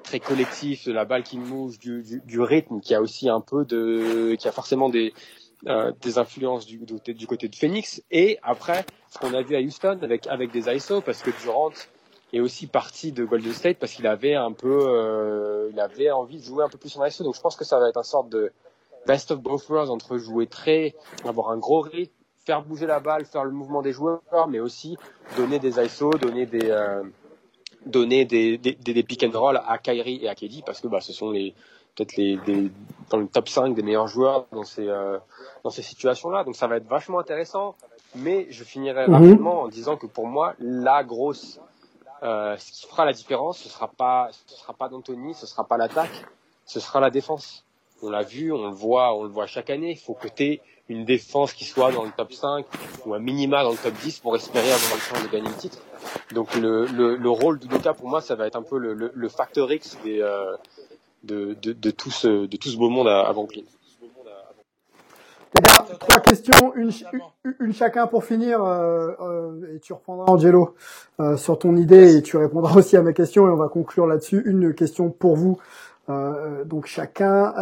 très 0.06 0.20
collectif 0.20 0.86
de 0.86 0.92
la 0.92 1.04
balle 1.04 1.24
qui 1.24 1.36
bouge, 1.36 1.78
du, 1.78 2.40
rythme, 2.40 2.80
qui 2.80 2.94
a 2.94 3.02
aussi 3.02 3.28
un 3.28 3.40
peu 3.40 3.64
de, 3.64 4.36
qui 4.36 4.48
a 4.48 4.52
forcément 4.52 4.88
des, 4.88 5.12
euh, 5.66 5.92
des 6.00 6.18
influences 6.18 6.64
du, 6.64 6.78
du, 6.78 7.14
du, 7.14 7.26
côté 7.26 7.48
de 7.48 7.56
Phoenix. 7.56 8.02
Et 8.10 8.38
après, 8.42 8.86
ce 9.10 9.18
qu'on 9.18 9.34
a 9.34 9.42
vu 9.42 9.56
à 9.56 9.60
Houston 9.60 9.98
avec, 10.00 10.26
avec 10.28 10.52
des 10.52 10.74
ISO, 10.74 11.00
parce 11.00 11.22
que 11.22 11.30
Durant 11.42 11.72
est 12.32 12.40
aussi 12.40 12.66
parti 12.66 13.12
de 13.12 13.24
Golden 13.24 13.52
State 13.52 13.78
parce 13.78 13.92
qu'il 13.92 14.06
avait 14.06 14.34
un 14.34 14.52
peu, 14.52 14.86
euh, 14.88 15.70
il 15.72 15.80
avait 15.80 16.10
envie 16.10 16.38
de 16.38 16.44
jouer 16.44 16.64
un 16.64 16.68
peu 16.68 16.78
plus 16.78 16.96
en 16.96 17.04
ISO. 17.04 17.24
Donc 17.24 17.34
je 17.34 17.40
pense 17.40 17.56
que 17.56 17.64
ça 17.64 17.78
va 17.78 17.88
être 17.88 17.98
un 17.98 18.04
sorte 18.04 18.28
de 18.28 18.52
best 19.06 19.32
of 19.32 19.40
both 19.40 19.68
worlds 19.68 19.90
entre 19.90 20.18
jouer 20.18 20.46
très, 20.46 20.94
avoir 21.24 21.50
un 21.50 21.58
gros 21.58 21.80
rythme, 21.80 22.12
faire 22.44 22.62
bouger 22.62 22.86
la 22.86 23.00
balle, 23.00 23.24
faire 23.24 23.44
le 23.44 23.50
mouvement 23.50 23.82
des 23.82 23.92
joueurs, 23.92 24.20
mais 24.48 24.60
aussi 24.60 24.96
donner 25.36 25.58
des 25.58 25.80
ISO, 25.80 26.10
donner 26.10 26.46
des, 26.46 26.70
euh, 26.70 27.02
donner 27.86 28.24
des, 28.24 28.58
des, 28.58 28.72
des, 28.74 29.02
pick 29.02 29.22
and 29.24 29.38
roll 29.38 29.60
à 29.66 29.78
Kyrie 29.78 30.18
et 30.22 30.28
à 30.28 30.34
KD 30.34 30.62
parce 30.64 30.80
que 30.80 30.88
bah, 30.88 31.00
ce 31.00 31.12
sont 31.12 31.30
les 31.30 31.54
peut-être 31.94 32.16
les, 32.16 32.36
des, 32.44 32.70
dans 33.10 33.16
le 33.16 33.26
top 33.26 33.48
5 33.48 33.74
des 33.74 33.82
meilleurs 33.82 34.08
joueurs 34.08 34.46
dans 34.52 34.64
ces, 34.64 34.86
euh, 34.86 35.18
dans 35.64 35.70
ces 35.70 35.82
situations-là. 35.82 36.44
Donc 36.44 36.54
ça 36.54 36.66
va 36.66 36.76
être 36.76 36.86
vachement 36.88 37.18
intéressant. 37.18 37.74
Mais 38.14 38.46
je 38.50 38.64
finirai 38.64 39.06
Mhm. 39.06 39.14
rapidement 39.14 39.62
en 39.62 39.68
disant 39.68 39.96
que 39.96 40.06
pour 40.06 40.26
moi, 40.26 40.54
la 40.58 41.04
grosse, 41.04 41.58
euh, 42.22 42.56
ce 42.58 42.72
qui 42.72 42.86
fera 42.86 43.04
la 43.04 43.12
différence, 43.12 43.58
ce 43.58 43.68
sera 43.68 43.88
pas, 43.88 44.28
ce 44.46 44.56
sera 44.56 44.72
pas 44.74 44.88
d'Anthony, 44.88 45.34
ce 45.34 45.46
sera 45.46 45.64
pas 45.64 45.76
l'attaque, 45.78 46.24
ce 46.66 46.80
sera 46.80 47.00
la 47.00 47.10
défense. 47.10 47.64
On 48.02 48.10
l'a 48.10 48.22
vu, 48.22 48.52
on 48.52 48.66
le 48.68 48.74
voit, 48.74 49.14
on 49.14 49.22
le 49.22 49.30
voit 49.30 49.46
chaque 49.46 49.70
année. 49.70 49.92
Il 49.92 49.98
faut 49.98 50.14
que 50.14 50.28
tu 50.28 50.42
aies 50.44 50.60
une 50.88 51.04
défense 51.06 51.52
qui 51.54 51.64
soit 51.64 51.92
dans 51.92 52.04
le 52.04 52.10
top 52.12 52.32
5 52.32 52.66
ou 53.06 53.14
un 53.14 53.18
minima 53.18 53.62
dans 53.62 53.70
le 53.70 53.76
top 53.78 53.94
10 54.02 54.20
pour 54.20 54.36
espérer 54.36 54.70
avoir 54.70 54.94
le 54.94 55.00
chance 55.00 55.22
de 55.22 55.28
gagner 55.28 55.48
le 55.48 55.54
titre. 55.56 55.78
Donc 56.34 56.54
le, 56.56 56.86
le, 56.86 57.16
le 57.16 57.30
rôle 57.30 57.58
de 57.58 57.66
Doka 57.66 57.94
pour 57.94 58.08
moi 58.08 58.20
ça 58.20 58.34
va 58.34 58.46
être 58.46 58.56
un 58.56 58.62
peu 58.62 58.78
le, 58.78 59.28
facteur 59.28 59.70
X 59.72 59.98
euh, 60.06 60.56
de, 61.24 61.90
tout, 61.90 62.10
ce, 62.10 62.76
beau 62.76 62.88
monde 62.88 63.08
à, 63.08 63.28
à 63.28 63.34
trois 65.98 66.20
questions, 66.20 66.74
une, 66.74 67.72
chacun 67.72 68.06
pour 68.06 68.24
finir, 68.24 68.62
euh, 68.62 69.12
euh, 69.20 69.74
et 69.74 69.80
tu 69.80 69.92
reprendras 69.92 70.26
Angelo 70.26 70.74
sur 71.36 71.58
ton 71.58 71.76
idée 71.76 72.16
et 72.16 72.22
tu 72.22 72.36
répondras 72.36 72.76
aussi 72.76 72.96
à 72.96 73.02
ma 73.02 73.12
question 73.12 73.46
et 73.46 73.50
on 73.50 73.56
va 73.56 73.68
conclure 73.68 74.06
là-dessus. 74.06 74.42
Une 74.44 74.74
question 74.74 75.10
pour 75.10 75.36
vous, 75.36 75.58
donc 76.08 76.86
chacun. 76.86 77.54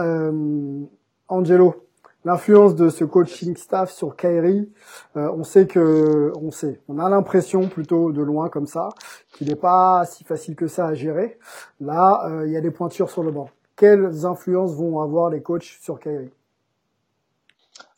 Angelo, 1.29 1.84
l'influence 2.25 2.75
de 2.75 2.89
ce 2.89 3.05
coaching 3.05 3.57
staff 3.57 3.93
sur 3.93 4.17
Kyrie, 4.17 4.71
euh, 5.17 5.31
on 5.37 5.45
sait 5.45 5.67
que, 5.67 6.33
on 6.41 6.51
sait, 6.51 6.81
on 6.89 6.99
a 6.99 7.09
l'impression 7.09 7.69
plutôt 7.69 8.13
de 8.13 8.23
loin 8.23 8.49
comme 8.49 8.67
ça 8.67 8.89
qu'il 9.33 9.49
n'est 9.49 9.57
pas 9.57 10.05
si 10.07 10.25
facile 10.25 10.57
que 10.57 10.67
ça 10.67 10.87
à 10.87 10.95
gérer. 10.95 11.39
Là, 11.81 12.29
il 12.47 12.53
y 12.53 12.57
a 12.57 12.61
des 12.61 12.71
pointures 12.71 13.11
sur 13.11 13.23
le 13.23 13.31
banc. 13.31 13.49
Quelles 13.77 14.25
influences 14.25 14.73
vont 14.73 15.01
avoir 15.01 15.31
les 15.31 15.43
coachs 15.43 15.79
sur 15.81 15.99
Kyrie 15.99 16.31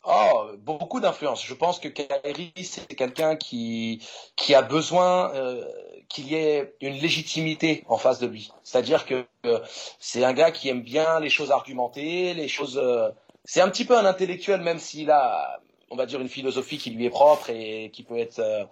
Oh, 0.09 0.53
beaucoup 0.59 1.01
d'influence. 1.01 1.45
Je 1.45 1.55
pense 1.55 1.81
que 1.81 1.89
Kyrie, 1.89 2.53
c'est 2.63 2.95
quelqu'un 2.95 3.35
qui, 3.35 4.07
qui 4.37 4.55
a 4.55 4.63
besoin 4.63 5.35
euh, 5.35 5.65
qu'il 6.09 6.29
y 6.29 6.37
ait 6.37 6.77
une 6.81 6.95
légitimité 6.95 7.83
en 7.89 7.97
face 7.97 8.21
de 8.21 8.29
lui. 8.29 8.53
C'est-à-dire 8.63 9.05
que 9.05 9.27
euh, 9.47 9.59
c'est 9.99 10.23
un 10.23 10.33
gars 10.33 10.53
qui 10.53 10.69
aime 10.69 10.83
bien 10.83 11.19
les 11.19 11.29
choses 11.29 11.51
argumentées, 11.51 12.35
les 12.35 12.47
choses. 12.47 12.79
Euh, 12.81 13.11
c'est 13.47 13.61
un 13.61 13.71
petit 13.71 13.85
peu 13.85 13.97
un 13.97 14.05
intellectuel, 14.05 14.61
même 14.61 14.79
s'il 14.79 15.11
a 15.11 15.61
on 15.91 15.97
va 15.97 16.07
dire 16.07 16.21
une 16.21 16.29
philosophie 16.29 16.79
qui 16.79 16.91
lui 16.91 17.05
est 17.07 17.11
propre 17.11 17.51
et 17.51 17.91
qui 17.93 18.03
peut 18.03 18.19
être 18.19 18.41
euh, 18.41 18.65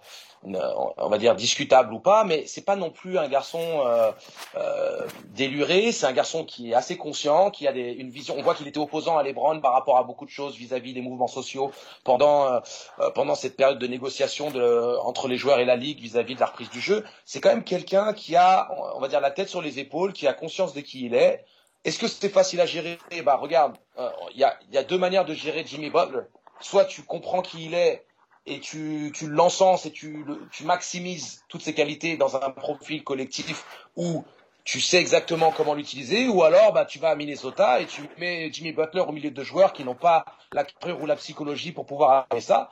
on 0.43 1.07
va 1.07 1.17
dire 1.17 1.35
discutable 1.35 1.93
ou 1.93 1.99
pas 1.99 2.23
mais 2.23 2.45
c'est 2.45 2.65
pas 2.65 2.75
non 2.75 2.91
plus 2.91 3.17
un 3.17 3.27
garçon 3.27 3.83
euh, 3.85 4.11
euh, 4.55 5.07
déluré. 5.33 5.91
C'est 5.91 6.05
un 6.05 6.11
garçon 6.11 6.43
qui 6.43 6.71
est 6.71 6.73
assez 6.73 6.97
conscient 6.97 7.51
qui 7.51 7.67
a 7.67 7.73
des, 7.73 7.93
une 7.93 8.09
vision 8.09 8.35
on 8.37 8.41
voit 8.41 8.53
qu'il 8.53 8.67
était 8.67 8.79
opposant 8.79 9.17
à 9.17 9.23
LeBron 9.23 9.61
par 9.61 9.73
rapport 9.73 9.97
à 9.97 10.03
beaucoup 10.03 10.25
de 10.25 10.29
choses 10.29 10.55
vis-à-vis 10.55 10.93
des 10.93 11.01
mouvements 11.01 11.27
sociaux 11.27 11.71
pendant 12.03 12.45
euh, 12.45 12.59
euh, 12.99 13.09
pendant 13.11 13.35
cette 13.35 13.55
période 13.55 13.79
de 13.79 13.87
négociation 13.87 14.51
de, 14.51 14.97
entre 14.99 15.27
les 15.27 15.37
joueurs 15.37 15.59
et 15.59 15.65
la 15.65 15.77
ligue 15.77 15.99
vis-à-vis 15.99 16.35
de 16.35 16.41
la 16.41 16.47
reprise 16.47 16.69
du 16.69 16.81
jeu. 16.81 17.05
C'est 17.23 17.39
quand 17.39 17.49
même 17.49 17.63
quelqu'un 17.63 18.13
qui 18.13 18.35
a 18.35 18.69
on 18.95 18.99
va 18.99 19.07
dire 19.07 19.21
la 19.21 19.31
tête 19.31 19.47
sur 19.47 19.61
les 19.61 19.79
épaules 19.79 20.11
qui 20.11 20.27
a 20.27 20.33
conscience 20.33 20.73
de 20.73 20.81
qui 20.81 21.05
il 21.05 21.15
est 21.15 21.45
est-ce 21.85 21.99
que 21.99 22.07
c'était 22.07 22.29
facile 22.29 22.59
à 22.59 22.65
gérer? 22.65 22.97
Bah 23.23 23.37
regarde 23.37 23.77
il 24.33 24.39
y 24.39 24.77
a, 24.77 24.83
deux 24.83 24.97
manières 24.97 25.25
de 25.25 25.33
gérer 25.33 25.63
Jimmy 25.65 25.89
Butler 25.89 26.23
soit 26.59 26.85
tu 26.85 27.03
comprends 27.03 27.41
qui 27.41 27.65
il 27.65 27.73
est 27.73 28.05
et 28.45 28.59
tu, 28.59 29.11
tu 29.13 29.27
l'encenses 29.27 29.85
et 29.85 29.91
tu, 29.91 30.25
maximises 30.63 31.43
toutes 31.47 31.63
ses 31.63 31.73
qualités 31.73 32.17
dans 32.17 32.35
un 32.35 32.51
profil 32.51 33.03
collectif 33.03 33.65
où 33.95 34.23
tu 34.63 34.81
sais 34.81 34.97
exactement 34.97 35.51
comment 35.51 35.75
l'utiliser, 35.75 36.27
ou 36.27 36.43
alors 36.43 36.73
bah, 36.73 36.85
tu 36.85 36.97
vas 36.97 37.09
à 37.09 37.15
Minnesota 37.15 37.79
et 37.81 37.85
tu 37.85 38.01
mets 38.17 38.51
Jimmy 38.51 38.71
Butler 38.71 39.01
au 39.01 39.11
milieu 39.11 39.29
de 39.31 39.43
joueurs 39.43 39.73
qui 39.73 39.83
n'ont 39.83 39.95
pas 39.95 40.25
la 40.53 40.63
carrure 40.63 41.01
ou 41.01 41.05
la 41.05 41.15
psychologie 41.15 41.71
pour 41.71 41.85
pouvoir 41.85 42.27
faire 42.31 42.41
ça. 42.41 42.71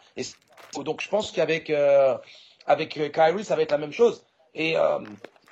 Donc 0.75 1.01
je 1.01 1.09
pense 1.09 1.31
qu'avec 1.31 1.69
euh, 1.69 2.17
avec 2.65 2.99
Kyrie, 3.11 3.45
ça 3.45 3.55
va 3.55 3.61
être 3.61 3.71
la 3.71 3.77
même 3.77 3.91
chose. 3.91 4.23
Et 4.55 4.75
euh, 4.77 4.99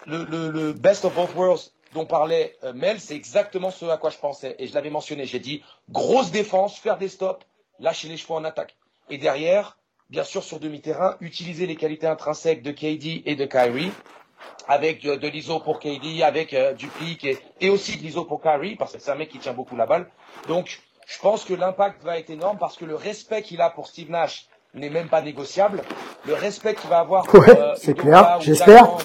le, 0.07 0.73
best 0.73 1.05
of 1.05 1.13
both 1.13 1.33
worlds 1.35 1.71
dont 1.93 2.05
parlait 2.05 2.57
euh, 2.63 2.73
Mel, 2.73 2.99
c'est 2.99 3.15
exactement 3.15 3.71
ce 3.71 3.85
à 3.85 3.97
quoi 3.97 4.09
je 4.09 4.17
pensais. 4.17 4.55
Et 4.59 4.67
je 4.67 4.73
l'avais 4.73 4.89
mentionné, 4.89 5.25
j'ai 5.25 5.39
dit 5.39 5.63
grosse 5.89 6.31
défense, 6.31 6.77
faire 6.77 6.97
des 6.97 7.09
stops, 7.09 7.45
lâcher 7.79 8.07
les 8.07 8.17
chevaux 8.17 8.35
en 8.35 8.43
attaque. 8.43 8.75
Et 9.09 9.17
derrière, 9.17 9.77
bien 10.09 10.23
sûr, 10.23 10.43
sur 10.43 10.59
demi-terrain, 10.59 11.17
utiliser 11.19 11.65
les 11.65 11.75
qualités 11.75 12.07
intrinsèques 12.07 12.63
de 12.63 12.71
KD 12.71 13.23
et 13.25 13.35
de 13.35 13.45
Kyrie, 13.45 13.91
avec 14.67 15.03
de, 15.03 15.27
l'ISO 15.27 15.59
pour 15.59 15.79
KD, 15.79 16.23
avec 16.23 16.53
euh, 16.53 16.73
du 16.73 16.87
pic 16.87 17.25
et, 17.25 17.37
et, 17.59 17.69
aussi 17.69 17.97
de 17.97 18.03
l'ISO 18.03 18.25
pour 18.25 18.41
Kyrie, 18.41 18.75
parce 18.75 18.93
que 18.93 18.99
c'est 18.99 19.11
un 19.11 19.15
mec 19.15 19.29
qui 19.29 19.39
tient 19.39 19.53
beaucoup 19.53 19.75
la 19.75 19.85
balle. 19.85 20.09
Donc, 20.47 20.81
je 21.07 21.19
pense 21.19 21.43
que 21.43 21.53
l'impact 21.53 22.03
va 22.03 22.17
être 22.17 22.29
énorme 22.29 22.57
parce 22.57 22.77
que 22.77 22.85
le 22.85 22.95
respect 22.95 23.41
qu'il 23.41 23.61
a 23.61 23.69
pour 23.69 23.87
Steve 23.87 24.09
Nash 24.09 24.47
n'est 24.73 24.89
même 24.89 25.09
pas 25.09 25.21
négociable. 25.21 25.81
Le 26.25 26.33
respect 26.33 26.75
qu'il 26.75 26.89
va 26.89 26.99
avoir 26.99 27.25
pour 27.25 27.39
ouais, 27.39 27.49
euh, 27.49 27.73
c'est 27.75 27.95
clair, 27.95 28.39
j'espère. 28.39 28.97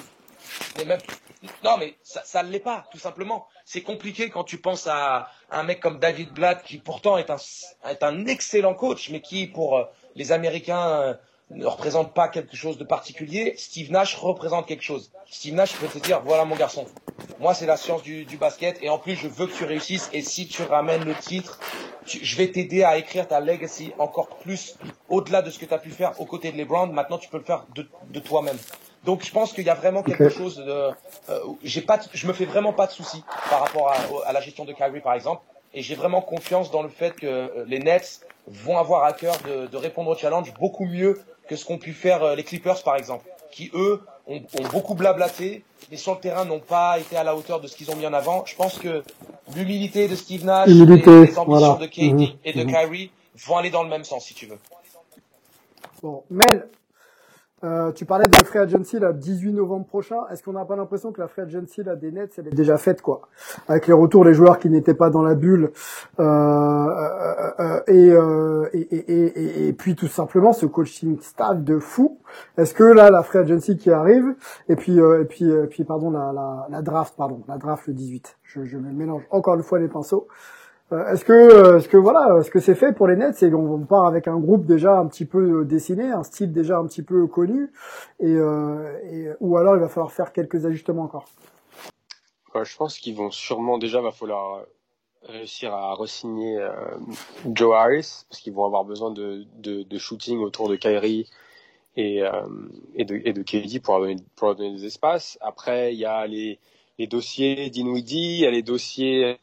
Non, 1.65 1.77
mais 1.79 1.97
ça 2.03 2.43
ne 2.43 2.51
l'est 2.51 2.61
pas, 2.61 2.87
tout 2.91 2.99
simplement. 2.99 3.47
C'est 3.65 3.83
compliqué 3.83 4.31
quand 4.31 4.45
tu 4.45 4.59
penses 4.59 4.87
à 4.87 5.29
un 5.51 5.63
mec 5.63 5.81
comme 5.81 5.99
David 5.99 6.33
Blatt, 6.33 6.63
qui 6.63 6.79
pourtant 6.79 7.19
est 7.19 7.31
un, 7.31 8.27
excellent 8.27 8.75
coach, 8.75 9.11
mais 9.11 9.21
qui, 9.21 9.47
pour 9.47 9.79
euh, 9.79 9.85
les 10.15 10.33
Américains, 10.33 10.89
euh, 10.89 11.15
ne 11.51 11.67
représente 11.67 12.13
pas 12.13 12.29
quelque 12.29 12.57
chose 12.57 12.79
de 12.79 12.85
particulier. 12.85 13.55
Steve 13.57 13.91
Nash 13.91 14.17
représente 14.17 14.67
quelque 14.67 14.83
chose. 14.83 15.13
Steve 15.31 15.55
Nash 15.55 15.75
peut 15.75 15.87
te 15.87 15.99
dire, 15.99 16.21
voilà 16.23 16.45
mon 16.45 16.57
garçon, 16.57 16.87
moi 17.39 17.55
c'est 17.55 17.67
la 17.67 17.77
science 17.77 18.03
du, 18.03 18.37
basket, 18.37 18.79
et 18.83 18.89
en 18.89 18.99
plus 18.99 19.15
je 19.15 19.29
veux 19.29 19.47
que 19.47 19.57
tu 19.57 19.65
réussisses, 19.65 20.11
et 20.13 20.23
si 20.23 20.49
tu 20.49 20.63
ramènes 20.63 21.05
le 21.05 21.15
titre, 21.15 21.61
je 22.07 22.37
vais 22.37 22.51
t'aider 22.51 22.83
à 22.83 22.99
écrire 22.99 23.29
ta 23.29 23.41
legacy 23.41 23.93
encore 23.99 24.29
plus, 24.39 24.77
au-delà 25.09 25.43
de 25.43 25.51
ce 25.51 25.59
que 25.59 25.65
tu 25.65 25.75
as 25.75 25.79
pu 25.79 25.91
faire 25.91 26.21
aux 26.21 26.27
côtés 26.27 26.53
de 26.53 26.57
LeBron, 26.57 26.87
maintenant 26.89 27.19
tu 27.19 27.29
peux 27.29 27.39
le 27.39 27.45
faire 27.45 27.65
de 27.75 28.21
toi-même. 28.21 28.59
Donc 29.07 29.25
je 29.25 29.31
pense 29.31 29.53
qu'il 29.53 29.65
y 29.65 29.71
a 29.71 29.75
vraiment 29.75 30.03
quelque 30.03 30.25
okay. 30.25 30.37
chose 30.37 30.57
de, 30.57 30.91
euh, 31.31 31.41
j'ai 31.63 31.81
pas, 31.81 32.01
je 32.13 32.27
me 32.27 32.33
fais 32.33 32.45
vraiment 32.45 32.73
pas 32.73 32.89
de 32.89 32.93
soucis 32.93 33.23
par 33.49 33.61
rapport 33.61 33.89
à, 33.89 33.97
à, 34.27 34.33
la 34.33 34.41
gestion 34.41 34.65
de 34.65 34.73
Kyrie 34.73 35.01
par 35.01 35.15
exemple, 35.15 35.43
et 35.73 35.81
j'ai 35.81 35.95
vraiment 35.95 36.21
confiance 36.21 36.73
dans 36.73 36.83
le 36.83 36.89
fait 36.89 37.15
que 37.15 37.27
euh, 37.27 37.65
les 37.69 37.79
Nets 37.79 38.27
vont 38.49 38.77
avoir 38.77 39.05
à 39.05 39.13
cœur 39.13 39.37
de, 39.47 39.69
de 39.69 39.77
répondre 39.77 40.11
au 40.11 40.17
challenge 40.17 40.53
beaucoup 40.55 40.87
mieux 40.87 41.21
que 41.49 41.55
ce 41.55 41.65
qu'ont 41.65 41.79
pu 41.79 41.93
faire 41.93 42.25
euh, 42.25 42.35
les 42.35 42.43
Clippers 42.43 42.83
par 42.83 42.97
exemple, 42.97 43.25
qui 43.53 43.71
eux 43.75 44.03
ont, 44.27 44.43
ont 44.59 44.69
beaucoup 44.73 44.97
blablaté, 44.97 45.63
mais 45.89 45.97
sur 45.97 46.15
le 46.15 46.21
terrain 46.21 46.45
n'ont 46.45 46.59
pas 46.59 46.99
été 46.99 47.17
à 47.17 47.23
la 47.23 47.37
hauteur 47.37 47.61
de 47.61 47.69
ce 47.69 47.77
qu'ils 47.77 47.93
ont 47.93 47.97
mis 47.97 48.07
en 48.07 48.13
avant. 48.13 48.45
Je 48.45 48.57
pense 48.57 48.77
que 48.77 49.05
l'humilité 49.55 50.09
de 50.09 50.17
Steve 50.17 50.45
Nash, 50.45 50.69
Humilité, 50.69 51.11
et 51.11 51.27
les 51.27 51.39
ambitions 51.39 51.45
voilà. 51.45 51.79
de 51.81 51.87
KD 51.87 52.37
et 52.45 52.53
de 52.53 52.65
mhm. 52.65 52.73
Kyrie 52.73 53.11
vont 53.47 53.57
aller 53.57 53.71
dans 53.71 53.85
le 53.85 53.89
même 53.89 54.03
sens 54.03 54.25
si 54.25 54.35
tu 54.35 54.47
veux. 54.47 54.59
Bon, 56.03 56.25
Mel, 56.29 56.69
euh, 57.67 57.93
tu 57.93 58.05
parlais 58.05 58.27
de 58.27 58.33
la 58.33 58.45
free 58.45 58.59
agency 58.59 58.99
là, 58.99 59.13
18 59.13 59.53
novembre 59.53 59.87
prochain. 59.87 60.17
Est-ce 60.31 60.43
qu'on 60.43 60.53
n'a 60.53 60.65
pas 60.65 60.77
l'impression 60.77 61.11
que 61.11 61.21
la 61.21 61.27
free 61.27 61.43
agency 61.43 61.83
là, 61.83 61.97
des 61.97 62.13
Nets, 62.13 62.33
elle 62.39 62.49
est 62.49 62.55
déjà 62.55 62.79
faite 62.79 63.03
quoi? 63.03 63.23
Avec 63.67 63.89
les 63.89 63.93
retours 63.93 64.25
des 64.25 64.35
joueurs 64.35 64.59
qui 64.59 64.71
n'étaient 64.71 64.95
pas 64.95 65.11
dans 65.11 65.23
la 65.23 65.35
bulle 65.35 65.73
euh, 66.21 66.23
euh, 66.23 67.81
euh, 67.89 68.69
et, 68.73 68.79
et, 68.79 69.13
et, 69.13 69.69
et, 69.69 69.73
puis 69.73 69.97
tout 69.97 70.07
simplement 70.07 70.53
ce 70.53 70.67
coaching 70.67 71.19
staff 71.21 71.63
de 71.63 71.79
fou. 71.79 72.19
Est-ce 72.57 72.73
que 72.75 72.85
là 72.85 73.11
la 73.11 73.23
free 73.23 73.39
agency 73.39 73.77
qui 73.77 73.91
arrive 73.91 74.35
et 74.69 74.77
puis 74.77 74.99
et 74.99 75.25
puis 75.25 75.51
puis 75.69 75.85
pardon 75.85 76.11
la, 76.11 76.33
la, 76.33 76.67
la 76.71 76.83
draft 76.83 77.15
pardon 77.17 77.43
la 77.49 77.59
draft 77.59 77.87
le 77.89 77.95
18. 77.95 78.39
Je, 78.45 78.65
je 78.65 78.79
mélange 78.79 79.23
encore 79.31 79.55
une 79.55 79.63
fois 79.63 79.79
les 79.79 79.89
pinceaux. 79.89 80.29
Euh, 80.93 81.13
est-ce 81.13 81.25
que, 81.25 81.33
euh, 81.33 81.79
est-ce 81.79 81.89
que 81.89 81.97
voilà, 81.97 82.39
est-ce 82.39 82.51
que 82.51 82.61
c'est 82.61 82.77
fait 82.77 82.93
pour 82.93 83.09
les 83.09 83.17
Nets? 83.17 83.43
Et 83.43 83.53
on, 83.53 83.75
on 83.75 83.85
part 83.85 84.07
avec 84.07 84.29
un 84.29 84.39
groupe 84.39 84.67
déjà 84.67 84.97
un 84.97 85.07
petit 85.07 85.25
peu 85.25 85.63
euh, 85.63 85.65
dessiné, 85.65 86.13
un 86.13 86.23
style 86.23 86.53
déjà 86.53 86.79
un 86.79 86.87
petit 86.87 87.03
peu 87.03 87.27
connu, 87.27 87.73
et, 88.21 88.37
ou 89.41 89.57
alors 89.57 89.75
il 89.75 89.81
va 89.81 89.89
falloir 89.89 90.13
faire 90.13 90.33
quelques 90.33 90.65
ajustements 90.65 91.03
encore. 91.03 91.27
Je 92.55 92.77
pense 92.77 92.99
qu'ils 92.99 93.17
vont 93.17 93.31
sûrement 93.31 93.77
déjà 93.77 94.01
va 94.01 94.13
falloir 94.13 94.65
réussir 95.25 95.75
à 95.75 95.93
resigner 95.93 96.59
Joe 97.53 97.75
Harris 97.75 98.25
parce 98.31 98.41
qu'ils 98.41 98.55
vont 98.55 98.65
avoir 98.65 98.85
besoin 98.85 99.11
de, 99.11 99.99
shooting 99.99 100.39
autour 100.39 100.71
de 100.71 100.77
Kyrie 100.77 101.29
et, 101.97 102.23
de, 102.23 103.15
et 103.15 103.35
KD 103.45 103.83
pour 103.83 103.99
leur 103.99 104.55
donner, 104.55 104.73
des 104.73 104.87
espaces. 104.87 105.37
Après, 105.43 105.93
il 105.93 105.99
y 105.99 106.07
a 106.07 106.27
les, 106.27 106.59
dossiers 107.09 107.69
Dinwiddie, 107.69 108.37
il 108.37 108.41
y 108.41 108.47
a 108.47 108.51
les 108.51 108.63
dossiers 108.63 109.39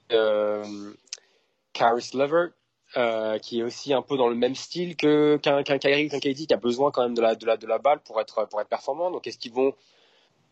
Caris 1.74 2.12
Levert 2.14 2.52
euh, 2.96 3.40
qui 3.40 3.60
est 3.60 3.64
aussi 3.64 3.92
un 3.92 4.04
peu 4.04 4.18
dans 4.18 4.28
le 4.28 4.36
même 4.36 4.54
style 4.54 4.96
que 4.96 5.38
qu'un 5.38 5.64
qu'un 5.64 5.80
Kyrie, 5.80 6.10
qu'un 6.10 6.20
KD 6.20 6.46
qui 6.46 6.54
a 6.54 6.58
besoin 6.58 6.92
quand 6.92 7.02
même 7.02 7.16
de 7.16 7.22
la 7.22 7.34
de 7.34 7.46
la 7.46 7.58
de 7.58 7.66
la 7.66 7.80
balle 7.80 8.00
pour 8.02 8.22
être 8.22 8.48
pour 8.48 8.62
être 8.62 8.68
performant. 8.70 9.10
Donc 9.10 9.26
est-ce 9.26 9.40
qu'ils 9.40 9.54
vont 9.54 9.74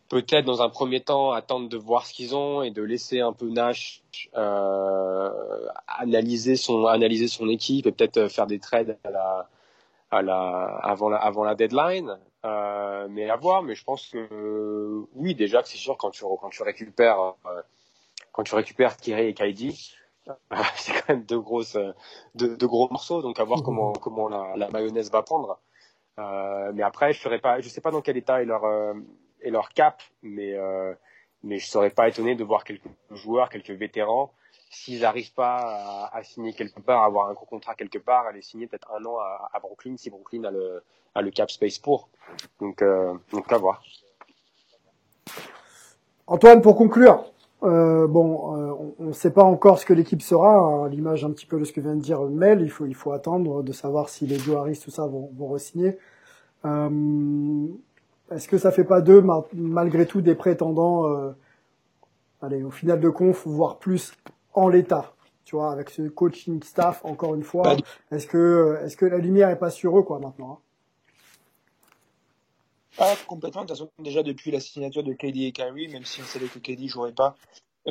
peut-être 0.08 0.44
dans 0.44 0.60
un 0.60 0.68
premier 0.68 1.00
temps 1.00 1.30
attendre 1.30 1.68
de 1.68 1.76
voir 1.76 2.04
ce 2.04 2.12
qu'ils 2.12 2.34
ont 2.34 2.62
et 2.62 2.72
de 2.72 2.82
laisser 2.82 3.20
un 3.20 3.32
peu 3.32 3.48
Nash 3.48 4.02
euh, 4.36 5.30
analyser 5.86 6.56
son 6.56 6.86
analyser 6.86 7.28
son 7.28 7.48
équipe 7.48 7.86
et 7.86 7.92
peut-être 7.92 8.26
faire 8.28 8.48
des 8.48 8.58
trades 8.58 8.98
à 9.04 9.10
la 9.10 9.48
à 10.10 10.22
la 10.22 10.64
avant 10.82 11.10
la 11.10 11.18
avant 11.18 11.44
la 11.44 11.54
deadline? 11.54 12.18
Euh, 12.44 13.06
mais 13.08 13.30
à 13.30 13.36
voir 13.36 13.62
mais 13.62 13.76
je 13.76 13.84
pense 13.84 14.08
que 14.08 14.18
euh, 14.18 15.06
oui 15.14 15.36
déjà 15.36 15.62
c'est 15.64 15.78
sûr 15.78 15.96
quand 15.96 16.10
tu 16.10 16.24
quand 16.40 16.50
tu 16.50 16.64
récupères 16.64 17.20
euh, 17.46 17.62
quand 18.32 18.42
tu 18.42 18.56
récupères 18.56 18.96
Kyrie 18.96 19.28
et 19.28 19.34
KD 19.34 19.72
c'est 20.76 20.92
quand 20.92 21.08
même 21.08 21.24
deux 21.24 21.40
grosses 21.40 21.76
deux, 22.34 22.56
deux 22.56 22.66
gros 22.66 22.88
morceaux 22.90 23.22
donc 23.22 23.40
à 23.40 23.44
voir 23.44 23.62
comment 23.62 23.92
comment 23.92 24.28
la, 24.28 24.56
la 24.56 24.68
mayonnaise 24.70 25.10
va 25.10 25.22
prendre. 25.22 25.58
Euh, 26.18 26.72
mais 26.74 26.82
après 26.82 27.12
je 27.12 27.20
serais 27.20 27.38
pas 27.38 27.60
je 27.60 27.68
sais 27.68 27.80
pas 27.80 27.90
dans 27.90 28.02
quel 28.02 28.16
état 28.16 28.42
est 28.42 28.44
leur 28.44 28.64
euh, 28.64 28.94
est 29.40 29.50
leur 29.50 29.70
cap 29.70 30.02
mais 30.22 30.52
euh, 30.54 30.94
mais 31.42 31.58
je 31.58 31.66
serais 31.66 31.90
pas 31.90 32.08
étonné 32.08 32.34
de 32.34 32.44
voir 32.44 32.64
quelques 32.64 32.88
joueurs 33.10 33.48
quelques 33.48 33.70
vétérans 33.70 34.32
s'ils 34.70 35.00
n'arrivent 35.00 35.34
pas 35.34 35.56
à, 35.56 36.16
à, 36.16 36.22
signer 36.22 36.52
quelque 36.52 36.80
part 36.80 37.02
à 37.02 37.06
avoir 37.06 37.28
un 37.30 37.32
gros 37.32 37.46
contrat 37.46 37.74
quelque 37.74 37.98
part 37.98 38.30
les 38.32 38.42
signer 38.42 38.66
peut-être 38.66 38.92
un 38.92 39.04
an 39.06 39.18
à, 39.18 39.50
à 39.52 39.58
Brooklyn 39.58 39.96
si 39.96 40.10
Brooklyn 40.10 40.44
a 40.44 40.50
le 40.50 40.82
a 41.14 41.22
le 41.22 41.30
cap 41.30 41.50
space 41.50 41.78
pour. 41.78 42.08
Donc 42.60 42.82
euh, 42.82 43.14
donc 43.32 43.50
à 43.52 43.58
voir. 43.58 43.82
Antoine, 46.26 46.62
pour 46.62 46.76
conclure, 46.76 47.31
Euh, 47.62 48.08
bon, 48.08 48.56
euh, 48.56 48.92
on 48.98 49.06
ne 49.06 49.12
sait 49.12 49.30
pas 49.30 49.44
encore 49.44 49.78
ce 49.78 49.86
que 49.86 49.92
l'équipe 49.92 50.22
sera, 50.22 50.56
hein, 50.56 50.86
à 50.86 50.88
l'image 50.88 51.24
un 51.24 51.30
petit 51.30 51.46
peu 51.46 51.60
de 51.60 51.64
ce 51.64 51.72
que 51.72 51.80
vient 51.80 51.94
de 51.94 52.00
dire 52.00 52.22
Mel. 52.22 52.60
Il 52.60 52.70
faut, 52.70 52.86
il 52.86 52.94
faut 52.94 53.12
attendre 53.12 53.62
de 53.62 53.72
savoir 53.72 54.08
si 54.08 54.26
les 54.26 54.38
Joe 54.38 54.56
Harris, 54.56 54.80
tout 54.82 54.90
ça, 54.90 55.06
vont, 55.06 55.30
vont 55.36 55.48
re-signer. 55.48 55.96
Euh, 56.64 57.68
Est-ce 58.30 58.48
que 58.48 58.58
ça 58.58 58.72
fait 58.72 58.84
pas 58.84 59.00
d'eux, 59.00 59.24
malgré 59.52 60.06
tout, 60.06 60.20
des 60.22 60.34
prétendants, 60.34 61.06
euh, 61.06 61.30
allez, 62.40 62.62
au 62.64 62.70
final 62.70 63.00
de 63.00 63.08
conf, 63.08 63.46
voire 63.46 63.78
plus 63.78 64.12
en 64.54 64.68
l'état 64.68 65.12
tu 65.44 65.56
vois, 65.56 65.72
avec 65.72 65.90
ce 65.90 66.02
coaching 66.08 66.62
staff, 66.62 67.04
encore 67.04 67.34
une 67.34 67.42
fois, 67.42 67.76
est-ce 68.10 68.26
que, 68.26 68.78
est-ce 68.84 68.96
que 68.96 69.04
la 69.04 69.18
lumière 69.18 69.50
est 69.50 69.58
pas 69.58 69.70
sur 69.70 69.98
eux, 69.98 70.02
quoi, 70.02 70.18
maintenant 70.18 70.52
hein? 70.52 70.58
Pas 72.96 73.16
complètement. 73.26 73.62
De 73.62 73.68
toute 73.68 73.76
façon, 73.76 73.90
déjà 73.98 74.22
depuis 74.22 74.50
la 74.50 74.60
signature 74.60 75.02
de 75.02 75.12
KD 75.12 75.38
et 75.38 75.52
Kyrie, 75.52 75.88
même 75.88 76.04
si 76.04 76.20
on 76.20 76.24
savait 76.24 76.46
que 76.46 76.58
KD 76.58 76.88
jouerait 76.88 77.12
pas, 77.12 77.36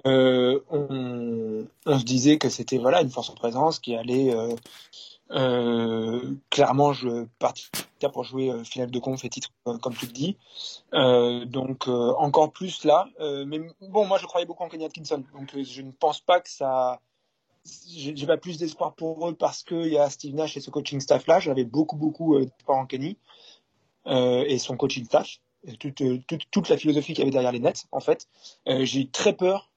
euh, 0.08 0.62
on, 0.70 2.00
se 2.00 2.06
disait 2.06 2.38
que 2.38 2.50
c'était 2.50 2.78
voilà 2.78 3.02
une 3.02 3.10
force 3.10 3.30
en 3.30 3.36
présence 3.36 3.80
qui 3.80 3.94
allait 3.96 4.34
euh, 4.34 4.56
euh, 5.32 6.34
clairement 6.50 6.94
je 6.94 7.26
partir 7.40 7.70
pour 8.14 8.24
jouer 8.24 8.64
finale 8.64 8.90
de 8.90 9.00
conf 9.00 9.24
et 9.26 9.30
titre 9.30 9.50
comme 9.82 9.94
tu 9.94 10.06
le 10.06 10.12
dis. 10.12 10.38
Donc 11.48 11.88
encore 11.88 12.52
plus 12.52 12.86
là. 12.86 13.08
mais 13.20 13.60
bon, 13.82 14.06
moi 14.06 14.18
je 14.18 14.26
croyais 14.26 14.46
beaucoup 14.46 14.64
en 14.64 14.70
Kenny 14.70 14.86
Atkinson, 14.86 15.24
donc 15.34 15.52
je 15.62 15.82
ne 15.82 15.92
pense 15.92 16.22
pas 16.22 16.40
que 16.40 16.50
ça. 16.50 17.02
J'ai 17.96 18.26
pas 18.26 18.38
plus 18.38 18.58
d'espoir 18.58 18.96
pour 18.96 19.30
eux 19.30 19.36
parce 19.36 19.62
qu'il 19.62 19.86
y 19.88 19.98
a 19.98 20.10
Steve 20.10 20.34
Nash 20.34 20.58
et 20.58 20.62
ce 20.62 20.72
coaching 20.72 21.00
staff 21.00 21.28
là. 21.28 21.40
J'avais 21.40 21.66
beaucoup 21.66 21.96
beaucoup 21.96 22.40
d'espoir 22.40 22.78
en 22.78 22.86
Kenny 22.88 23.18
et 24.06 24.58
son 24.58 24.78
coaching 24.78 25.06
staff, 25.06 25.38
toute, 25.80 26.02
toute, 26.28 26.44
toute 26.50 26.70
la 26.70 26.78
philosophie 26.78 27.14
qu'il 27.14 27.20
y 27.20 27.22
avait 27.22 27.32
derrière 27.32 27.52
les 27.52 27.60
Nets, 27.60 27.86
en 27.92 28.00
fait. 28.00 28.28
Euh, 28.68 28.84
j'ai 28.84 29.02
eu 29.02 29.10
très 29.10 29.34
peur 29.34 29.72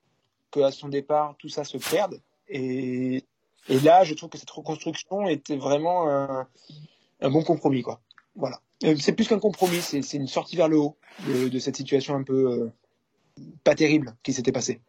qu'à 0.50 0.70
son 0.70 0.88
départ, 0.88 1.36
tout 1.38 1.48
ça 1.48 1.64
se 1.64 1.76
perde. 1.76 2.20
Et, 2.48 3.24
et 3.68 3.80
là, 3.80 4.04
je 4.04 4.14
trouve 4.14 4.30
que 4.30 4.38
cette 4.38 4.50
reconstruction 4.50 5.26
était 5.28 5.56
vraiment 5.56 6.08
un, 6.08 6.48
un 7.20 7.30
bon 7.30 7.42
compromis, 7.42 7.82
quoi. 7.82 8.00
Voilà. 8.36 8.60
Euh, 8.84 8.96
c'est 8.98 9.12
plus 9.12 9.28
qu'un 9.28 9.38
compromis, 9.38 9.80
c'est 9.80 10.14
une 10.14 10.26
sortie 10.26 10.56
vers 10.56 10.68
le 10.68 10.78
haut 10.78 10.96
de, 11.26 11.48
de 11.48 11.58
cette 11.58 11.76
situation 11.76 12.14
un 12.14 12.22
peu 12.22 12.50
euh, 12.50 12.72
pas 13.62 13.74
terrible 13.74 14.14
qui 14.22 14.32
s'était 14.32 14.52
passée. 14.52 14.80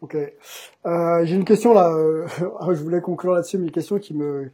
Ok. 0.00 0.14
Euh, 0.14 1.24
J'ai 1.24 1.34
une 1.34 1.44
question 1.44 1.74
là. 1.74 1.90
je 2.38 2.82
voulais 2.82 3.00
conclure 3.00 3.32
là-dessus, 3.32 3.58
mais 3.58 3.66
une 3.66 3.72
question 3.72 3.98
qui 3.98 4.14
me 4.14 4.52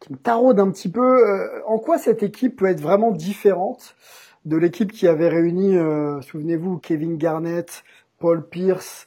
qui 0.00 0.12
me 0.12 0.18
taraude 0.18 0.60
un 0.60 0.70
petit 0.70 0.90
peu. 0.90 1.00
Euh, 1.00 1.60
en 1.66 1.78
quoi 1.78 1.98
cette 1.98 2.22
équipe 2.22 2.56
peut 2.56 2.66
être 2.66 2.80
vraiment 2.80 3.10
différente 3.10 3.96
de 4.44 4.56
l'équipe 4.56 4.92
qui 4.92 5.08
avait 5.08 5.28
réuni, 5.28 5.76
euh, 5.76 6.20
souvenez-vous, 6.22 6.78
Kevin 6.78 7.16
Garnett, 7.16 7.82
Paul 8.18 8.48
Pierce 8.48 9.06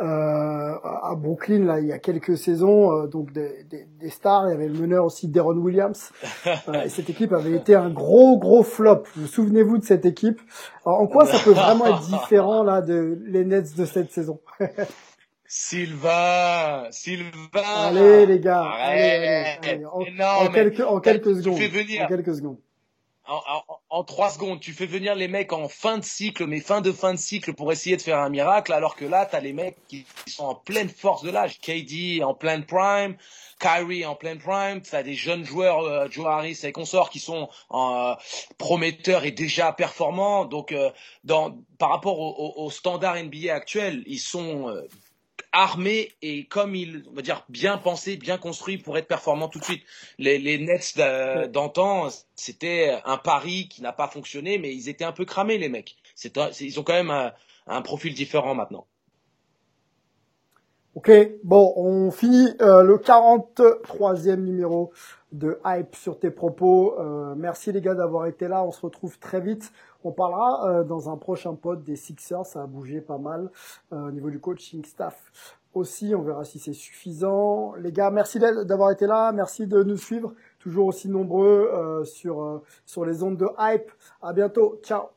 euh, 0.00 0.04
à 0.04 1.14
Brooklyn 1.16 1.66
là 1.66 1.78
il 1.78 1.86
y 1.86 1.92
a 1.92 2.00
quelques 2.00 2.36
saisons, 2.36 2.90
euh, 2.90 3.06
donc 3.06 3.32
des, 3.32 3.64
des, 3.70 3.86
des, 4.00 4.10
stars. 4.10 4.48
Il 4.48 4.50
y 4.50 4.54
avait 4.54 4.66
le 4.66 4.76
meneur 4.76 5.04
aussi 5.04 5.28
Deron 5.28 5.56
Williams. 5.56 6.10
et 6.84 6.88
cette 6.88 7.10
équipe 7.10 7.32
avait 7.32 7.52
été 7.52 7.76
un 7.76 7.90
gros 7.90 8.36
gros 8.38 8.64
flop. 8.64 9.04
Vous 9.14 9.28
souvenez-vous 9.28 9.78
de 9.78 9.84
cette 9.84 10.04
équipe? 10.04 10.40
Alors, 10.84 11.00
En 11.00 11.06
quoi 11.06 11.26
ça 11.26 11.38
peut 11.38 11.52
vraiment 11.52 11.86
être 11.86 12.00
différent 12.00 12.64
là 12.64 12.82
de 12.82 13.20
les 13.24 13.44
Nets 13.44 13.76
de 13.76 13.84
cette 13.84 14.10
saison? 14.10 14.40
Sylvain, 15.46 16.88
Sylvain. 16.90 17.62
Allez 17.62 18.26
les 18.26 18.40
gars, 18.40 18.62
allez, 18.62 19.56
allez, 19.62 19.84
En, 19.84 20.00
non, 20.12 20.24
en 20.24 20.48
quelques, 20.50 20.80
en 20.80 21.00
quelques 21.00 21.36
secondes. 21.36 21.58
venir, 21.60 22.02
en 22.02 22.06
quelques 22.06 22.34
secondes. 22.34 22.58
En, 23.88 24.04
trois 24.04 24.28
secondes, 24.28 24.60
tu 24.60 24.72
fais 24.72 24.84
venir 24.84 25.14
les 25.14 25.28
mecs 25.28 25.54
en 25.54 25.66
fin 25.68 25.96
de 25.96 26.04
cycle, 26.04 26.46
mais 26.46 26.60
fin 26.60 26.82
de 26.82 26.92
fin 26.92 27.14
de 27.14 27.18
cycle 27.18 27.54
pour 27.54 27.72
essayer 27.72 27.96
de 27.96 28.02
faire 28.02 28.18
un 28.18 28.28
miracle, 28.28 28.70
alors 28.74 28.96
que 28.96 29.06
là, 29.06 29.24
t'as 29.24 29.40
les 29.40 29.54
mecs 29.54 29.78
qui 29.88 30.04
sont 30.26 30.44
en 30.44 30.54
pleine 30.54 30.90
force 30.90 31.22
de 31.22 31.30
l'âge. 31.30 31.58
KD 31.58 32.22
en 32.22 32.34
pleine 32.34 32.66
prime, 32.66 33.16
Kyrie 33.60 34.04
en 34.04 34.14
pleine 34.14 34.38
prime, 34.38 34.82
t'as 34.82 35.02
des 35.02 35.14
jeunes 35.14 35.44
joueurs, 35.44 35.80
euh, 35.80 36.06
Joe 36.10 36.26
Harris 36.26 36.60
et 36.64 36.72
consorts 36.72 37.08
qui 37.08 37.18
sont 37.18 37.48
euh, 37.72 38.14
prometteurs 38.58 39.24
et 39.24 39.30
déjà 39.30 39.72
performants. 39.72 40.44
Donc, 40.44 40.72
euh, 40.72 40.90
dans, 41.22 41.56
par 41.78 41.88
rapport 41.88 42.18
au, 42.20 42.28
au, 42.28 42.66
au, 42.66 42.70
standard 42.70 43.16
NBA 43.16 43.54
actuel, 43.54 44.02
ils 44.06 44.18
sont 44.18 44.68
euh, 44.68 44.86
armé 45.54 46.10
et 46.20 46.46
comme 46.46 46.74
il 46.74 47.04
on 47.10 47.14
va 47.14 47.22
dire 47.22 47.44
bien 47.48 47.78
pensé, 47.78 48.16
bien 48.16 48.36
construit 48.36 48.76
pour 48.76 48.98
être 48.98 49.08
performant 49.08 49.48
tout 49.48 49.60
de 49.60 49.64
suite. 49.64 49.84
Les, 50.18 50.38
les 50.38 50.58
Nets 50.58 50.98
d'antan, 51.50 52.08
c'était 52.34 52.98
un 53.04 53.16
pari 53.16 53.68
qui 53.68 53.80
n'a 53.80 53.92
pas 53.92 54.08
fonctionné, 54.08 54.58
mais 54.58 54.74
ils 54.74 54.88
étaient 54.88 55.04
un 55.04 55.12
peu 55.12 55.24
cramés 55.24 55.56
les 55.56 55.68
mecs. 55.68 55.96
C'est, 56.14 56.36
ils 56.60 56.80
ont 56.80 56.82
quand 56.82 56.92
même 56.92 57.10
un, 57.10 57.32
un, 57.66 57.82
profil 57.82 58.14
différent 58.14 58.54
maintenant. 58.54 58.86
Ok, 60.94 61.10
bon, 61.42 61.72
on 61.76 62.10
finit 62.12 62.50
euh, 62.60 62.82
le 62.82 62.98
43e 62.98 64.36
numéro 64.36 64.92
de 65.32 65.58
Hype 65.64 65.96
sur 65.96 66.20
tes 66.20 66.30
propos. 66.30 66.94
Euh, 67.00 67.34
merci 67.36 67.72
les 67.72 67.80
gars 67.80 67.94
d'avoir 67.94 68.26
été 68.26 68.46
là. 68.46 68.62
On 68.62 68.70
se 68.70 68.80
retrouve 68.80 69.18
très 69.18 69.40
vite. 69.40 69.72
On 70.04 70.12
parlera 70.12 70.68
euh, 70.68 70.84
dans 70.84 71.10
un 71.10 71.16
prochain 71.16 71.54
pod 71.54 71.82
des 71.82 71.96
Sixers. 71.96 72.46
Ça 72.46 72.62
a 72.62 72.66
bougé 72.66 73.00
pas 73.00 73.18
mal 73.18 73.50
euh, 73.92 74.08
au 74.08 74.10
niveau 74.10 74.30
du 74.30 74.38
coaching 74.38 74.84
staff 74.84 75.16
aussi. 75.74 76.14
On 76.14 76.22
verra 76.22 76.44
si 76.44 76.58
c'est 76.58 76.72
suffisant. 76.72 77.74
Les 77.74 77.92
gars, 77.92 78.10
merci 78.10 78.38
d'avoir 78.38 78.90
été 78.90 79.06
là. 79.06 79.32
Merci 79.32 79.66
de 79.66 79.82
nous 79.82 79.96
suivre. 79.96 80.32
Toujours 80.58 80.86
aussi 80.86 81.08
nombreux 81.08 81.70
euh, 81.72 82.04
sur, 82.04 82.42
euh, 82.42 82.62
sur 82.86 83.04
les 83.04 83.22
ondes 83.22 83.36
de 83.36 83.48
Hype. 83.58 83.90
À 84.22 84.32
bientôt. 84.32 84.80
Ciao. 84.82 85.08